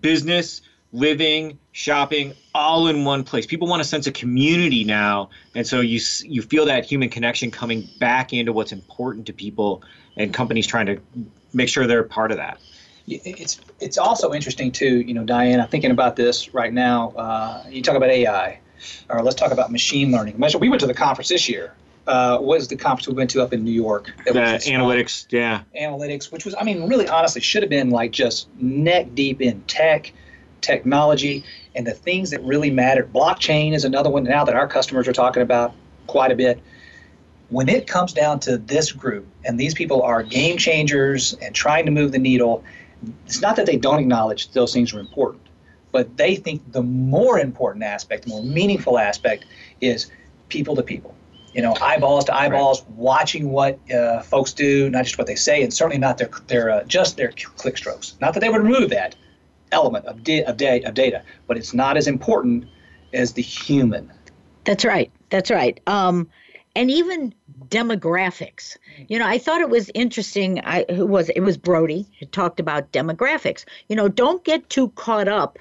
business 0.01 0.63
living, 0.93 1.59
shopping, 1.73 2.35
all 2.55 2.87
in 2.87 3.05
one 3.05 3.25
place. 3.25 3.47
People 3.47 3.67
want 3.67 3.81
a 3.81 3.85
sense 3.85 4.07
of 4.07 4.15
community 4.15 4.85
now, 4.85 5.31
and 5.55 5.67
so 5.67 5.81
you 5.81 6.01
you 6.25 6.43
feel 6.43 6.67
that 6.67 6.85
human 6.85 7.09
connection 7.09 7.51
coming 7.51 7.89
back 7.99 8.33
into 8.33 8.53
what's 8.53 8.73
important 8.73 9.27
to 9.27 9.33
people, 9.33 9.83
and 10.17 10.33
companies 10.33 10.67
trying 10.67 10.87
to 10.87 10.99
make 11.53 11.69
sure 11.69 11.87
they're 11.87 12.05
part 12.05 12.31
of 12.31 12.37
that. 12.39 12.59
It's 13.25 13.61
it's 13.81 13.99
also 13.99 14.33
interesting 14.33 14.73
too. 14.73 15.01
You 15.01 15.15
know, 15.15 15.25
Diane, 15.25 15.61
I'm 15.61 15.69
thinking 15.69 15.91
about 15.91 16.17
this 16.17 16.55
right 16.55 16.73
now. 16.73 17.11
Uh, 17.11 17.65
you 17.69 17.83
talk 17.83 17.97
about 17.97 18.11
AI, 18.11 18.59
or 19.09 19.23
let's 19.23 19.37
talk 19.37 19.53
about 19.53 19.71
machine 19.71 20.13
learning. 20.13 20.39
We 20.59 20.69
went 20.69 20.81
to 20.81 20.87
the 20.87 20.95
conference 20.95 21.29
this 21.29 21.49
year. 21.49 21.75
Uh, 22.07 22.39
what 22.39 22.59
was 22.59 22.69
the 22.69 22.77
conference 22.77 23.07
we 23.07 23.15
went 23.15 23.31
to 23.31 23.43
up 23.43 23.53
in 23.53 23.63
New 23.63 23.71
York? 23.71 24.13
Uh, 24.29 24.33
analytics, 24.33 25.27
yeah. 25.31 25.63
Analytics, 25.81 26.33
which 26.33 26.45
was, 26.45 26.55
I 26.59 26.65
mean, 26.65 26.89
really 26.89 27.09
honestly, 27.09 27.41
should 27.41 27.63
have 27.63 27.71
been 27.71 27.91
like 27.91 28.11
just 28.11 28.49
neck 28.59 29.15
deep 29.15 29.41
in 29.41 29.63
tech 29.63 30.13
technology 30.61 31.45
and 31.75 31.87
the 31.87 31.93
things 31.93 32.31
that 32.31 32.43
really 32.43 32.71
matter. 32.71 33.05
Blockchain 33.05 33.73
is 33.73 33.85
another 33.85 34.11
one 34.11 34.25
now 34.25 34.45
that 34.45 34.55
our 34.55 34.67
customers 34.67 35.07
are 35.07 35.13
talking 35.13 35.43
about 35.43 35.75
quite 36.07 36.33
a 36.33 36.35
bit. 36.35 36.61
When 37.51 37.69
it 37.69 37.87
comes 37.87 38.13
down 38.13 38.41
to 38.41 38.57
this 38.57 38.91
group, 38.93 39.27
and 39.45 39.61
these 39.61 39.75
people 39.75 40.03
are 40.03 40.23
game 40.23 40.57
changers 40.57 41.35
and 41.35 41.55
trying 41.55 41.85
to 41.85 41.91
move 41.91 42.13
the 42.13 42.19
needle, 42.19 42.65
it's 43.27 43.41
not 43.41 43.57
that 43.57 43.67
they 43.67 43.77
don't 43.77 43.99
acknowledge 43.99 44.51
those 44.53 44.73
things 44.73 44.93
are 44.93 45.01
important, 45.01 45.43
but 45.91 46.17
they 46.17 46.37
think 46.37 46.73
the 46.73 46.83
more 46.83 47.39
important 47.39 47.85
aspect, 47.85 48.25
the 48.25 48.31
more 48.31 48.43
meaningful 48.43 48.99
aspect 48.99 49.45
is 49.81 50.11
people 50.49 50.77
to 50.77 50.83
people. 50.83 51.15
You 51.55 51.61
know, 51.61 51.75
eyeballs 51.83 52.25
to 52.27 52.35
eyeballs, 52.35 52.81
right. 52.81 52.91
watching 52.93 53.51
what 53.51 53.79
uh, 53.91 54.23
folks 54.23 54.55
do, 54.55 54.89
not 54.89 55.05
just 55.05 55.19
what 55.19 55.27
they 55.27 55.35
say, 55.35 55.63
and 55.63 55.73
certainly 55.73 55.99
not 55.99 56.17
their 56.17 56.31
their 56.47 56.71
uh, 56.71 56.85
just 56.85 57.19
their 57.19 57.31
click 57.57 57.77
strokes. 57.77 58.15
Not 58.21 58.33
that 58.35 58.41
they 58.41 58.49
would 58.49 58.63
remove 58.63 58.89
that, 58.91 59.17
element 59.73 60.07
of, 60.07 60.23
da- 60.23 60.45
of, 60.45 60.57
da- 60.57 60.83
of 60.85 60.95
data, 60.95 61.23
but 61.47 61.57
it's 61.57 61.75
not 61.75 61.97
as 61.97 62.07
important 62.07 62.67
as 63.13 63.33
the 63.33 63.43
human. 63.43 64.11
That's 64.65 64.85
right. 64.85 65.11
That's 65.31 65.51
right. 65.51 65.81
Um, 65.87 66.31
and 66.75 66.91
even 66.91 67.35
demographics. 67.69 68.77
You 69.09 69.19
know, 69.19 69.27
I 69.27 69.39
thought 69.39 69.61
it 69.61 69.71
was 69.71 69.91
interesting. 69.95 70.61
I 70.61 70.85
who 70.91 71.07
was 71.07 71.29
it 71.31 71.41
was 71.41 71.57
Brody 71.57 72.07
who 72.19 72.27
talked 72.27 72.61
about 72.61 72.93
demographics. 72.93 73.65
You 73.89 73.97
know, 73.97 74.09
don't 74.09 74.45
get 74.45 74.69
too 74.71 74.89
caught 74.91 75.29
up 75.29 75.59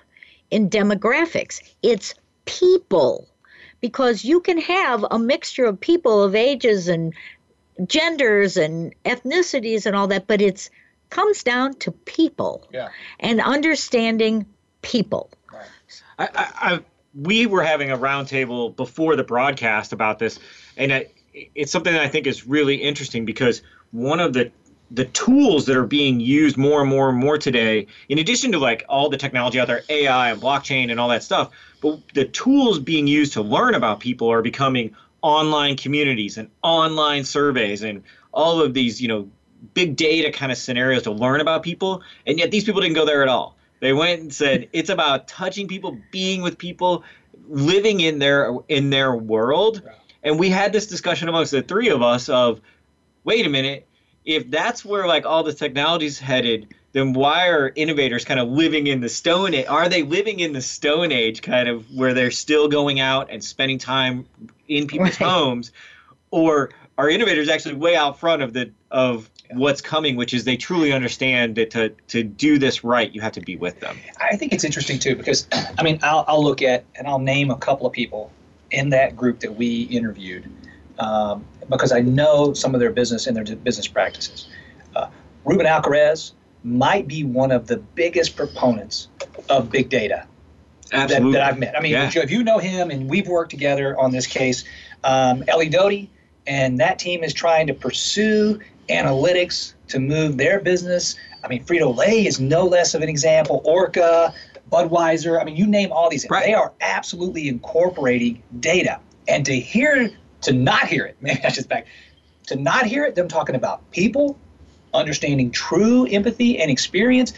in 0.50 0.70
demographics. 0.70 1.62
It's 1.82 2.14
people 2.46 3.28
because 3.80 4.24
you 4.24 4.40
can 4.40 4.60
have 4.60 5.06
a 5.10 5.20
mixture 5.20 5.66
of 5.66 5.80
people 5.80 6.22
of 6.22 6.36
ages 6.36 6.88
and 6.88 7.14
genders 7.88 8.58
and 8.58 8.94
ethnicities 9.06 9.86
and 9.86 9.96
all 9.96 10.08
that, 10.08 10.28
but 10.28 10.42
it's 10.42 10.70
comes 11.10 11.44
down 11.44 11.74
to 11.76 11.92
people 11.92 12.68
yeah. 12.72 12.90
and 13.20 13.42
understanding 13.42 14.46
people. 14.82 15.30
Right. 15.52 15.66
I, 16.18 16.26
I, 16.34 16.74
I, 16.74 16.80
we 17.14 17.46
were 17.46 17.64
having 17.64 17.92
a 17.92 17.98
roundtable 17.98 18.76
before 18.76 19.16
the 19.16 19.24
broadcast 19.24 19.92
about 19.92 20.20
this, 20.20 20.40
and 20.78 20.94
I, 20.94 21.08
it's 21.34 21.72
something 21.72 21.94
that 21.94 22.02
I 22.02 22.08
think 22.08 22.28
is 22.28 22.46
really 22.46 22.76
interesting 22.76 23.26
because 23.26 23.62
one 23.92 24.20
of 24.20 24.34
the 24.34 24.52
the 24.94 25.06
tools 25.06 25.66
that 25.68 25.78
are 25.78 25.86
being 25.86 26.20
used 26.20 26.58
more 26.58 26.82
and 26.82 26.90
more 26.90 27.10
and 27.10 27.18
more 27.18 27.38
today, 27.38 27.88
in 28.10 28.20
addition 28.20 28.52
to 28.52 28.60
like 28.60 28.84
all 28.90 29.10
the 29.10 29.16
technology 29.16 29.58
out 29.58 29.68
there, 29.68 29.84
AI 29.88 30.32
and 30.32 30.42
blockchain 30.42 30.92
and 30.92 31.00
all 31.00 31.08
that 31.08 31.24
stuff, 31.24 31.50
but 31.82 32.00
the 32.14 32.26
tools 32.26 32.78
being 32.78 33.08
used 33.08 33.32
to 33.34 33.42
learn 33.42 33.74
about 33.74 34.02
people 34.02 34.30
are 34.30 34.42
becoming 34.42 34.94
online 35.22 35.78
communities 35.78 36.38
and 36.38 36.50
online 36.62 37.24
surveys 37.24 37.84
and 37.84 38.04
all 38.34 38.62
of 38.62 38.74
these, 38.74 39.02
you 39.02 39.08
know, 39.08 39.30
big 39.74 39.96
data 39.96 40.32
kind 40.32 40.52
of 40.52 40.58
scenarios 40.58 41.04
to 41.04 41.12
learn 41.12 41.40
about 41.40 41.64
people, 41.64 42.02
and 42.26 42.38
yet 42.38 42.52
these 42.52 42.64
people 42.64 42.82
didn't 42.82 42.96
go 42.96 43.06
there 43.06 43.22
at 43.22 43.30
all. 43.30 43.56
They 43.80 43.94
went 43.94 44.22
and 44.22 44.34
said 44.34 44.70
it's 44.74 44.90
about 44.90 45.28
touching 45.28 45.68
people, 45.68 45.98
being 46.12 46.42
with 46.42 46.58
people, 46.58 47.04
living 47.48 48.00
in 48.02 48.20
their 48.20 48.54
in 48.68 48.90
their 48.90 49.16
world. 49.16 49.82
And 50.24 50.40
we 50.40 50.50
had 50.50 50.74
this 50.74 50.88
discussion 50.88 51.30
amongst 51.30 51.52
the 51.52 51.62
three 51.62 51.90
of 51.90 52.02
us 52.02 52.30
of, 52.30 52.62
wait 53.24 53.46
a 53.46 53.50
minute, 53.50 53.88
if 54.26 54.50
that's 54.50 54.86
where 54.86 55.08
like 55.08 55.26
all 55.26 55.44
the 55.44 55.54
technology's 55.54 56.20
headed, 56.20 56.74
then 56.94 57.14
why 57.14 57.48
are 57.48 57.72
innovators 57.76 58.26
kind 58.26 58.40
of 58.40 58.50
living 58.50 58.88
in 58.88 59.00
the 59.00 59.10
stone 59.10 59.54
age? 59.54 59.66
Are 59.68 59.90
they 59.90 60.04
living 60.04 60.40
in 60.40 60.54
the 60.54 60.62
stone 60.62 61.12
age 61.12 61.42
kind 61.42 61.68
of 61.68 61.90
where 61.92 62.14
they're 62.14 62.32
still 62.32 62.68
going 62.68 63.00
out 63.00 63.30
and 63.32 63.44
spending 63.44 63.78
time 63.78 64.26
in 64.68 64.88
people's 64.88 65.20
right. 65.20 65.30
homes? 65.30 65.72
Or 66.30 66.72
are 66.98 67.10
innovators 67.10 67.50
actually 67.50 67.76
way 67.76 67.96
out 67.96 68.20
front 68.20 68.42
of 68.42 68.54
the 68.54 68.72
of 68.92 69.30
what's 69.54 69.82
coming, 69.82 70.16
which 70.16 70.34
is 70.34 70.44
they 70.44 70.58
truly 70.58 70.92
understand 70.92 71.56
that 71.56 71.72
to, 71.72 71.90
to 72.08 72.24
do 72.24 72.58
this 72.58 72.84
right, 72.84 73.12
you 73.14 73.22
have 73.22 73.34
to 73.34 73.42
be 73.42 73.56
with 73.58 73.80
them. 73.80 73.98
I 74.20 74.38
think 74.38 74.54
it's 74.54 74.64
interesting 74.64 75.00
too 75.00 75.16
because, 75.16 75.48
I 75.78 75.84
mean, 75.84 76.00
I'll, 76.04 76.26
I'll 76.28 76.44
look 76.44 76.62
at 76.62 76.86
and 76.96 77.08
I'll 77.08 77.20
name 77.20 77.52
a 77.52 77.58
couple 77.58 77.86
of 77.86 77.94
people 77.94 78.32
in 78.72 78.90
that 78.90 79.16
group 79.16 79.40
that 79.42 79.56
we 79.56 79.84
interviewed 79.84 80.50
um, 81.00 81.46
because 81.70 81.92
I 81.92 82.02
know 82.02 82.54
some 82.54 82.74
of 82.74 82.80
their 82.80 82.92
business 82.92 83.28
and 83.28 83.36
their 83.36 83.56
business 83.56 83.88
practices. 83.88 84.50
Uh, 84.96 85.08
Ruben 85.46 85.66
Alcaraz 85.66 86.34
might 86.64 87.08
be 87.08 87.24
one 87.24 87.52
of 87.52 87.68
the 87.68 87.78
biggest 87.78 88.36
proponents 88.36 89.08
of 89.50 89.72
big 89.72 89.90
data 89.90 90.28
that, 90.92 91.10
that, 91.10 91.42
I've 91.42 91.58
met. 91.58 91.78
I 91.78 91.82
mean, 91.82 91.94
yeah. 91.94 92.12
if 92.14 92.30
you 92.30 92.44
know 92.44 92.58
him 92.58 92.92
and 92.92 93.10
we've 93.10 93.28
worked 93.28 93.52
together 93.52 93.98
on 94.00 94.12
this 94.12 94.28
case, 94.28 94.64
um, 95.04 95.44
Ellie 95.48 95.70
Doty 95.70 96.10
and 96.48 96.80
that 96.80 97.00
team 97.00 97.24
is 97.24 97.34
trying 97.34 97.68
to 97.68 97.74
pursue 97.74 98.60
analytics 98.90 99.74
to 99.88 100.00
move 100.00 100.38
their 100.38 100.60
business. 100.60 101.16
I 101.44 101.48
mean, 101.48 101.64
Frito 101.64 101.96
Lay 101.96 102.26
is 102.26 102.40
no 102.40 102.66
less 102.66 102.94
of 102.94 103.02
an 103.02 103.10
example. 103.10 103.62
Orca, 103.64 104.34
Budweiser. 104.72 105.40
I 105.40 105.44
mean, 105.44 105.56
you 105.56 105.68
name 105.68 105.92
all 105.92 106.10
these. 106.10 106.26
Right. 106.30 106.46
They 106.46 106.54
are 106.54 106.74
absolutely 106.82 107.48
incorporating 107.48 108.42
data. 108.60 109.00
And 109.28 109.46
to 109.46 109.60
hear, 109.60 110.12
to 110.42 110.54
not 110.54 110.88
hear 110.88 111.06
it, 111.06 111.18
maybe 111.22 111.40
that's 111.44 111.56
just 111.56 111.70
back, 111.70 111.88
to 112.48 112.56
not 112.56 112.86
hear 112.86 113.06
it, 113.06 113.16
them 113.16 113.28
talking 113.28 113.56
about 113.56 113.90
people, 113.92 114.38
understanding 114.94 115.52
true 115.52 116.06
empathy 116.08 116.60
and 116.60 116.72
experience. 116.72 117.34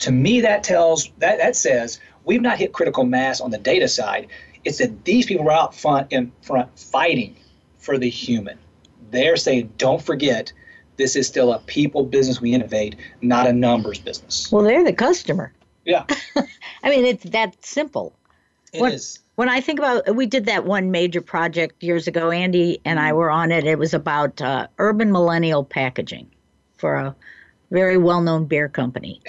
To 0.00 0.12
me, 0.12 0.42
that 0.42 0.62
tells 0.62 1.10
that 1.18 1.38
that 1.38 1.56
says 1.56 2.00
we've 2.24 2.42
not 2.42 2.58
hit 2.58 2.72
critical 2.72 3.04
mass 3.04 3.40
on 3.40 3.50
the 3.50 3.58
data 3.58 3.88
side. 3.88 4.28
It's 4.64 4.78
that 4.78 5.04
these 5.04 5.26
people 5.26 5.48
are 5.48 5.52
out 5.52 5.74
front 5.74 6.12
in 6.12 6.32
front 6.42 6.76
fighting 6.78 7.36
for 7.78 7.98
the 7.98 8.10
human. 8.10 8.58
They're 9.10 9.36
saying, 9.36 9.72
don't 9.78 10.02
forget 10.02 10.52
this 10.96 11.14
is 11.14 11.26
still 11.26 11.52
a 11.52 11.60
people 11.60 12.04
business 12.04 12.40
we 12.40 12.52
innovate, 12.52 12.96
not 13.22 13.46
a 13.46 13.52
numbers 13.52 13.98
business. 13.98 14.50
Well, 14.50 14.64
they're 14.64 14.84
the 14.84 14.92
customer. 14.92 15.52
Yeah. 15.86 16.04
I 16.82 16.90
mean, 16.90 17.06
it's 17.06 17.24
that 17.24 17.64
simple. 17.64 18.12
It 18.72 18.80
what, 18.80 18.92
is. 18.92 19.20
when 19.36 19.48
I 19.48 19.60
think 19.60 19.78
about, 19.78 20.14
we 20.14 20.26
did 20.26 20.46
that 20.46 20.66
one 20.66 20.90
major 20.90 21.22
project 21.22 21.82
years 21.82 22.06
ago. 22.06 22.30
Andy 22.30 22.80
and 22.84 23.00
I 23.00 23.12
were 23.12 23.30
on 23.30 23.52
it. 23.52 23.64
It 23.64 23.78
was 23.78 23.94
about 23.94 24.42
uh, 24.42 24.66
urban 24.78 25.12
millennial 25.12 25.64
packaging 25.64 26.28
for 26.76 26.96
a 26.96 27.16
very 27.70 27.96
well-known 27.96 28.46
beer 28.46 28.68
company. 28.68 29.20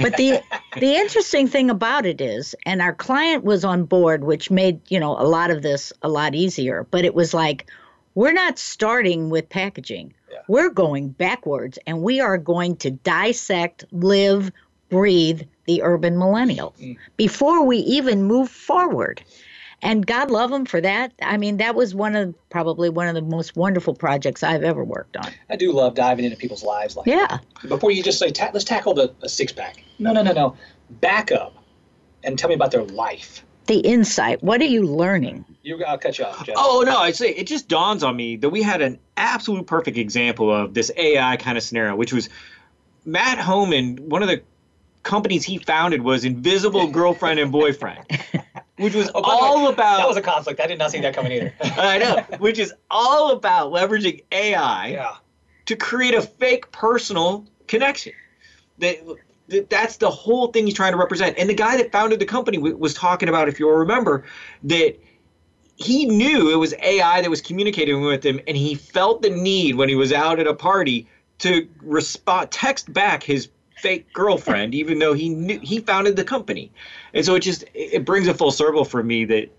But 0.00 0.16
the 0.16 0.40
the 0.80 0.94
interesting 0.94 1.46
thing 1.48 1.70
about 1.70 2.06
it 2.06 2.20
is, 2.20 2.54
and 2.66 2.82
our 2.82 2.94
client 2.94 3.44
was 3.44 3.64
on 3.64 3.84
board, 3.84 4.24
which 4.24 4.50
made 4.50 4.80
you 4.90 5.00
know 5.00 5.12
a 5.12 5.24
lot 5.24 5.50
of 5.50 5.62
this 5.62 5.92
a 6.02 6.08
lot 6.08 6.34
easier. 6.34 6.86
But 6.90 7.04
it 7.04 7.14
was 7.14 7.32
like, 7.32 7.70
we're 8.14 8.32
not 8.32 8.58
starting 8.58 9.30
with 9.30 9.48
packaging. 9.48 10.14
Yeah. 10.30 10.38
We're 10.48 10.70
going 10.70 11.10
backwards, 11.10 11.78
and 11.86 12.02
we 12.02 12.20
are 12.20 12.38
going 12.38 12.76
to 12.76 12.90
dissect, 12.90 13.84
live, 13.92 14.50
breathe 14.88 15.42
the 15.68 15.82
urban 15.82 16.18
millennial 16.18 16.74
mm. 16.80 16.96
before 17.16 17.64
we 17.64 17.78
even 17.78 18.24
move 18.24 18.48
forward 18.48 19.22
and 19.82 20.06
God 20.06 20.30
love 20.30 20.50
them 20.50 20.64
for 20.64 20.80
that. 20.80 21.12
I 21.22 21.36
mean, 21.36 21.58
that 21.58 21.74
was 21.74 21.94
one 21.94 22.16
of 22.16 22.34
probably 22.50 22.88
one 22.88 23.06
of 23.06 23.14
the 23.14 23.22
most 23.22 23.56
wonderful 23.56 23.94
projects 23.94 24.42
I've 24.42 24.64
ever 24.64 24.82
worked 24.82 25.16
on. 25.16 25.30
I 25.48 25.56
do 25.56 25.72
love 25.72 25.94
diving 25.94 26.24
into 26.24 26.36
people's 26.36 26.64
lives 26.64 26.96
like 26.96 27.06
yeah. 27.06 27.38
That. 27.62 27.68
Before 27.68 27.90
you 27.90 28.02
just 28.02 28.18
say, 28.18 28.30
Ta- 28.30 28.50
let's 28.52 28.64
tackle 28.64 28.94
the, 28.94 29.14
the 29.20 29.28
six 29.28 29.52
pack. 29.52 29.82
No, 29.98 30.12
no, 30.12 30.22
no, 30.22 30.32
no. 30.32 30.56
Back 30.90 31.30
up 31.30 31.54
and 32.24 32.38
tell 32.38 32.48
me 32.48 32.54
about 32.54 32.72
their 32.72 32.84
life. 32.84 33.44
The 33.66 33.78
insight. 33.80 34.42
What 34.42 34.60
are 34.62 34.66
you 34.66 34.82
learning? 34.82 35.44
You, 35.62 35.84
I'll 35.84 35.98
cut 35.98 36.18
you 36.18 36.24
off, 36.24 36.44
Jeff. 36.44 36.56
Oh 36.58 36.82
no, 36.84 36.96
I 36.96 37.12
say 37.12 37.30
it 37.30 37.46
just 37.46 37.68
dawns 37.68 38.02
on 38.02 38.16
me 38.16 38.36
that 38.36 38.48
we 38.48 38.62
had 38.62 38.80
an 38.80 38.98
absolute 39.16 39.66
perfect 39.66 39.96
example 39.96 40.50
of 40.50 40.74
this 40.74 40.90
AI 40.96 41.36
kind 41.36 41.56
of 41.58 41.62
scenario, 41.62 41.94
which 41.94 42.12
was 42.12 42.30
Matt 43.04 43.38
Homann. 43.38 44.00
One 44.00 44.22
of 44.22 44.28
the 44.28 44.42
companies 45.02 45.44
he 45.44 45.58
founded 45.58 46.02
was 46.02 46.24
Invisible 46.24 46.86
Girlfriend 46.90 47.40
and 47.40 47.50
Boyfriend. 47.52 48.04
which 48.78 48.94
was 48.94 49.10
oh, 49.14 49.22
all 49.22 49.66
way, 49.66 49.72
about. 49.72 49.98
That 49.98 50.08
was 50.08 50.16
a 50.16 50.22
conflict. 50.22 50.60
I 50.60 50.66
did 50.66 50.78
not 50.78 50.90
see 50.90 51.00
that 51.00 51.14
coming 51.14 51.32
either. 51.32 51.54
I 51.60 51.98
know, 51.98 52.24
which 52.38 52.58
is 52.58 52.72
all 52.90 53.32
about 53.32 53.72
leveraging 53.72 54.22
AI 54.32 54.88
yeah. 54.88 55.16
to 55.66 55.76
create 55.76 56.14
a 56.14 56.22
fake 56.22 56.70
personal 56.70 57.44
connection. 57.66 58.12
That, 58.78 58.98
that 59.48 59.70
that's 59.70 59.96
the 59.96 60.10
whole 60.10 60.48
thing 60.48 60.66
he's 60.66 60.74
trying 60.74 60.92
to 60.92 60.98
represent. 60.98 61.36
And 61.38 61.50
the 61.50 61.54
guy 61.54 61.76
that 61.76 61.90
founded 61.90 62.20
the 62.20 62.26
company 62.26 62.58
was 62.58 62.94
talking 62.94 63.28
about, 63.28 63.48
if 63.48 63.58
you'll 63.58 63.72
remember, 63.72 64.24
that 64.62 64.96
he 65.76 66.06
knew 66.06 66.52
it 66.52 66.56
was 66.56 66.74
AI 66.82 67.22
that 67.22 67.30
was 67.30 67.40
communicating 67.40 68.00
with 68.02 68.24
him, 68.24 68.40
and 68.46 68.56
he 68.56 68.74
felt 68.74 69.22
the 69.22 69.30
need 69.30 69.76
when 69.76 69.88
he 69.88 69.94
was 69.94 70.12
out 70.12 70.38
at 70.38 70.46
a 70.46 70.54
party 70.54 71.06
to 71.38 71.68
respond, 71.80 72.50
text 72.50 72.92
back 72.92 73.22
his 73.22 73.48
fake 73.80 74.12
girlfriend, 74.12 74.74
even 74.74 74.98
though 74.98 75.14
he 75.14 75.28
knew 75.28 75.60
he 75.60 75.80
founded 75.80 76.16
the 76.16 76.24
company. 76.24 76.70
And 77.14 77.24
so 77.24 77.34
it 77.34 77.40
just 77.40 77.64
it 77.74 78.04
brings 78.04 78.28
a 78.28 78.34
full 78.34 78.50
circle 78.50 78.84
for 78.84 79.02
me 79.02 79.24
that 79.26 79.50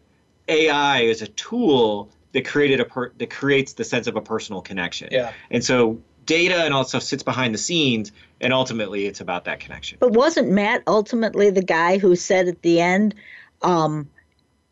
AI 0.48 1.02
is 1.02 1.22
a 1.22 1.28
tool 1.28 2.10
that 2.32 2.46
created 2.46 2.80
a 2.80 2.86
per, 2.86 3.12
that 3.18 3.30
creates 3.30 3.74
the 3.74 3.84
sense 3.84 4.08
of 4.08 4.16
a 4.16 4.22
personal 4.22 4.62
connection. 4.62 5.10
Yeah. 5.12 5.34
And 5.50 5.64
so 5.64 6.02
data 6.26 6.64
and 6.64 6.74
all 6.74 6.84
stuff 6.84 7.04
sits 7.04 7.24
behind 7.24 7.54
the 7.54 7.58
scenes 7.58 8.12
and 8.40 8.54
ultimately 8.54 9.06
it's 9.08 9.22
about 9.22 9.46
that 9.46 9.60
connection. 9.60 9.98
But 10.00 10.14
wasn't 10.14 10.50
Matt 10.50 10.84
ultimately 10.86 11.50
the 11.50 11.64
guy 11.64 11.98
who 11.98 12.16
said 12.16 12.48
at 12.48 12.62
the 12.62 12.80
end 12.82 13.16
um, 13.62 14.10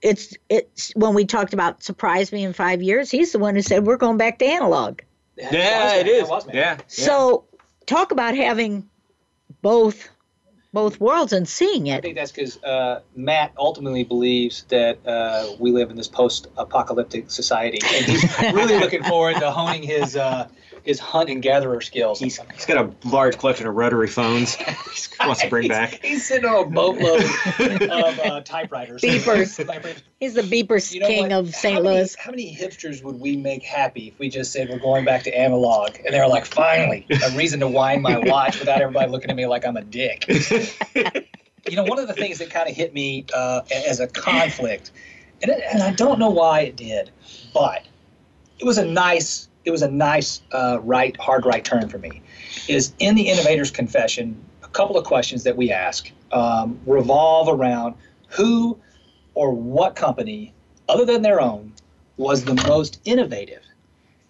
it's 0.01 0.35
it's 0.49 0.91
when 0.95 1.15
we 1.15 1.25
talked 1.25 1.53
about 1.53 1.81
surprise 1.81 2.31
me 2.31 2.43
in 2.43 2.53
5 2.53 2.83
years 2.83 3.09
he's 3.09 3.31
the 3.31 3.39
one 3.39 3.55
who 3.55 3.61
said 3.61 3.85
we're 3.85 3.97
going 3.97 4.17
back 4.17 4.39
to 4.39 4.45
analog. 4.45 5.01
Yeah, 5.35 5.49
yeah 5.51 5.95
it 5.95 6.07
is. 6.07 6.29
Yeah. 6.53 6.77
So 6.87 7.45
talk 7.87 8.11
about 8.11 8.35
having 8.35 8.87
both 9.68 10.09
both 10.72 10.99
worlds 10.99 11.34
and 11.34 11.45
seeing 11.47 11.88
it. 11.88 11.97
I 11.97 12.01
think 12.01 12.15
that's 12.15 12.32
because 12.32 12.61
uh, 12.63 13.01
Matt 13.15 13.51
ultimately 13.57 14.03
believes 14.03 14.63
that 14.70 15.05
uh, 15.05 15.55
we 15.59 15.72
live 15.72 15.89
in 15.89 15.97
this 15.97 16.07
post-apocalyptic 16.07 17.32
society, 17.32 17.80
and 17.95 18.05
he's 18.05 18.24
really 18.53 18.78
looking 18.80 19.03
forward 19.03 19.36
to 19.38 19.51
honing 19.51 19.84
his 19.84 20.15
uh, 20.15 20.47
his 20.88 20.99
hunt 21.01 21.29
and 21.29 21.41
gatherer 21.41 21.81
skills. 21.81 22.17
He's, 22.17 22.39
he's 22.53 22.65
got 22.65 22.77
a 22.77 23.07
large 23.07 23.38
collection 23.38 23.67
of 23.67 23.75
rotary 23.75 24.07
phones. 24.07 24.55
he 24.55 24.73
wants 25.19 25.41
to 25.41 25.49
bring 25.49 25.63
he's, 25.63 25.69
back. 25.69 25.99
He's 26.01 26.25
sitting 26.25 26.49
on 26.49 26.63
a 26.63 26.69
boatload 26.69 27.23
of 27.23 28.19
uh, 28.25 28.41
typewriters. 28.41 29.01
Beepers. 29.01 30.01
he's 30.21 30.33
the 30.33 30.43
beepers 30.43 30.93
you 30.93 31.01
know 31.01 31.07
king 31.07 31.23
what? 31.23 31.31
of 31.33 31.53
St. 31.53 31.75
How 31.75 31.81
Louis. 31.81 32.15
Many, 32.17 32.23
how 32.23 32.31
many 32.31 32.55
hipsters 32.55 33.03
would 33.03 33.19
we 33.19 33.35
make 33.35 33.63
happy 33.63 34.07
if 34.07 34.17
we 34.17 34.29
just 34.29 34.53
said 34.53 34.69
we're 34.69 34.79
going 34.79 35.03
back 35.03 35.23
to 35.23 35.38
analog? 35.38 35.97
And 36.05 36.13
they 36.13 36.19
were 36.21 36.27
like, 36.27 36.45
finally, 36.45 37.05
a 37.09 37.35
reason 37.35 37.59
to 37.59 37.67
wind 37.67 38.01
my 38.01 38.17
watch 38.19 38.57
without 38.57 38.79
everybody 38.79 39.11
looking 39.11 39.29
at 39.29 39.35
me 39.35 39.45
like 39.45 39.65
I'm 39.65 39.75
a 39.75 39.83
dick. 39.83 40.25
you 41.67 41.75
know, 41.75 41.83
one 41.83 41.99
of 41.99 42.07
the 42.07 42.13
things 42.13 42.38
that 42.38 42.49
kind 42.49 42.69
of 42.69 42.75
hit 42.75 42.93
me 42.93 43.25
uh, 43.33 43.61
as 43.89 43.99
a 43.99 44.07
conflict, 44.07 44.91
and, 45.41 45.51
it, 45.51 45.61
and 45.69 45.83
I 45.83 45.91
don't 45.91 46.17
know 46.17 46.29
why 46.29 46.61
it 46.61 46.77
did, 46.77 47.11
but 47.53 47.85
it 48.57 48.63
was 48.63 48.77
a 48.77 48.85
nice 48.85 49.49
it 49.68 49.72
was 49.72 49.82
a 49.82 49.91
nice 49.91 50.41
uh, 50.53 50.80
right 50.82 51.15
hard 51.18 51.45
right 51.45 51.63
turn 51.63 51.89
for 51.89 51.97
me 51.97 52.22
is 52.70 52.93
in 52.99 53.15
the 53.15 53.28
innovator's 53.28 53.70
confession 53.70 54.41
a 54.63 54.68
couple 54.70 54.97
of 54.97 55.03
questions 55.03 55.43
that 55.43 55.57
we 55.57 55.72
ask 55.72 56.09
um, 56.32 56.80
revolve 56.86 57.49
around 57.49 57.93
who 58.30 58.80
or 59.34 59.51
what 59.51 59.93
company 59.95 60.53
other 60.88 61.03
than 61.03 61.22
their 61.22 61.41
own 61.41 61.74
was 62.15 62.45
the 62.45 62.55
most 62.65 63.01
innovative 63.03 63.61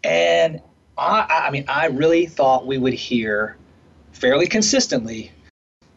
and 0.04 0.60
I, 0.98 1.44
I 1.46 1.52
mean 1.52 1.66
i 1.68 1.86
really 1.86 2.26
thought 2.26 2.66
we 2.66 2.80
would 2.80 2.94
hear 2.94 3.58
fairly 4.14 4.48
consistently 4.48 5.32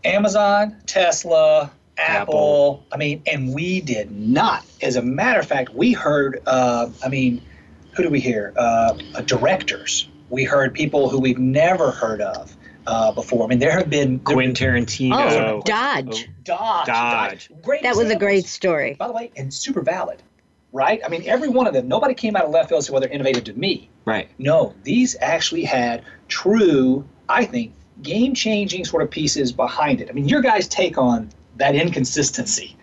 amazon 0.05 0.76
tesla 0.86 1.70
Apple, 1.99 2.34
Apple. 2.34 2.86
I 2.93 2.97
mean, 2.97 3.22
and 3.26 3.53
we 3.55 3.82
did 3.82 4.11
not. 4.11 4.64
As 4.80 4.97
a 4.97 5.03
matter 5.03 5.38
of 5.38 5.47
fact, 5.47 5.74
we 5.74 5.93
heard, 5.93 6.41
uh, 6.47 6.88
I 7.05 7.09
mean, 7.11 7.43
who 7.93 8.03
do 8.03 8.11
we 8.11 8.20
hear? 8.20 8.53
Uh, 8.57 8.93
directors. 9.24 10.09
We 10.28 10.45
heard 10.45 10.74
people 10.74 11.09
who 11.09 11.18
we've 11.18 11.38
never 11.38 11.91
heard 11.91 12.20
of 12.20 12.57
uh, 12.86 13.12
before. 13.12 13.45
I 13.45 13.49
mean, 13.49 13.59
there 13.59 13.72
have 13.72 13.91
been 13.91 14.20
there, 14.24 14.34
Quentin 14.34 14.55
Tarantino. 14.55 15.12
Oh, 15.12 15.62
Dodge. 15.64 16.28
Oh, 16.28 16.32
Dodge. 16.45 16.86
Dodge. 16.86 16.86
Dodge. 16.86 17.51
Great. 17.62 17.82
That 17.82 17.91
examples. 17.91 18.05
was 18.05 18.12
a 18.12 18.18
great 18.18 18.47
story. 18.47 18.95
By 18.95 19.07
the 19.07 19.12
way, 19.12 19.32
and 19.36 19.53
super 19.53 19.82
valid. 19.82 20.22
Right? 20.72 21.01
I 21.05 21.09
mean, 21.09 21.24
every 21.26 21.49
one 21.49 21.66
of 21.66 21.72
them. 21.72 21.88
Nobody 21.88 22.14
came 22.14 22.36
out 22.36 22.45
of 22.45 22.51
left 22.51 22.68
field 22.68 22.78
and 22.78 22.84
said, 22.84 22.93
"Well, 22.93 23.01
they're 23.01 23.11
innovative 23.11 23.45
to 23.45 23.55
me." 23.55 23.91
Right. 24.05 24.28
No, 24.38 24.74
these 24.84 25.16
actually 25.20 25.64
had 25.64 26.05
true, 26.28 27.05
I 27.28 27.45
think, 27.45 27.72
game-changing 28.03 28.84
sort 28.84 29.03
of 29.03 29.11
pieces 29.11 29.51
behind 29.51 30.01
it. 30.01 30.09
I 30.09 30.12
mean, 30.12 30.28
your 30.28 30.41
guys' 30.41 30.68
take 30.68 30.97
on 30.97 31.30
that 31.57 31.74
inconsistency. 31.74 32.76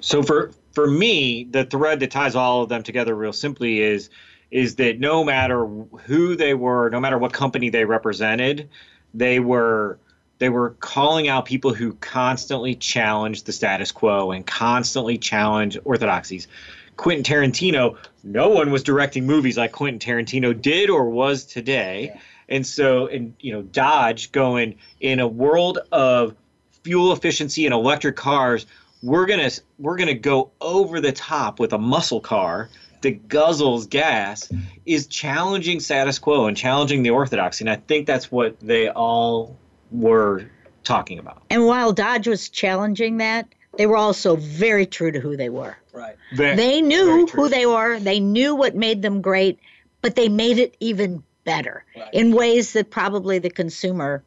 So 0.00 0.22
for 0.22 0.50
for 0.72 0.86
me, 0.86 1.44
the 1.44 1.64
thread 1.64 2.00
that 2.00 2.10
ties 2.10 2.34
all 2.34 2.62
of 2.62 2.68
them 2.68 2.82
together 2.82 3.14
real 3.14 3.32
simply 3.32 3.80
is 3.80 4.10
is 4.50 4.76
that 4.76 4.98
no 4.98 5.22
matter 5.22 5.64
who 5.64 6.34
they 6.34 6.54
were, 6.54 6.90
no 6.90 6.98
matter 6.98 7.16
what 7.16 7.32
company 7.32 7.70
they 7.70 7.84
represented, 7.84 8.68
they 9.14 9.38
were 9.38 9.98
they 10.38 10.48
were 10.48 10.70
calling 10.80 11.28
out 11.28 11.44
people 11.44 11.74
who 11.74 11.92
constantly 11.94 12.74
challenged 12.74 13.46
the 13.46 13.52
status 13.52 13.92
quo 13.92 14.32
and 14.32 14.46
constantly 14.46 15.18
challenge 15.18 15.78
orthodoxies. 15.84 16.48
Quentin 16.96 17.24
Tarantino, 17.24 17.96
no 18.24 18.48
one 18.48 18.70
was 18.70 18.82
directing 18.82 19.26
movies 19.26 19.56
like 19.56 19.72
Quentin 19.72 19.98
Tarantino 19.98 20.58
did 20.58 20.90
or 20.90 21.08
was 21.08 21.44
today. 21.44 22.12
Yeah. 22.14 22.20
And 22.48 22.66
so, 22.66 23.06
and 23.06 23.34
you 23.38 23.52
know, 23.52 23.62
Dodge 23.62 24.32
going 24.32 24.76
in 24.98 25.20
a 25.20 25.28
world 25.28 25.78
of 25.92 26.34
fuel 26.82 27.12
efficiency 27.12 27.66
and 27.66 27.74
electric 27.74 28.16
cars, 28.16 28.66
we're 29.02 29.26
gonna 29.26 29.50
we're 29.78 29.96
gonna 29.96 30.14
go 30.14 30.50
over 30.60 31.00
the 31.00 31.12
top 31.12 31.58
with 31.58 31.72
a 31.72 31.78
muscle 31.78 32.20
car 32.20 32.68
that 33.00 33.28
guzzles 33.28 33.88
gas 33.88 34.50
is 34.84 35.06
challenging 35.06 35.80
status 35.80 36.18
quo 36.18 36.46
and 36.46 36.56
challenging 36.56 37.02
the 37.02 37.10
orthodoxy 37.10 37.64
and 37.64 37.70
i 37.70 37.76
think 37.76 38.06
that's 38.06 38.30
what 38.30 38.58
they 38.60 38.88
all 38.90 39.56
were 39.90 40.44
talking 40.84 41.18
about. 41.18 41.42
And 41.50 41.66
while 41.66 41.92
dodge 41.92 42.26
was 42.26 42.48
challenging 42.48 43.18
that 43.18 43.48
they 43.76 43.86
were 43.86 43.96
also 43.96 44.36
very 44.36 44.86
true 44.86 45.12
to 45.12 45.20
who 45.20 45.36
they 45.36 45.48
were. 45.48 45.76
Right. 45.92 46.16
Very, 46.34 46.56
they 46.56 46.82
knew 46.82 47.26
who 47.26 47.48
they 47.48 47.66
were 47.66 47.98
they 47.98 48.20
knew 48.20 48.54
what 48.54 48.74
made 48.74 49.02
them 49.02 49.20
great 49.20 49.58
but 50.02 50.14
they 50.14 50.28
made 50.28 50.58
it 50.58 50.76
even 50.80 51.22
better 51.44 51.84
right. 51.96 52.12
in 52.12 52.32
ways 52.32 52.72
that 52.72 52.90
probably 52.90 53.38
the 53.38 53.50
consumer 53.50 54.22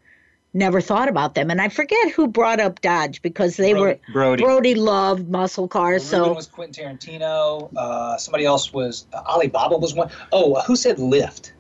never 0.53 0.81
thought 0.81 1.09
about 1.09 1.35
them. 1.35 1.49
And 1.49 1.61
I 1.61 1.69
forget 1.69 2.11
who 2.11 2.27
brought 2.27 2.59
up 2.59 2.81
Dodge 2.81 3.21
because 3.21 3.57
they 3.57 3.73
Brody. 3.73 3.99
were 4.07 4.13
Brody. 4.13 4.43
Brody 4.43 4.75
loved 4.75 5.29
muscle 5.29 5.67
cars. 5.67 6.11
Well, 6.11 6.25
so 6.25 6.33
was 6.33 6.47
Quentin 6.47 6.97
Tarantino. 6.97 7.71
Uh, 7.75 8.17
somebody 8.17 8.45
else 8.45 8.71
was 8.71 9.05
uh, 9.13 9.21
Alibaba 9.25 9.77
was 9.77 9.93
one. 9.93 10.09
Oh, 10.31 10.53
uh, 10.53 10.63
who 10.63 10.75
said 10.75 10.97
Lyft? 10.97 11.51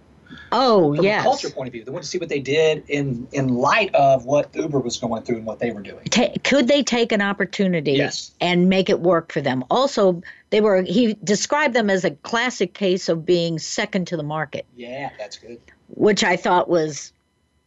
Oh, 0.51 0.95
From 0.95 1.05
yes. 1.05 1.21
a 1.21 1.23
culture 1.23 1.49
point 1.49 1.67
of 1.67 1.73
view, 1.73 1.83
they 1.83 1.91
wanted 1.91 2.03
to 2.03 2.09
see 2.09 2.17
what 2.17 2.29
they 2.29 2.39
did 2.39 2.83
in 2.87 3.27
in 3.31 3.49
light 3.49 3.93
of 3.93 4.25
what 4.25 4.49
Uber 4.55 4.79
was 4.79 4.97
going 4.97 5.23
through 5.23 5.37
and 5.37 5.45
what 5.45 5.59
they 5.59 5.71
were 5.71 5.81
doing. 5.81 6.05
Ta- 6.05 6.33
could 6.43 6.67
they 6.67 6.83
take 6.83 7.11
an 7.11 7.21
opportunity 7.21 7.93
yes. 7.93 8.31
and 8.41 8.69
make 8.69 8.89
it 8.89 8.99
work 8.99 9.31
for 9.31 9.41
them? 9.41 9.63
Also, 9.69 10.21
they 10.49 10.61
were. 10.61 10.81
He 10.81 11.15
described 11.23 11.73
them 11.73 11.89
as 11.89 12.03
a 12.03 12.11
classic 12.11 12.73
case 12.73 13.09
of 13.09 13.25
being 13.25 13.59
second 13.59 14.07
to 14.07 14.17
the 14.17 14.23
market. 14.23 14.65
Yeah, 14.75 15.11
that's 15.17 15.37
good. 15.37 15.59
Which 15.89 16.23
I 16.23 16.35
thought 16.35 16.69
was 16.69 17.13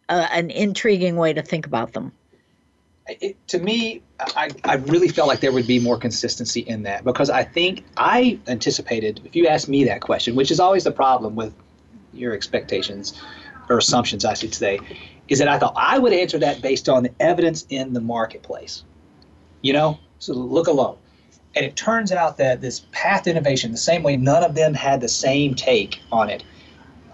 uh, 0.08 0.26
an 0.30 0.50
intriguing 0.50 1.16
way 1.16 1.32
to 1.32 1.42
think 1.42 1.66
about 1.66 1.92
them. 1.92 2.12
it, 3.08 3.36
to 3.48 3.58
me, 3.58 4.02
I, 4.20 4.50
I 4.64 4.74
really 4.76 5.08
felt 5.08 5.28
like 5.28 5.40
there 5.40 5.52
would 5.52 5.66
be 5.66 5.78
more 5.78 5.98
consistency 5.98 6.60
in 6.60 6.82
that 6.84 7.04
because 7.04 7.30
I 7.30 7.44
think 7.44 7.84
I 7.96 8.38
anticipated, 8.46 9.20
if 9.24 9.36
you 9.36 9.46
ask 9.46 9.68
me 9.68 9.84
that 9.84 10.00
question, 10.00 10.34
which 10.34 10.50
is 10.50 10.60
always 10.60 10.84
the 10.84 10.92
problem 10.92 11.36
with 11.36 11.54
your 12.12 12.34
expectations 12.34 13.20
or 13.68 13.78
assumptions, 13.78 14.24
I 14.24 14.34
should 14.34 14.54
say, 14.54 14.78
is 15.28 15.38
that 15.38 15.48
I 15.48 15.58
thought 15.58 15.74
I 15.76 15.98
would 15.98 16.12
answer 16.12 16.38
that 16.38 16.62
based 16.62 16.88
on 16.88 17.02
the 17.02 17.12
evidence 17.20 17.66
in 17.68 17.92
the 17.92 18.00
marketplace. 18.00 18.84
You 19.62 19.72
know, 19.72 19.98
so 20.18 20.32
look 20.32 20.68
alone. 20.68 20.96
And 21.54 21.64
it 21.64 21.74
turns 21.74 22.12
out 22.12 22.36
that 22.36 22.60
this 22.60 22.86
path 22.92 23.22
to 23.22 23.30
innovation, 23.30 23.72
the 23.72 23.78
same 23.78 24.02
way 24.02 24.16
none 24.16 24.44
of 24.44 24.54
them 24.54 24.74
had 24.74 25.00
the 25.00 25.08
same 25.08 25.54
take 25.54 26.00
on 26.12 26.28
it, 26.28 26.44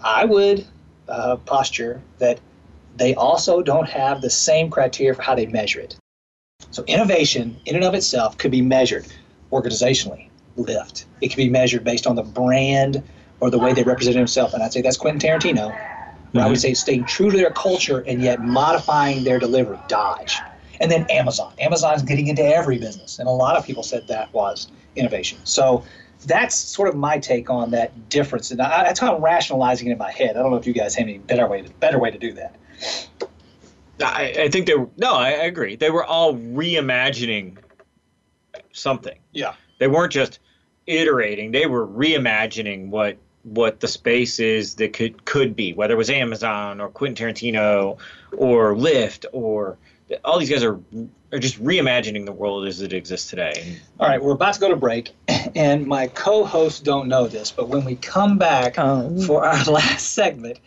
I 0.03 0.25
would 0.25 0.67
uh, 1.07 1.37
posture 1.37 2.01
that 2.19 2.39
they 2.95 3.15
also 3.15 3.61
don't 3.61 3.89
have 3.89 4.21
the 4.21 4.29
same 4.29 4.69
criteria 4.69 5.13
for 5.13 5.21
how 5.21 5.35
they 5.35 5.45
measure 5.45 5.79
it. 5.79 5.95
So 6.71 6.83
innovation 6.85 7.57
in 7.65 7.75
and 7.75 7.83
of 7.83 7.93
itself 7.93 8.37
could 8.37 8.51
be 8.51 8.61
measured 8.61 9.07
organizationally, 9.51 10.29
Lyft. 10.57 11.05
It 11.21 11.29
could 11.29 11.37
be 11.37 11.49
measured 11.49 11.83
based 11.83 12.07
on 12.07 12.15
the 12.15 12.23
brand 12.23 13.03
or 13.39 13.49
the 13.49 13.59
way 13.59 13.73
they 13.73 13.83
represent 13.83 14.15
themselves. 14.15 14.53
And 14.53 14.63
I'd 14.63 14.73
say 14.73 14.81
that's 14.81 14.97
Quentin 14.97 15.19
Tarantino. 15.19 15.71
Mm-hmm. 15.71 16.39
I 16.39 16.47
would 16.47 16.59
say 16.59 16.73
staying 16.73 17.05
true 17.05 17.29
to 17.29 17.37
their 17.37 17.51
culture 17.51 17.99
and 18.07 18.21
yet 18.21 18.41
modifying 18.41 19.23
their 19.23 19.39
delivery, 19.39 19.77
Dodge. 19.87 20.39
And 20.79 20.91
then 20.91 21.05
Amazon. 21.09 21.53
Amazon's 21.59 22.01
getting 22.01 22.27
into 22.27 22.43
every 22.43 22.79
business. 22.79 23.19
And 23.19 23.27
a 23.27 23.31
lot 23.31 23.55
of 23.55 23.65
people 23.65 23.83
said 23.83 24.07
that 24.07 24.33
was 24.33 24.67
innovation. 24.95 25.37
So 25.43 25.83
that's 26.25 26.55
sort 26.55 26.89
of 26.89 26.95
my 26.95 27.19
take 27.19 27.49
on 27.49 27.71
that 27.71 28.09
difference. 28.09 28.51
And 28.51 28.61
I, 28.61 28.83
that's 28.83 28.99
how 28.99 29.15
I'm 29.15 29.23
rationalizing 29.23 29.87
it 29.87 29.91
in 29.91 29.97
my 29.97 30.11
head. 30.11 30.35
I 30.35 30.41
don't 30.41 30.51
know 30.51 30.57
if 30.57 30.65
you 30.65 30.73
guys 30.73 30.95
have 30.95 31.07
any 31.07 31.19
better 31.19 31.47
way 31.47 31.61
to, 31.61 31.69
better 31.75 31.99
way 31.99 32.09
to 32.09 32.17
do 32.17 32.33
that. 32.33 32.55
I, 34.01 34.35
I 34.37 34.49
think 34.49 34.67
they 34.67 34.75
were, 34.75 34.89
no, 34.97 35.13
I 35.13 35.29
agree. 35.29 35.75
They 35.75 35.89
were 35.89 36.03
all 36.03 36.33
reimagining 36.33 37.57
something. 38.71 39.17
Yeah. 39.31 39.53
They 39.79 39.87
weren't 39.87 40.11
just 40.11 40.39
iterating. 40.87 41.51
They 41.51 41.65
were 41.65 41.87
reimagining 41.87 42.89
what 42.89 43.17
what 43.43 43.81
the 43.81 43.87
space 43.89 44.39
is 44.39 44.75
that 44.75 44.93
could 44.93 45.25
could 45.25 45.55
be, 45.55 45.73
whether 45.73 45.93
it 45.93 45.97
was 45.97 46.09
Amazon 46.09 46.79
or 46.79 46.89
Quentin 46.89 47.27
Tarantino 47.27 47.97
or 48.31 48.73
Lyft 48.73 49.25
or 49.33 49.77
all 50.23 50.39
these 50.39 50.49
guys 50.49 50.63
are 50.63 50.79
are 51.31 51.39
just 51.39 51.61
reimagining 51.61 52.25
the 52.25 52.31
world 52.31 52.67
as 52.67 52.81
it 52.81 52.93
exists 52.93 53.29
today. 53.29 53.79
All 53.99 54.07
right, 54.07 54.23
we're 54.23 54.33
about 54.33 54.53
to 54.53 54.59
go 54.59 54.69
to 54.69 54.75
break, 54.75 55.11
and 55.55 55.87
my 55.87 56.07
co-hosts 56.07 56.79
don't 56.79 57.07
know 57.07 57.27
this, 57.27 57.51
but 57.51 57.69
when 57.69 57.83
we 57.85 57.95
come 57.95 58.37
back 58.37 58.75
oh. 58.77 59.21
for 59.25 59.45
our 59.45 59.63
last 59.71 60.13
segment, 60.13 60.59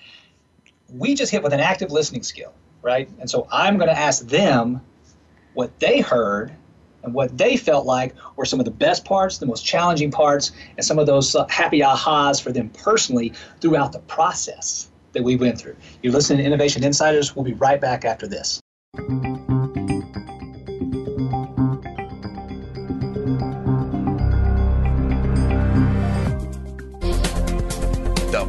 we 0.93 1.15
just 1.15 1.33
hit 1.33 1.43
with 1.43 1.53
an 1.53 1.61
active 1.61 1.91
listening 1.91 2.23
skill, 2.23 2.53
right? 2.83 3.09
And 3.19 3.29
so 3.29 3.47
I'm 3.51 3.77
going 3.77 3.89
to 3.89 3.99
ask 3.99 4.27
them 4.27 4.81
what 5.55 5.79
they 5.81 6.01
heard 6.01 6.53
and 7.03 7.15
what 7.15 7.39
they 7.39 7.57
felt 7.57 7.87
like 7.87 8.15
were 8.37 8.45
some 8.45 8.59
of 8.59 8.65
the 8.65 8.71
best 8.71 9.05
parts, 9.05 9.39
the 9.39 9.47
most 9.47 9.65
challenging 9.65 10.11
parts, 10.11 10.53
and 10.77 10.85
some 10.85 10.99
of 10.99 11.07
those 11.07 11.35
uh, 11.35 11.47
happy 11.49 11.81
ahas 11.81 12.43
for 12.43 12.53
them 12.53 12.69
personally 12.71 13.33
throughout 13.61 13.93
the 13.93 14.01
process 14.01 14.89
that 15.13 15.23
we 15.23 15.37
went 15.37 15.59
through. 15.59 15.77
You're 16.03 16.13
listening 16.13 16.39
to 16.39 16.45
Innovation 16.45 16.85
Insiders. 16.85 17.35
We'll 17.35 17.45
be 17.45 17.55
right 17.55 17.81
back 17.81 18.05
after 18.05 18.27
this. 18.27 18.61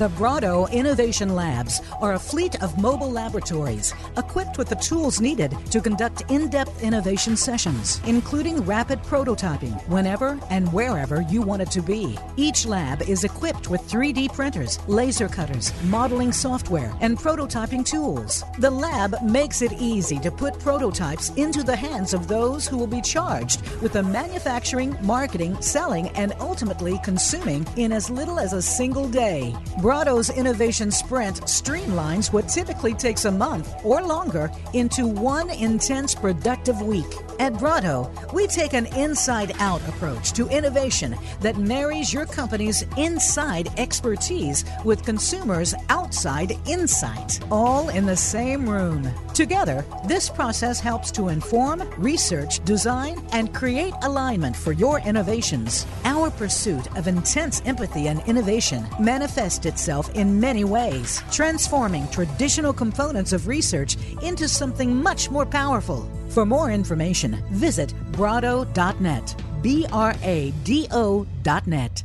The 0.00 0.08
Brado 0.08 0.66
Innovation 0.72 1.34
Labs 1.34 1.82
are 2.00 2.14
a 2.14 2.18
fleet 2.18 2.62
of 2.62 2.80
mobile 2.80 3.10
laboratories 3.10 3.92
equipped 4.16 4.56
with 4.56 4.70
the 4.70 4.76
tools 4.76 5.20
needed 5.20 5.54
to 5.70 5.82
conduct 5.82 6.22
in 6.30 6.48
depth 6.48 6.82
innovation 6.82 7.36
sessions, 7.36 8.00
including 8.06 8.64
rapid 8.64 9.00
prototyping 9.02 9.78
whenever 9.88 10.40
and 10.48 10.72
wherever 10.72 11.20
you 11.28 11.42
want 11.42 11.60
it 11.60 11.70
to 11.72 11.82
be. 11.82 12.16
Each 12.38 12.64
lab 12.64 13.02
is 13.02 13.24
equipped 13.24 13.68
with 13.68 13.82
3D 13.82 14.32
printers, 14.32 14.78
laser 14.88 15.28
cutters, 15.28 15.70
modeling 15.84 16.32
software, 16.32 16.96
and 17.02 17.18
prototyping 17.18 17.84
tools. 17.84 18.42
The 18.58 18.70
lab 18.70 19.16
makes 19.22 19.60
it 19.60 19.74
easy 19.74 20.18
to 20.20 20.30
put 20.30 20.58
prototypes 20.60 21.28
into 21.36 21.62
the 21.62 21.76
hands 21.76 22.14
of 22.14 22.26
those 22.26 22.66
who 22.66 22.78
will 22.78 22.86
be 22.86 23.02
charged 23.02 23.60
with 23.82 23.92
the 23.92 24.02
manufacturing, 24.02 24.96
marketing, 25.02 25.60
selling, 25.60 26.08
and 26.16 26.32
ultimately 26.40 26.98
consuming 27.04 27.66
in 27.76 27.92
as 27.92 28.08
little 28.08 28.38
as 28.38 28.54
a 28.54 28.62
single 28.62 29.06
day. 29.06 29.54
Brado's 29.90 30.30
Innovation 30.30 30.92
Sprint 30.92 31.40
streamlines 31.46 32.32
what 32.32 32.48
typically 32.48 32.94
takes 32.94 33.24
a 33.24 33.32
month 33.32 33.74
or 33.84 34.00
longer 34.00 34.48
into 34.72 35.04
one 35.08 35.50
intense 35.50 36.14
productive 36.14 36.80
week. 36.80 37.12
At 37.40 37.54
Brado, 37.54 38.08
we 38.32 38.46
take 38.46 38.72
an 38.72 38.86
inside 38.94 39.52
out 39.58 39.80
approach 39.88 40.30
to 40.34 40.46
innovation 40.46 41.16
that 41.40 41.56
marries 41.56 42.12
your 42.12 42.24
company's 42.24 42.84
inside 42.96 43.68
expertise 43.78 44.64
with 44.84 45.04
consumers' 45.04 45.74
outside 45.88 46.56
insight, 46.68 47.40
all 47.50 47.88
in 47.88 48.06
the 48.06 48.16
same 48.16 48.70
room. 48.70 49.10
Together, 49.34 49.84
this 50.06 50.28
process 50.28 50.78
helps 50.78 51.10
to 51.12 51.30
inform, 51.30 51.80
research, 51.96 52.62
design, 52.64 53.26
and 53.32 53.52
create 53.54 53.94
alignment 54.02 54.54
for 54.54 54.72
your 54.72 55.00
innovations. 55.00 55.84
Our 56.04 56.30
pursuit 56.30 56.94
of 56.96 57.08
intense 57.08 57.62
empathy 57.64 58.06
and 58.08 58.22
innovation 58.28 58.86
manifests 59.00 59.58
itself 59.80 60.14
in 60.14 60.38
many 60.38 60.62
ways, 60.64 61.22
transforming 61.32 62.06
traditional 62.08 62.72
components 62.72 63.32
of 63.32 63.46
research 63.46 63.96
into 64.22 64.46
something 64.46 64.94
much 64.94 65.30
more 65.30 65.46
powerful. 65.46 66.06
For 66.28 66.44
more 66.44 66.70
information, 66.70 67.42
visit 67.50 67.94
brado.net. 68.12 69.34
B 69.62 69.86
R 69.92 70.14
A 70.22 70.52
D 70.64 70.86
O.net. 70.90 72.04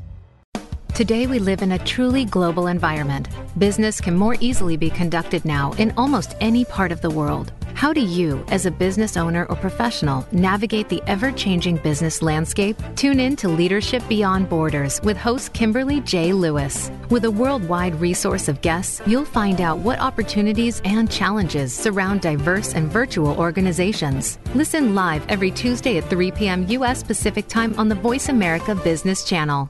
Today, 0.94 1.28
we 1.28 1.40
live 1.40 1.62
in 1.62 1.74
a 1.74 1.80
truly 1.80 2.24
global 2.24 2.68
environment. 2.68 3.28
Business 3.58 4.00
can 4.00 4.16
more 4.16 4.38
easily 4.40 4.78
be 4.78 4.90
conducted 4.90 5.44
now 5.44 5.74
in 5.74 5.94
almost 5.98 6.36
any 6.40 6.64
part 6.64 6.94
of 6.94 7.02
the 7.02 7.10
world. 7.10 7.52
How 7.76 7.92
do 7.92 8.00
you, 8.00 8.42
as 8.48 8.66
a 8.66 8.72
business 8.72 9.18
owner 9.18 9.46
or 9.48 9.58
professional, 9.58 10.26
navigate 10.32 10.88
the 10.88 11.04
ever 11.08 11.30
changing 11.34 11.76
business 11.76 12.22
landscape? 12.22 12.82
Tune 12.96 13.20
in 13.20 13.36
to 13.36 13.50
Leadership 13.50 14.02
Beyond 14.08 14.48
Borders 14.48 15.02
with 15.02 15.18
host 15.18 15.52
Kimberly 15.52 16.00
J. 16.00 16.32
Lewis. 16.32 16.90
With 17.10 17.26
a 17.26 17.32
worldwide 17.32 18.00
resource 18.00 18.48
of 18.48 18.62
guests, 18.62 19.02
you'll 19.06 19.26
find 19.26 19.60
out 19.60 19.80
what 19.80 20.00
opportunities 20.00 20.82
and 20.86 21.12
challenges 21.12 21.74
surround 21.74 22.22
diverse 22.22 22.74
and 22.74 22.90
virtual 22.90 23.38
organizations. 23.38 24.40
Listen 24.56 24.96
live 24.96 25.26
every 25.28 25.52
Tuesday 25.52 25.98
at 25.98 26.10
3 26.10 26.32
p.m. 26.32 26.66
U.S. 26.70 27.04
Pacific 27.04 27.50
Time 27.50 27.78
on 27.78 27.90
the 27.90 27.96
Voice 27.96 28.30
America 28.30 28.74
Business 28.74 29.26
Channel. 29.26 29.70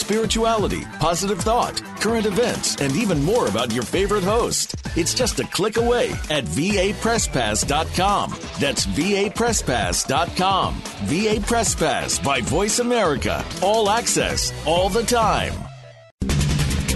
spirituality, 0.11 0.81
positive 0.99 1.39
thought, 1.39 1.81
current 2.01 2.25
events, 2.25 2.75
and 2.81 2.93
even 2.97 3.23
more 3.23 3.47
about 3.47 3.71
your 3.71 3.83
favorite 3.83 4.25
host. 4.25 4.75
It's 4.97 5.13
just 5.13 5.39
a 5.39 5.47
click 5.47 5.77
away 5.77 6.09
at 6.29 6.43
vapresspass.com. 6.43 8.31
That's 8.59 8.85
vapresspass.com. 8.87 10.81
VA 11.05 11.39
Press 11.39 11.73
Pass 11.73 12.19
by 12.19 12.41
Voice 12.41 12.79
America. 12.79 13.45
All 13.61 13.89
access, 13.89 14.51
all 14.65 14.89
the 14.89 15.03
time. 15.03 15.53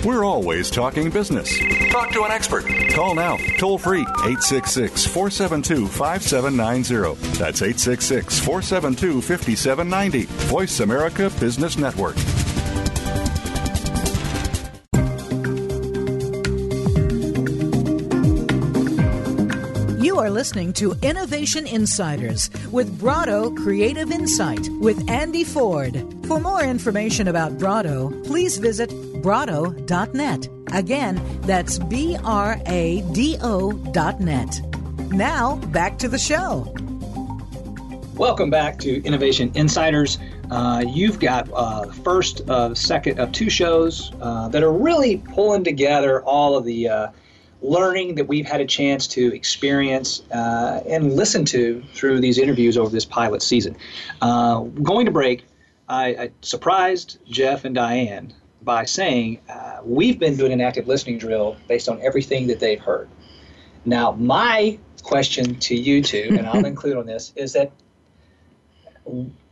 We're 0.04 0.26
always 0.26 0.70
talking 0.70 1.10
business. 1.10 1.58
Talk 1.92 2.12
to 2.12 2.24
an 2.26 2.32
expert. 2.32 2.66
Call 2.92 3.16
now, 3.16 3.38
toll 3.58 3.78
free, 3.78 4.02
866 4.02 5.08
472 5.08 5.88
5790. 5.88 7.16
That's 7.40 7.62
866 7.62 8.40
472 8.40 9.22
5790. 9.22 10.26
Voice 10.48 10.82
America 10.82 11.32
Business 11.40 11.78
Network. 11.78 12.18
Listening 20.36 20.74
to 20.74 20.94
Innovation 21.02 21.66
Insiders 21.66 22.50
with 22.70 23.00
Brado 23.00 23.56
Creative 23.56 24.12
Insight 24.12 24.68
with 24.82 25.10
Andy 25.10 25.46
Ford. 25.46 26.04
For 26.28 26.42
more 26.42 26.62
information 26.62 27.30
about 27.30 27.58
Brado, 27.58 28.12
please 28.26 28.58
visit 28.58 28.90
brado.net. 28.90 30.50
Again, 30.74 31.40
that's 31.44 31.80
B 31.80 32.18
R 32.26 32.60
A 32.66 33.02
D 33.14 33.38
O.net. 33.42 34.62
Now, 35.10 35.56
back 35.68 35.98
to 36.00 36.10
the 36.10 36.20
show. 36.20 36.70
Welcome 38.16 38.50
back 38.50 38.78
to 38.80 39.02
Innovation 39.06 39.54
Insiders. 39.56 40.18
Uh, 40.52 40.84
you've 40.86 41.22
got 41.22 41.50
uh, 41.54 41.86
first, 42.04 42.42
second 42.74 43.22
of 43.22 43.32
two 43.32 43.50
shows 43.50 44.12
uh, 44.20 44.50
that 44.50 44.64
are 44.64 44.74
really 44.74 45.24
pulling 45.34 45.64
together 45.64 46.22
all 46.24 46.58
of 46.58 46.66
the 46.66 46.90
uh, 46.90 47.08
learning 47.70 48.16
that 48.16 48.28
we've 48.28 48.46
had 48.46 48.62
a 48.62 48.66
chance 48.66 49.08
to 49.08 49.34
experience 49.34 50.24
uh, 50.32 50.82
and 50.88 51.14
listen 51.14 51.46
to 51.46 51.84
through 51.94 52.22
these 52.22 52.38
interviews 52.38 52.78
over 52.78 52.90
this 52.90 53.06
pilot 53.06 53.42
season. 53.42 53.76
going 54.22 55.06
to 55.06 55.12
break, 55.12 55.46
I, 55.88 56.06
I, 56.08 56.32
surprised 56.42 57.20
Jeff 57.26 57.66
and 57.66 57.76
Diane 57.76 58.34
by 58.62 58.86
saying 58.86 59.40
we've 59.86 60.20
been 60.20 60.36
doing 60.36 60.52
an 60.52 60.62
active 60.62 60.88
listening 60.88 61.18
drill 61.18 61.56
based 61.68 61.88
on 61.88 62.02
everything 62.02 62.48
that 62.48 62.60
they've 62.60 62.80
heard. 62.80 63.08
Now, 63.86 64.12
my 64.14 64.80
question 65.04 65.60
to 65.60 65.76
you 65.76 66.02
two, 66.02 66.36
and 66.38 66.48
I'll 66.48 66.66
include 66.66 66.98
on 66.98 67.06
this, 67.06 67.32
is 67.36 67.54
that 67.54 67.72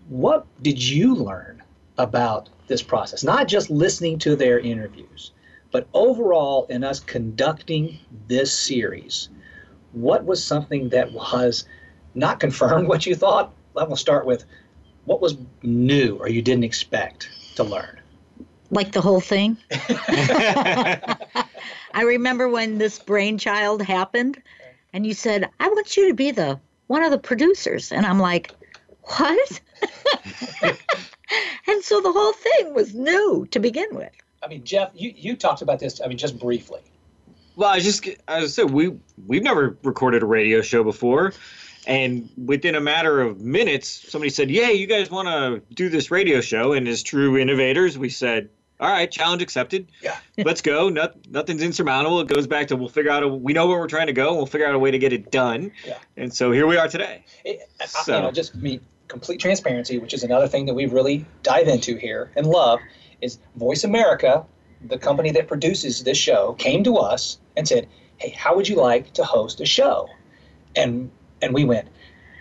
what 0.10 0.46
did 0.62 0.82
you 0.82 1.16
learn 1.16 1.62
about 1.98 2.50
this 2.68 2.82
process? 2.82 3.24
Not 3.24 3.48
just 3.48 3.70
listening 3.70 4.18
to 4.20 4.36
their 4.36 4.60
interviews, 4.60 5.32
but 5.74 5.88
overall 5.96 6.68
in 6.70 6.84
us 6.84 7.00
conducting 7.00 7.98
this 8.28 8.58
series, 8.58 9.30
what 9.92 10.24
was 10.24 10.42
something 10.42 10.90
that 10.90 11.12
was 11.12 11.66
not 12.14 12.40
confirmed 12.40 12.88
what 12.92 13.06
you 13.08 13.16
thought? 13.16 13.52
Going 13.74 13.90
to 13.90 13.98
start 13.98 14.28
with 14.28 14.46
what 15.06 15.20
was 15.20 15.36
new 15.64 16.16
or 16.18 16.30
you 16.30 16.44
didn't 16.44 16.64
expect 16.64 17.30
to 17.56 17.64
learn? 17.64 18.00
Like 18.70 18.92
the 18.92 19.02
whole 19.02 19.20
thing? 19.20 19.58
I 19.72 21.18
remember 22.06 22.48
when 22.50 22.78
this 22.78 23.00
brainchild 23.00 23.82
happened 23.82 24.42
and 24.94 25.08
you 25.08 25.16
said, 25.16 25.50
I 25.60 25.68
want 25.70 25.98
you 25.98 26.08
to 26.08 26.14
be 26.14 26.30
the 26.30 26.60
one 26.86 27.04
of 27.04 27.10
the 27.10 27.18
producers. 27.18 27.92
And 27.92 28.06
I'm 28.06 28.20
like, 28.20 28.52
what? 29.02 29.62
and 30.62 31.84
so 31.84 32.00
the 32.00 32.12
whole 32.12 32.34
thing 32.34 32.76
was 32.76 32.94
new 32.94 33.48
to 33.50 33.60
begin 33.60 33.88
with. 33.94 34.12
I 34.44 34.48
mean, 34.48 34.64
Jeff, 34.64 34.92
you, 34.94 35.14
you 35.16 35.36
talked 35.36 35.62
about 35.62 35.80
this, 35.80 36.02
I 36.02 36.08
mean, 36.08 36.18
just 36.18 36.38
briefly. 36.38 36.82
Well, 37.56 37.70
I 37.70 37.80
just, 37.80 38.08
as 38.28 38.44
I 38.44 38.48
said, 38.48 38.72
we, 38.72 38.98
we've 39.26 39.44
never 39.44 39.78
recorded 39.84 40.24
a 40.24 40.26
radio 40.26 40.62
show 40.62 40.84
before. 40.84 41.34
And 41.86 42.30
within 42.38 42.76
a 42.76 42.82
matter 42.82 43.22
of 43.22 43.42
minutes, 43.42 44.10
somebody 44.10 44.30
said, 44.30 44.50
Yeah, 44.50 44.70
you 44.70 44.88
guys 44.88 45.12
want 45.12 45.28
to 45.28 45.62
do 45.74 45.90
this 45.90 46.12
radio 46.12 46.42
show? 46.42 46.74
And 46.74 46.88
as 46.88 47.04
true 47.04 47.38
innovators, 47.38 47.98
we 47.98 48.10
said, 48.10 48.50
All 48.80 48.90
right, 48.90 49.12
challenge 49.12 49.42
accepted. 49.42 49.92
Yeah. 50.02 50.18
Let's 50.38 50.62
go. 50.62 50.90
Not, 50.90 51.28
nothing's 51.30 51.62
insurmountable. 51.62 52.22
It 52.22 52.28
goes 52.28 52.48
back 52.48 52.70
to 52.70 52.78
we'll 52.78 52.88
figure 52.88 53.12
out, 53.12 53.24
a, 53.24 53.28
we 53.28 53.54
know 53.54 53.68
where 53.68 53.78
we're 53.78 53.88
trying 53.88 54.08
to 54.08 54.14
go, 54.14 54.30
and 54.30 54.38
we'll 54.38 54.46
figure 54.46 54.68
out 54.68 54.76
a 54.76 54.80
way 54.80 54.92
to 54.92 55.00
get 55.00 55.12
it 55.12 55.30
done. 55.30 55.74
Yeah. 55.86 55.98
And 56.16 56.34
so 56.34 56.52
here 56.52 56.66
we 56.66 56.78
are 56.78 56.88
today. 56.88 57.26
It, 57.44 57.70
so. 57.86 58.14
I, 58.14 58.18
you 58.18 58.24
know, 58.24 58.32
just 58.32 58.56
me, 58.56 58.80
complete 59.08 59.40
transparency, 59.40 60.00
which 60.00 60.14
is 60.14 60.24
another 60.24 60.48
thing 60.48 60.66
that 60.66 60.74
we 60.74 60.86
really 60.86 61.26
dive 61.44 61.68
into 61.68 61.98
here 61.98 62.32
and 62.36 62.48
love, 62.48 62.80
is 63.24 63.40
Voice 63.56 63.84
America, 63.84 64.46
the 64.82 64.98
company 64.98 65.32
that 65.32 65.48
produces 65.48 66.04
this 66.04 66.18
show, 66.18 66.54
came 66.54 66.84
to 66.84 66.98
us 66.98 67.40
and 67.56 67.68
said, 67.68 67.88
"Hey, 68.18 68.30
how 68.30 68.56
would 68.56 68.68
you 68.68 68.76
like 68.76 69.14
to 69.14 69.24
host 69.24 69.62
a 69.62 69.66
show?" 69.66 70.10
And 70.76 71.10
and 71.42 71.54
we 71.54 71.64
went, 71.64 71.88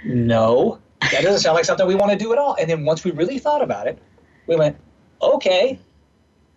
"No, 0.05 0.79
that 1.01 1.23
doesn't 1.23 1.41
sound 1.41 1.55
like 1.55 1.65
something 1.65 1.87
we 1.87 1.95
want 1.95 2.13
to 2.13 2.19
do 2.19 2.33
at 2.33 2.39
all." 2.39 2.57
And 2.59 2.69
then 2.69 2.85
once 2.85 3.05
we 3.05 3.11
really 3.11 3.39
thought 3.39 3.63
about 3.63 3.87
it, 3.87 3.99
we 4.47 4.57
went, 4.57 4.77
"Okay." 5.21 5.79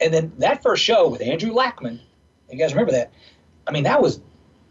And 0.02 0.14
then 0.14 0.34
that 0.40 0.62
first 0.62 0.84
show 0.84 1.08
with 1.08 1.22
Andrew 1.22 1.54
Lackman, 1.54 2.02
you 2.52 2.58
guys 2.58 2.74
remember 2.74 2.92
that? 2.92 3.12
I 3.68 3.72
mean, 3.72 3.84
that 3.84 4.02
was 4.02 4.20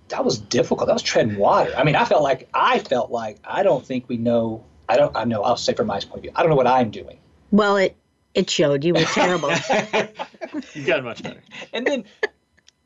that 0.09 0.25
was 0.25 0.39
difficult. 0.39 0.87
That 0.89 0.93
was 0.93 1.03
treading 1.03 1.39
water. 1.39 1.73
I 1.77 1.85
mean, 1.85 1.97
I 1.97 2.05
felt 2.05 2.23
like 2.23 2.49
I 2.53 2.81
felt 2.81 3.11
like 3.11 3.39
I 3.45 3.63
don't 3.63 3.85
think 3.87 4.09
we 4.09 4.17
know 4.17 4.65
I 4.89 4.97
don't. 4.97 5.17
I 5.17 5.25
know. 5.25 5.43
I'll 5.43 5.57
say 5.57 5.75
from 5.75 5.87
my 5.87 6.01
point 6.01 6.17
of 6.17 6.23
view, 6.23 6.33
I 6.35 6.43
don't 6.43 6.51
know 6.51 6.57
what 6.57 6.67
I'm 6.67 6.91
doing. 6.91 7.19
Well, 7.51 7.77
it 7.77 7.97
it 8.35 8.51
showed 8.51 8.85
you 8.85 8.95
were 8.95 9.05
terrible. 9.05 9.51
you 10.75 10.85
got 10.85 11.05
much 11.05 11.23
better. 11.23 11.43
And 11.73 11.87
then, 11.87 12.05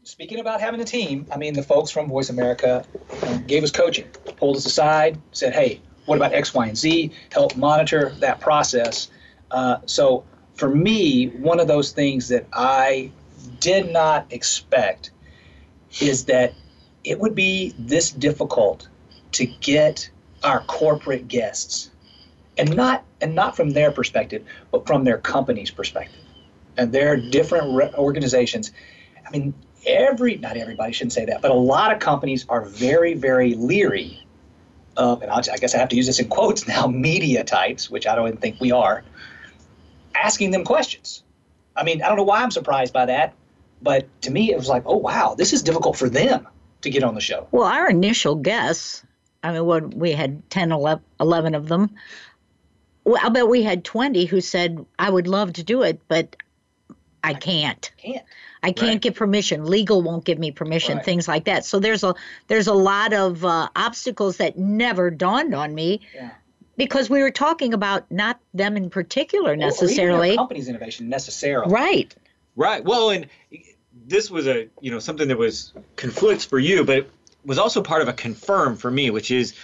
speaking 0.04 0.40
about 0.40 0.60
having 0.60 0.80
a 0.80 0.84
team, 0.84 1.26
I 1.32 1.36
mean, 1.36 1.54
the 1.54 1.62
folks 1.62 1.90
from 1.90 2.08
Voice 2.08 2.30
America 2.30 2.84
um, 3.22 3.44
gave 3.44 3.64
us 3.64 3.70
coaching, 3.70 4.06
pulled 4.36 4.56
us 4.56 4.66
aside, 4.66 5.20
said, 5.32 5.54
"Hey, 5.54 5.80
what 6.06 6.16
about 6.16 6.32
X, 6.32 6.54
Y, 6.54 6.66
and 6.66 6.76
Z?" 6.76 7.12
Help 7.32 7.56
monitor 7.56 8.10
that 8.20 8.40
process. 8.40 9.10
Uh, 9.50 9.78
so, 9.86 10.24
for 10.54 10.68
me, 10.68 11.28
one 11.28 11.60
of 11.60 11.68
those 11.68 11.92
things 11.92 12.28
that 12.28 12.46
I 12.52 13.10
did 13.60 13.92
not 13.92 14.26
expect 14.30 15.10
is 16.00 16.26
that 16.26 16.52
it 17.04 17.18
would 17.18 17.34
be 17.34 17.74
this 17.78 18.10
difficult 18.10 18.88
to 19.32 19.46
get 19.46 20.10
our 20.44 20.60
corporate 20.64 21.28
guests 21.28 21.90
and 22.58 22.74
not 22.74 23.04
and 23.20 23.34
not 23.34 23.56
from 23.56 23.70
their 23.70 23.90
perspective 23.90 24.44
but 24.70 24.86
from 24.86 25.04
their 25.04 25.18
company's 25.18 25.70
perspective. 25.70 26.20
And 26.76 26.92
their 26.92 27.16
different 27.16 27.74
re- 27.74 27.92
organizations. 27.96 28.72
I 29.26 29.30
mean 29.30 29.54
every 29.86 30.36
not 30.36 30.56
everybody 30.56 30.92
shouldn't 30.92 31.12
say 31.12 31.24
that 31.24 31.40
but 31.40 31.50
a 31.50 31.54
lot 31.54 31.92
of 31.92 31.98
companies 31.98 32.44
are 32.48 32.64
very 32.64 33.14
very 33.14 33.54
leery 33.54 34.22
of 34.96 35.22
and 35.22 35.30
I'll, 35.30 35.42
i 35.52 35.56
guess 35.56 35.74
i 35.74 35.78
have 35.78 35.88
to 35.90 35.96
use 35.96 36.06
this 36.06 36.18
in 36.18 36.28
quotes 36.28 36.66
now 36.66 36.86
media 37.08 37.44
types 37.44 37.88
which 37.88 38.06
i 38.06 38.14
don't 38.14 38.26
even 38.26 38.38
think 38.38 38.60
we 38.60 38.72
are 38.72 39.04
asking 40.16 40.50
them 40.50 40.64
questions. 40.64 41.22
I 41.76 41.84
mean 41.84 42.02
i 42.02 42.08
don't 42.08 42.16
know 42.16 42.24
why 42.24 42.42
i'm 42.42 42.50
surprised 42.50 42.92
by 42.92 43.06
that 43.06 43.34
but 43.82 44.08
to 44.22 44.30
me 44.30 44.50
it 44.50 44.58
was 44.58 44.68
like 44.68 44.82
oh 44.84 44.96
wow 44.96 45.34
this 45.38 45.52
is 45.52 45.62
difficult 45.62 45.96
for 45.96 46.08
them 46.08 46.46
to 46.80 46.90
get 46.90 47.02
on 47.04 47.14
the 47.14 47.20
show. 47.20 47.46
Well 47.52 47.64
our 47.64 47.88
initial 47.88 48.34
guess 48.34 49.04
I 49.42 49.52
mean, 49.52 49.64
what 49.66 49.94
we 49.94 50.12
had 50.12 50.48
10, 50.50 50.72
11 50.72 51.54
of 51.54 51.68
them. 51.68 51.94
Well, 53.08 53.18
I 53.24 53.30
bet 53.30 53.48
we 53.48 53.62
had 53.62 53.84
20 53.84 54.26
who 54.26 54.42
said, 54.42 54.84
I 54.98 55.08
would 55.08 55.26
love 55.26 55.54
to 55.54 55.62
do 55.62 55.82
it, 55.82 55.98
but 56.08 56.36
I 57.24 57.32
can't. 57.32 57.90
Can't. 57.96 58.22
I 58.62 58.72
can't 58.72 58.88
right. 58.90 59.00
get 59.00 59.14
permission. 59.14 59.64
Legal 59.64 60.02
won't 60.02 60.26
give 60.26 60.38
me 60.38 60.50
permission. 60.50 60.96
Right. 60.96 61.04
Things 61.06 61.26
like 61.26 61.46
that. 61.46 61.64
So 61.64 61.80
there's 61.80 62.04
a 62.04 62.14
there's 62.48 62.66
a 62.66 62.74
lot 62.74 63.14
of 63.14 63.46
uh, 63.46 63.70
obstacles 63.74 64.36
that 64.36 64.58
never 64.58 65.10
dawned 65.10 65.54
on 65.54 65.74
me 65.74 66.02
yeah. 66.14 66.32
because 66.76 67.08
we 67.08 67.22
were 67.22 67.30
talking 67.30 67.72
about 67.72 68.10
not 68.10 68.40
them 68.52 68.76
in 68.76 68.90
particular 68.90 69.56
necessarily. 69.56 70.32
Or 70.32 70.36
company's 70.36 70.68
innovation 70.68 71.08
necessarily. 71.08 71.72
Right. 71.72 72.14
Right. 72.56 72.84
Well, 72.84 73.08
and 73.08 73.26
this 74.06 74.30
was 74.30 74.46
a 74.46 74.68
you 74.82 74.90
know 74.90 74.98
something 74.98 75.28
that 75.28 75.38
was 75.38 75.72
conflicts 75.96 76.44
for 76.44 76.58
you, 76.58 76.84
but 76.84 76.98
it 76.98 77.10
was 77.46 77.58
also 77.58 77.80
part 77.80 78.02
of 78.02 78.08
a 78.08 78.12
confirm 78.12 78.76
for 78.76 78.90
me, 78.90 79.08
which 79.08 79.30
is 79.30 79.54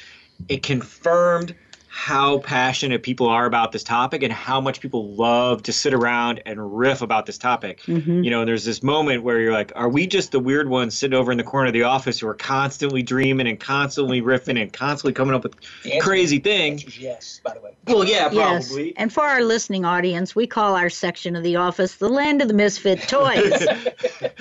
it 0.49 0.63
confirmed 0.63 1.55
how 1.95 2.39
passionate 2.39 3.05
people 3.05 3.29
are 3.29 3.47
about 3.47 3.71
this 3.71 3.85
topic 3.85 4.25
and 4.25 4.33
how 4.33 4.61
much 4.61 4.81
people 4.81 5.15
love 5.15 5.63
to 5.63 5.73
sit 5.73 5.95
around 5.95 6.43
and 6.45 6.77
riff 6.77 7.03
about 7.03 7.25
this 7.25 7.39
topic. 7.39 7.83
Mm-hmm. 7.83 8.25
You 8.25 8.31
know, 8.33 8.45
there's 8.45 8.65
this 8.65 8.83
moment 8.83 9.23
where 9.23 9.39
you're 9.39 9.53
like, 9.53 9.71
are 9.77 9.89
we 9.89 10.09
just 10.09 10.33
the 10.33 10.41
weird 10.41 10.69
ones 10.69 10.99
sitting 10.99 11.17
over 11.17 11.31
in 11.31 11.39
the 11.39 11.45
corner 11.45 11.69
of 11.69 11.73
the 11.73 11.85
office 11.85 12.19
who 12.19 12.27
are 12.27 12.35
constantly 12.35 13.05
dreaming 13.05 13.47
and 13.47 13.61
constantly 13.61 14.21
riffing 14.21 14.61
and 14.61 14.73
constantly 14.73 15.13
coming 15.13 15.37
up 15.37 15.45
with 15.45 15.55
crazy 16.01 16.41
things? 16.41 16.99
Yes, 16.99 17.41
by 17.45 17.55
the 17.55 17.61
way. 17.61 17.77
Well, 17.87 18.05
yeah, 18.05 18.29
probably. 18.29 18.87
yes. 18.87 18.95
And 18.97 19.13
for 19.13 19.23
our 19.23 19.45
listening 19.45 19.85
audience, 19.85 20.35
we 20.35 20.49
call 20.49 20.75
our 20.75 20.91
section 20.91 21.37
of 21.37 21.45
the 21.45 21.55
office 21.55 21.95
the 21.95 22.09
land 22.09 22.43
of 22.43 22.49
the 22.49 22.55
misfit 22.55 23.03
toys. 23.03 23.69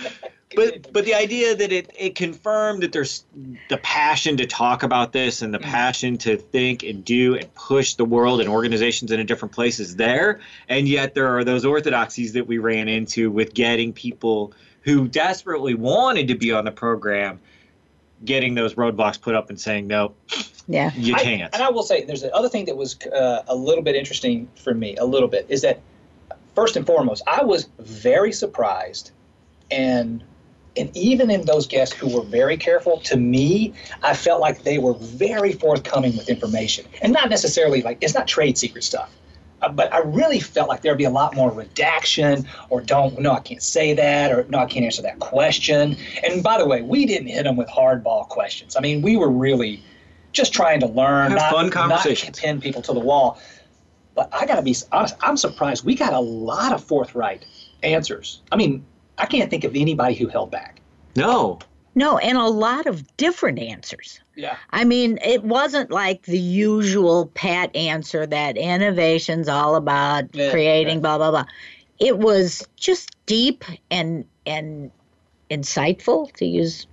but 0.56 0.94
but 0.94 1.06
the 1.06 1.14
idea 1.16 1.56
that 1.56 1.72
it 1.72 1.92
it 1.98 2.16
confirmed 2.16 2.84
that 2.84 2.92
there's 2.92 3.26
the 3.70 3.78
passion 3.78 4.38
to 4.38 4.46
talk 4.46 4.84
about 4.84 5.12
this 5.14 5.42
and 5.42 5.54
the 5.54 5.60
Mm-hmm. 5.60 5.72
passion 5.72 6.18
to 6.20 6.38
think 6.38 6.84
and 6.84 7.06
do 7.06 7.36
and 7.36 7.54
push 7.56 7.96
the 7.96 8.06
world 8.06 8.42
and 8.42 8.50
organizations 8.50 9.12
in 9.12 9.20
a 9.20 9.24
different 9.24 9.54
places 9.54 9.96
there. 9.96 10.42
And 10.68 10.88
yet 10.88 11.14
there 11.16 11.38
are 11.38 11.44
those 11.44 11.66
orthodoxies 11.66 12.34
that 12.34 12.48
we 12.48 12.58
ran 12.58 12.88
into 12.88 13.32
with 13.32 13.54
getting 13.54 13.94
people 13.94 14.54
who 14.82 15.08
desperately 15.08 15.74
wanted 15.74 16.28
to 16.28 16.36
be 16.36 16.52
on 16.52 16.66
the 16.66 16.72
program 16.72 17.40
getting 18.26 18.56
those 18.56 18.76
roadblocks 18.76 19.20
put 19.20 19.36
up 19.36 19.50
and 19.50 19.60
saying 19.60 19.88
no 19.88 20.14
yeah. 20.68 20.92
you 20.96 21.14
can't. 21.16 21.54
and 21.54 21.62
i 21.62 21.70
will 21.70 21.84
say 21.84 22.06
there's 22.06 22.22
the 22.22 22.34
other 22.34 22.48
thing 22.48 22.66
that 22.66 22.78
was 22.78 22.98
uh, 23.08 23.44
a 23.48 23.56
little 23.56 23.84
bit 23.84 23.96
interesting 23.96 24.48
for 24.56 24.74
me 24.74 24.96
a 24.98 25.04
little 25.06 25.28
bit 25.28 25.46
is 25.50 25.62
that 25.62 25.82
first 26.56 26.78
and 26.78 26.86
foremost 26.86 27.22
i 27.28 27.44
was 27.44 27.68
very 27.80 28.32
surprised 28.32 29.12
and 29.72 30.24
and 30.76 30.96
even 30.96 31.30
in 31.30 31.46
those 31.46 31.68
guests 31.68 31.96
who 31.96 32.10
were 32.16 32.24
very 32.24 32.58
careful, 32.58 33.00
to 33.02 33.18
me, 33.18 33.74
I 34.02 34.16
felt 34.16 34.42
like 34.42 34.64
they 34.64 34.80
were 34.80 34.94
very 34.94 35.54
forthcoming 35.54 36.18
with 36.18 36.30
information. 36.30 36.86
And 37.02 37.14
not 37.14 37.30
necessarily 37.30 37.82
like, 37.82 38.00
it's 38.02 38.14
not 38.14 38.28
trade 38.28 38.58
secret 38.58 38.84
stuff. 38.84 39.12
Uh, 39.62 39.70
but 39.70 39.94
I 39.94 40.00
really 40.00 40.40
felt 40.40 40.68
like 40.68 40.82
there'd 40.82 40.98
be 40.98 41.04
a 41.04 41.10
lot 41.10 41.36
more 41.36 41.52
redaction 41.52 42.48
or 42.70 42.82
don't, 42.82 43.20
no, 43.20 43.32
I 43.32 43.40
can't 43.40 43.62
say 43.62 43.94
that, 43.94 44.32
or 44.32 44.46
no, 44.50 44.60
I 44.60 44.66
can't 44.66 44.84
answer 44.84 45.02
that 45.04 45.20
question. 45.20 45.96
And 46.24 46.44
by 46.44 46.58
the 46.58 46.66
way, 46.68 46.82
we 46.82 47.06
didn't 47.06 47.28
hit 47.28 47.44
them 47.44 47.56
with 47.56 47.70
hardball 47.70 48.28
questions. 48.28 48.76
I 48.76 48.82
mean, 48.82 49.02
we 49.02 49.16
were 49.16 49.30
really 49.30 49.82
just 50.32 50.54
trying 50.54 50.80
to 50.80 50.88
learn, 50.88 51.32
Have 51.32 51.40
not, 51.40 51.52
fun 51.52 51.90
not 51.90 52.06
pin 52.36 52.60
people 52.60 52.82
to 52.82 52.94
the 52.94 53.00
wall. 53.00 53.40
But 54.16 54.30
I 54.34 54.46
got 54.46 54.56
to 54.56 54.62
be 54.62 54.76
honest, 54.92 55.16
I'm 55.22 55.38
surprised. 55.38 55.86
We 55.86 55.96
got 55.96 56.14
a 56.14 56.20
lot 56.20 56.74
of 56.74 56.84
forthright 56.84 57.46
answers. 57.84 58.42
I 58.52 58.56
mean, 58.56 58.86
I 59.18 59.26
can't 59.26 59.50
think 59.50 59.64
of 59.64 59.76
anybody 59.76 60.16
who 60.16 60.28
held 60.28 60.52
back. 60.52 60.80
no 61.16 61.60
No, 61.96 62.18
and 62.18 62.38
a 62.38 62.48
lot 62.48 62.88
of 62.88 63.16
different 63.18 63.60
answers. 63.60 64.20
Yeah. 64.36 64.58
I 64.72 64.84
mean, 64.84 65.20
it 65.24 65.44
wasn't 65.44 65.92
like 65.92 66.24
the 66.24 66.40
usual 66.40 67.28
pat 67.28 67.76
answer 67.76 68.26
that 68.26 68.58
innovation's 68.58 69.48
all 69.48 69.76
about 69.76 70.34
Yeah, 70.34 70.50
creating 70.52 70.98
right. 70.98 71.02
blah 71.04 71.18
blah 71.18 71.32
blah. 71.32 71.46
It 72.00 72.18
was 72.18 72.68
just 72.76 73.16
deep 73.26 73.64
and 73.92 74.26
and 74.46 74.92
insightful 75.50 76.32
to 76.34 76.46
use 76.46 76.88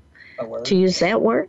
to 0.64 0.76
use 0.76 0.98
that 1.00 1.20
word. 1.22 1.48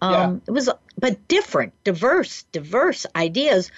Um, 0.00 0.42
It 0.46 0.50
was, 0.50 0.68
but 0.98 1.28
different, 1.28 1.72
diverse, 1.84 2.42
diverse 2.52 3.06
ideas, 3.14 3.70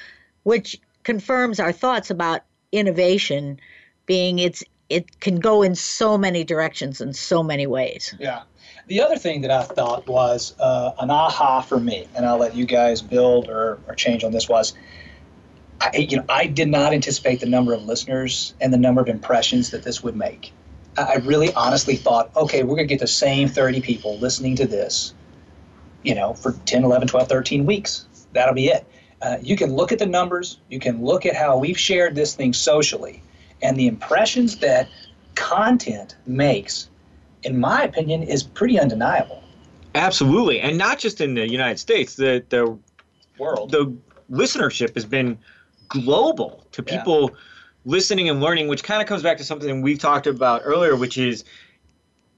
which 0.43 0.81
confirms 1.03 1.61
our 1.61 1.73
thoughts 1.73 2.11
about 2.11 2.41
innovation 2.73 3.61
being 4.07 4.39
it's 4.39 4.65
it 4.89 5.20
can 5.20 5.41
go 5.41 5.62
in 5.62 5.74
so 5.74 6.18
many 6.18 6.45
directions 6.45 7.01
in 7.01 7.12
so 7.12 7.43
many 7.43 7.66
ways. 7.66 8.14
Yeah. 8.18 8.43
The 8.87 9.01
other 9.01 9.16
thing 9.16 9.41
that 9.43 9.51
I 9.51 9.62
thought 9.62 10.07
was 10.07 10.55
uh, 10.59 10.93
an 10.99 11.11
aha 11.11 11.62
for 11.62 11.80
me, 11.80 12.07
and 12.14 12.26
I'll 12.26 12.37
let 12.37 12.55
you 12.55 12.66
guys 12.66 13.01
build 13.01 13.49
or, 13.49 13.78
or 13.89 13.95
change 13.95 14.24
on 14.24 14.32
this 14.32 14.49
was, 14.49 14.74
I, 15.80 15.97
you 15.97 16.18
know, 16.18 16.24
I 16.28 16.47
did 16.47 16.68
not 16.68 16.93
anticipate 16.93 17.41
the 17.41 17.47
number 17.47 17.72
of 17.72 17.82
listeners 17.85 18.55
and 18.61 18.72
the 18.72 18.78
number 18.78 19.01
of 19.01 19.09
impressions 19.09 19.70
that 19.70 19.85
this 19.85 20.03
would 20.03 20.16
make. 20.16 20.53
I 20.97 21.16
really 21.16 21.53
honestly 21.55 21.97
thought, 21.97 22.30
okay, 22.37 22.62
we're 22.62 22.76
going 22.76 22.87
to 22.87 22.93
get 22.93 23.01
the 23.01 23.07
same 23.07 23.49
30 23.49 23.80
people 23.80 24.18
listening 24.18 24.55
to 24.57 24.66
this, 24.66 25.14
you 26.03 26.14
know, 26.14 26.35
for 26.35 26.53
10, 26.66 26.85
11, 26.85 27.09
12, 27.09 27.28
13 27.28 27.66
weeks. 27.66 28.07
That'll 28.32 28.55
be 28.55 28.68
it. 28.68 28.87
Uh, 29.20 29.39
you 29.43 29.57
can 29.57 29.74
look 29.74 29.91
at 29.91 29.99
the 29.99 30.07
numbers, 30.07 30.59
you 30.68 30.78
can 30.78 31.03
look 31.03 31.24
at 31.24 31.35
how 31.35 31.57
we've 31.57 31.78
shared 31.78 32.14
this 32.14 32.35
thing 32.35 32.53
socially, 32.53 33.22
and 33.65 33.77
the 33.77 33.89
impressions 33.89 34.59
that 34.59 34.89
content 35.35 36.15
makes, 36.27 36.89
in 37.43 37.59
my 37.59 37.83
opinion, 37.83 38.23
is 38.23 38.43
pretty 38.43 38.79
undeniable. 38.79 39.43
Absolutely, 39.95 40.61
and 40.61 40.77
not 40.77 40.99
just 40.99 41.21
in 41.21 41.35
the 41.35 41.49
United 41.49 41.79
States. 41.79 42.15
The 42.15 42.45
the 42.51 42.79
world, 43.39 43.73
the 43.73 43.93
listenership 44.31 44.95
has 44.95 45.05
been 45.05 45.39
global 45.89 46.65
to 46.73 46.85
Yeah. 46.87 46.99
people 46.99 47.35
listening 47.85 48.29
and 48.29 48.41
learning, 48.41 48.69
which 48.69 48.85
kind 48.85 49.01
of 49.03 49.09
comes 49.09 49.23
back 49.23 49.39
to 49.39 49.45
something 49.45 49.83
we've 49.83 49.99
talked 49.99 50.27
about 50.27 50.62
earlier, 50.65 50.95
which 50.97 51.19
is 51.19 51.45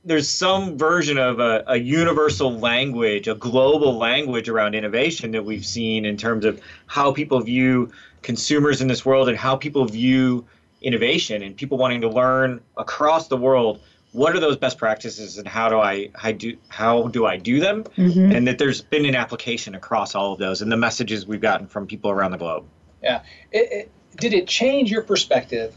there's 0.04 0.28
some 0.28 0.78
version 0.78 1.18
of 1.18 1.40
a, 1.40 1.64
a 1.66 1.76
universal 1.76 2.56
language, 2.56 3.26
a 3.26 3.34
global 3.34 3.96
language 3.96 4.48
around 4.48 4.74
innovation 4.74 5.32
that 5.32 5.44
we've 5.44 5.66
seen 5.66 6.04
in 6.04 6.16
terms 6.16 6.44
of 6.44 6.60
how 6.86 7.12
people 7.12 7.40
view 7.40 7.90
consumers 8.22 8.80
in 8.80 8.86
this 8.86 9.04
world 9.04 9.28
and 9.28 9.36
how 9.36 9.56
people 9.56 9.84
view 9.84 10.46
innovation 10.82 11.42
and 11.42 11.56
people 11.56 11.78
wanting 11.78 12.00
to 12.02 12.08
learn 12.08 12.60
across 12.76 13.28
the 13.28 13.36
world 13.36 13.80
what 14.12 14.34
are 14.34 14.40
those 14.40 14.56
best 14.56 14.78
practices 14.78 15.36
and 15.36 15.46
how 15.46 15.68
do 15.68 15.78
I, 15.78 16.08
I 16.22 16.32
do 16.32 16.56
how 16.68 17.08
do 17.08 17.26
I 17.26 17.36
do 17.36 17.60
them 17.60 17.84
Mhm. 17.96 18.34
and 18.34 18.46
that 18.46 18.58
there's 18.58 18.80
been 18.80 19.04
an 19.04 19.14
application 19.14 19.74
across 19.74 20.14
all 20.14 20.32
of 20.32 20.38
those 20.38 20.62
and 20.62 20.70
the 20.72 20.76
messages 20.76 21.26
we've 21.26 21.40
gotten 21.40 21.66
from 21.66 21.86
people 21.86 22.10
around 22.10 22.30
the 22.30 22.38
globe. 22.38 22.64
Yeah. 23.02 23.20
It, 23.52 23.72
it, 23.72 23.90
did 24.18 24.32
it 24.32 24.46
change 24.46 24.90
your 24.90 25.02
perspective 25.02 25.74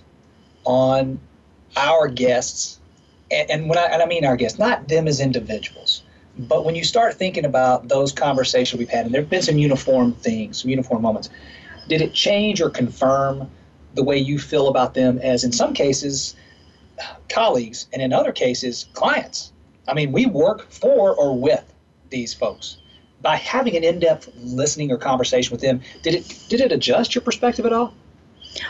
on 0.63 1.19
our 1.75 2.07
guests? 2.07 2.79
And, 3.31 3.49
and 3.51 3.69
when 3.69 3.77
I 3.77 3.83
and 3.85 4.01
I 4.01 4.05
mean 4.05 4.25
our 4.25 4.37
guests, 4.37 4.57
not 4.57 4.87
them 4.87 5.07
as 5.07 5.19
individuals, 5.19 6.03
but 6.37 6.63
when 6.63 6.75
you 6.75 6.83
start 6.85 7.15
thinking 7.15 7.45
about 7.45 7.89
those 7.89 8.13
conversations 8.13 8.79
we've 8.79 8.89
had, 8.89 9.05
and 9.05 9.13
there 9.13 9.21
have 9.21 9.29
been 9.29 9.41
some 9.41 9.57
uniform 9.57 10.13
things, 10.13 10.61
some 10.61 10.69
uniform 10.69 11.01
moments, 11.01 11.29
did 11.89 12.01
it 12.01 12.13
change 12.13 12.61
or 12.61 12.69
confirm 12.69 13.49
the 13.95 14.03
way 14.03 14.17
you 14.17 14.39
feel 14.39 14.67
about 14.67 14.93
them 14.93 15.17
as, 15.19 15.43
in 15.43 15.51
some 15.51 15.73
cases, 15.73 16.35
colleagues, 17.29 17.87
and 17.93 18.01
in 18.01 18.13
other 18.13 18.31
cases, 18.31 18.87
clients? 18.93 19.51
I 19.87 19.93
mean, 19.93 20.11
we 20.11 20.25
work 20.25 20.69
for 20.71 21.15
or 21.15 21.37
with 21.37 21.63
these 22.09 22.33
folks. 22.33 22.77
By 23.21 23.35
having 23.35 23.75
an 23.75 23.83
in-depth 23.83 24.29
listening 24.37 24.91
or 24.91 24.97
conversation 24.97 25.51
with 25.51 25.61
them, 25.61 25.81
did 26.03 26.15
it 26.15 26.45
did 26.47 26.61
it 26.61 26.71
adjust 26.71 27.13
your 27.15 27.21
perspective 27.21 27.65
at 27.65 27.73
all? 27.73 27.93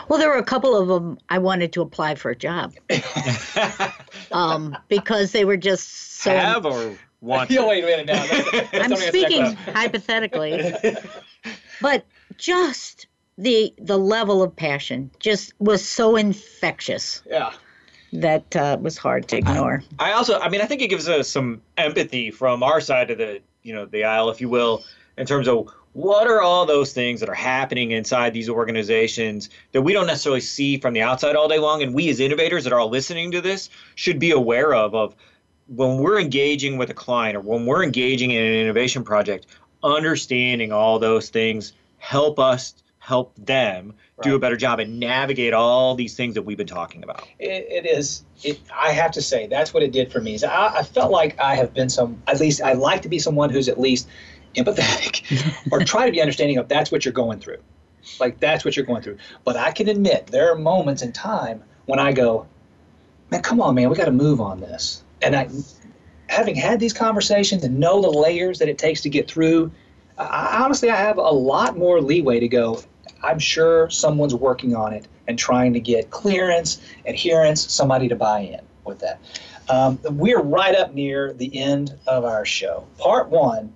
Well, 0.08 0.18
there 0.18 0.28
were 0.28 0.36
a 0.38 0.44
couple 0.44 0.76
of 0.76 0.88
them 0.88 1.18
I 1.28 1.38
wanted 1.38 1.72
to 1.74 1.82
apply 1.82 2.16
for 2.16 2.30
a 2.30 2.36
job 2.36 2.74
um, 4.32 4.76
because 4.88 5.32
they 5.32 5.44
were 5.44 5.56
just 5.56 5.88
so. 6.20 6.30
Have 6.30 6.66
or 6.66 6.96
want? 7.20 7.50
Yeah, 7.50 7.66
wait 7.66 7.84
a 7.84 7.86
minute 7.86 8.06
now. 8.06 8.14
Let's- 8.30 8.52
let's 8.52 8.72
I'm 8.74 8.90
don't 8.90 8.92
answer 8.92 8.96
that 8.96 9.08
speaking 9.08 9.54
hypothetically, 9.72 10.74
but 11.80 12.04
just 12.36 13.06
the 13.40 13.72
the 13.78 13.98
level 13.98 14.42
of 14.42 14.54
passion 14.54 15.10
just 15.18 15.52
was 15.58 15.86
so 15.86 16.16
infectious 16.16 17.22
Yeah. 17.28 17.52
that 18.12 18.54
uh, 18.54 18.76
was 18.80 18.98
hard 18.98 19.28
to 19.28 19.36
ignore. 19.38 19.82
I 19.98 20.12
also, 20.12 20.38
I 20.38 20.48
mean, 20.48 20.60
I 20.60 20.66
think 20.66 20.82
it 20.82 20.88
gives 20.88 21.08
us 21.08 21.28
some 21.28 21.62
empathy 21.78 22.30
from 22.30 22.62
our 22.62 22.80
side 22.80 23.10
of 23.10 23.18
the, 23.18 23.40
you 23.62 23.74
know, 23.74 23.86
the 23.86 24.04
aisle, 24.04 24.30
if 24.30 24.40
you 24.40 24.48
will, 24.48 24.84
in 25.16 25.26
terms 25.26 25.48
of 25.48 25.68
what 25.92 26.26
are 26.28 26.40
all 26.40 26.66
those 26.66 26.92
things 26.92 27.18
that 27.20 27.28
are 27.28 27.34
happening 27.34 27.90
inside 27.92 28.32
these 28.32 28.48
organizations 28.48 29.48
that 29.72 29.82
we 29.82 29.92
don't 29.92 30.06
necessarily 30.06 30.40
see 30.40 30.78
from 30.78 30.92
the 30.94 31.02
outside 31.02 31.34
all 31.34 31.48
day 31.48 31.58
long, 31.58 31.82
and 31.82 31.94
we 31.94 32.08
as 32.10 32.20
innovators 32.20 32.62
that 32.64 32.72
are 32.72 32.78
all 32.78 32.90
listening 32.90 33.32
to 33.32 33.40
this 33.40 33.70
should 33.96 34.18
be 34.18 34.30
aware 34.30 34.74
of. 34.74 34.94
Of 34.94 35.16
when 35.66 35.98
we're 35.98 36.20
engaging 36.20 36.78
with 36.78 36.90
a 36.90 36.94
client 36.94 37.36
or 37.36 37.40
when 37.40 37.64
we're 37.66 37.82
engaging 37.82 38.30
in 38.32 38.42
an 38.42 38.52
innovation 38.52 39.02
project, 39.02 39.46
understanding 39.82 40.72
all 40.72 40.98
those 40.98 41.28
things 41.30 41.72
help 41.98 42.38
us 42.38 42.74
help 43.10 43.34
them 43.34 43.92
do 44.22 44.36
a 44.36 44.38
better 44.38 44.56
job 44.56 44.78
and 44.78 45.00
navigate 45.00 45.52
all 45.52 45.96
these 45.96 46.14
things 46.14 46.34
that 46.34 46.42
we've 46.42 46.56
been 46.56 46.66
talking 46.66 47.02
about. 47.02 47.26
It, 47.40 47.66
it 47.68 47.86
is. 47.86 48.22
It, 48.44 48.60
I 48.72 48.92
have 48.92 49.10
to 49.12 49.22
say 49.22 49.48
that's 49.48 49.74
what 49.74 49.82
it 49.82 49.90
did 49.90 50.12
for 50.12 50.20
me. 50.20 50.34
Is 50.34 50.44
I, 50.44 50.78
I 50.78 50.82
felt 50.84 51.10
like 51.10 51.40
I 51.40 51.56
have 51.56 51.74
been 51.74 51.88
some. 51.88 52.22
At 52.28 52.38
least 52.38 52.62
I 52.62 52.74
like 52.74 53.02
to 53.02 53.08
be 53.08 53.18
someone 53.18 53.50
who's 53.50 53.68
at 53.68 53.80
least 53.80 54.06
empathetic, 54.54 55.24
or 55.72 55.80
try 55.80 56.06
to 56.06 56.12
be 56.12 56.20
understanding 56.20 56.58
of 56.58 56.68
that's 56.68 56.92
what 56.92 57.04
you're 57.04 57.12
going 57.12 57.40
through. 57.40 57.58
Like 58.20 58.38
that's 58.38 58.64
what 58.64 58.76
you're 58.76 58.86
going 58.86 59.02
through. 59.02 59.18
But 59.44 59.56
I 59.56 59.72
can 59.72 59.88
admit 59.88 60.28
there 60.28 60.52
are 60.52 60.56
moments 60.56 61.02
in 61.02 61.12
time 61.12 61.64
when 61.86 61.98
I 61.98 62.12
go, 62.12 62.46
man, 63.30 63.42
come 63.42 63.60
on, 63.60 63.74
man, 63.74 63.90
we 63.90 63.96
got 63.96 64.04
to 64.04 64.12
move 64.12 64.40
on 64.40 64.60
this. 64.60 65.02
And 65.20 65.34
I, 65.34 65.48
having 66.28 66.54
had 66.54 66.78
these 66.78 66.92
conversations 66.92 67.64
and 67.64 67.80
know 67.80 68.00
the 68.00 68.10
layers 68.10 68.60
that 68.60 68.68
it 68.68 68.78
takes 68.78 69.00
to 69.02 69.08
get 69.08 69.28
through, 69.28 69.72
I 70.20 70.62
honestly 70.62 70.90
I 70.90 70.96
have 70.96 71.16
a 71.16 71.22
lot 71.22 71.76
more 71.76 72.00
leeway 72.00 72.40
to 72.40 72.48
go. 72.48 72.82
I'm 73.22 73.38
sure 73.38 73.90
someone's 73.90 74.34
working 74.34 74.74
on 74.74 74.92
it 74.92 75.06
and 75.28 75.38
trying 75.38 75.72
to 75.74 75.80
get 75.80 76.10
clearance, 76.10 76.80
adherence, 77.06 77.72
somebody 77.72 78.08
to 78.08 78.16
buy 78.16 78.40
in 78.40 78.60
with 78.84 78.98
that. 79.00 79.20
Um, 79.68 80.00
we're 80.04 80.42
right 80.42 80.74
up 80.74 80.94
near 80.94 81.32
the 81.32 81.56
end 81.56 81.96
of 82.06 82.24
our 82.24 82.44
show, 82.44 82.86
part 82.98 83.28
one 83.28 83.72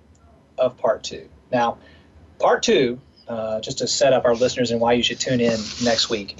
of 0.57 0.77
part 0.77 1.03
two. 1.03 1.29
Now, 1.51 1.77
part 2.39 2.63
two, 2.63 2.99
uh, 3.27 3.59
just 3.61 3.77
to 3.79 3.87
set 3.87 4.13
up 4.13 4.25
our 4.25 4.35
listeners 4.35 4.71
and 4.71 4.81
why 4.81 4.93
you 4.93 5.03
should 5.03 5.19
tune 5.19 5.39
in 5.39 5.59
next 5.83 6.09
week, 6.09 6.37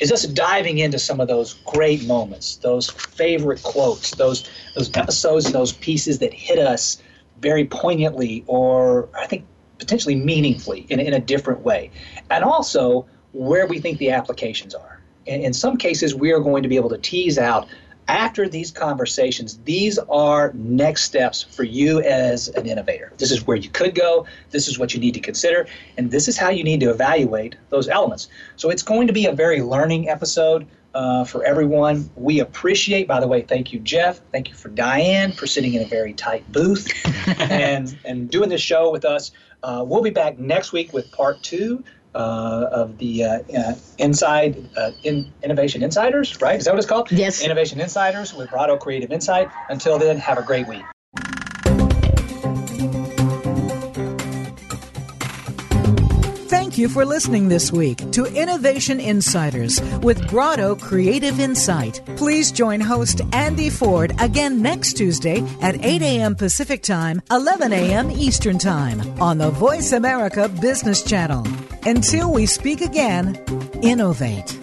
is 0.00 0.10
us 0.10 0.24
diving 0.26 0.78
into 0.78 0.98
some 0.98 1.20
of 1.20 1.28
those 1.28 1.54
great 1.66 2.06
moments, 2.06 2.56
those 2.56 2.90
favorite 2.90 3.62
quotes, 3.62 4.12
those 4.12 4.48
those 4.74 4.90
episodes 4.96 5.52
those 5.52 5.72
pieces 5.72 6.18
that 6.18 6.32
hit 6.32 6.58
us 6.58 7.02
very 7.40 7.64
poignantly 7.64 8.44
or 8.46 9.08
I 9.16 9.26
think 9.26 9.46
potentially 9.80 10.14
meaningfully 10.14 10.86
in, 10.88 11.00
in 11.00 11.14
a 11.14 11.20
different 11.20 11.60
way. 11.62 11.90
And 12.30 12.44
also 12.44 13.06
where 13.32 13.66
we 13.66 13.80
think 13.80 13.98
the 13.98 14.10
applications 14.10 14.74
are. 14.74 15.00
And 15.26 15.42
in 15.42 15.52
some 15.52 15.76
cases, 15.76 16.14
we 16.14 16.32
are 16.32 16.40
going 16.40 16.62
to 16.62 16.68
be 16.68 16.76
able 16.76 16.90
to 16.90 16.98
tease 16.98 17.38
out 17.38 17.66
after 18.10 18.48
these 18.48 18.72
conversations, 18.72 19.60
these 19.64 19.96
are 20.10 20.52
next 20.54 21.04
steps 21.04 21.42
for 21.42 21.62
you 21.62 22.00
as 22.00 22.48
an 22.48 22.66
innovator. 22.66 23.12
This 23.18 23.30
is 23.30 23.46
where 23.46 23.56
you 23.56 23.70
could 23.70 23.94
go. 23.94 24.26
This 24.50 24.66
is 24.66 24.80
what 24.80 24.92
you 24.92 24.98
need 24.98 25.14
to 25.14 25.20
consider. 25.20 25.68
And 25.96 26.10
this 26.10 26.26
is 26.26 26.36
how 26.36 26.50
you 26.50 26.64
need 26.64 26.80
to 26.80 26.90
evaluate 26.90 27.54
those 27.68 27.88
elements. 27.88 28.28
So 28.56 28.68
it's 28.68 28.82
going 28.82 29.06
to 29.06 29.12
be 29.12 29.26
a 29.26 29.32
very 29.32 29.62
learning 29.62 30.08
episode 30.08 30.66
uh, 30.92 31.24
for 31.24 31.44
everyone. 31.44 32.10
We 32.16 32.40
appreciate, 32.40 33.06
by 33.06 33.20
the 33.20 33.28
way, 33.28 33.42
thank 33.42 33.72
you, 33.72 33.78
Jeff. 33.78 34.20
Thank 34.32 34.48
you 34.48 34.56
for 34.56 34.70
Diane 34.70 35.30
for 35.30 35.46
sitting 35.46 35.74
in 35.74 35.82
a 35.82 35.86
very 35.86 36.12
tight 36.12 36.50
booth 36.50 36.90
and, 37.38 37.96
and 38.04 38.28
doing 38.28 38.48
this 38.48 38.60
show 38.60 38.90
with 38.90 39.04
us. 39.04 39.30
Uh, 39.62 39.84
we'll 39.86 40.02
be 40.02 40.10
back 40.10 40.38
next 40.38 40.72
week 40.72 40.92
with 40.92 41.10
part 41.12 41.42
two 41.42 41.84
uh, 42.14 42.68
of 42.72 42.98
the 42.98 43.24
uh, 43.24 43.38
uh, 43.56 43.74
Inside 43.98 44.68
uh, 44.76 44.90
in, 45.04 45.30
Innovation 45.42 45.82
Insiders, 45.82 46.40
right? 46.40 46.58
Is 46.58 46.64
that 46.64 46.72
what 46.72 46.78
it's 46.78 46.88
called? 46.88 47.10
Yes. 47.12 47.42
Innovation 47.42 47.80
Insiders 47.80 48.34
with 48.34 48.50
Brado 48.50 48.78
Creative 48.78 49.12
Insight. 49.12 49.48
Until 49.68 49.98
then, 49.98 50.18
have 50.18 50.38
a 50.38 50.42
great 50.42 50.66
week. 50.66 50.82
You 56.80 56.88
for 56.88 57.04
listening 57.04 57.48
this 57.50 57.70
week 57.70 58.10
to 58.12 58.24
Innovation 58.24 59.00
Insiders 59.00 59.82
with 59.98 60.18
Brado 60.30 60.80
Creative 60.80 61.38
Insight. 61.38 62.00
Please 62.16 62.50
join 62.50 62.80
host 62.80 63.20
Andy 63.34 63.68
Ford 63.68 64.14
again 64.18 64.62
next 64.62 64.94
Tuesday 64.94 65.46
at 65.60 65.84
8 65.84 66.00
a.m. 66.00 66.34
Pacific 66.34 66.82
Time, 66.82 67.20
11 67.30 67.74
a.m. 67.74 68.10
Eastern 68.10 68.56
Time 68.56 69.02
on 69.20 69.36
the 69.36 69.50
Voice 69.50 69.92
America 69.92 70.48
Business 70.48 71.02
Channel. 71.02 71.46
Until 71.84 72.32
we 72.32 72.46
speak 72.46 72.80
again, 72.80 73.38
innovate. 73.82 74.58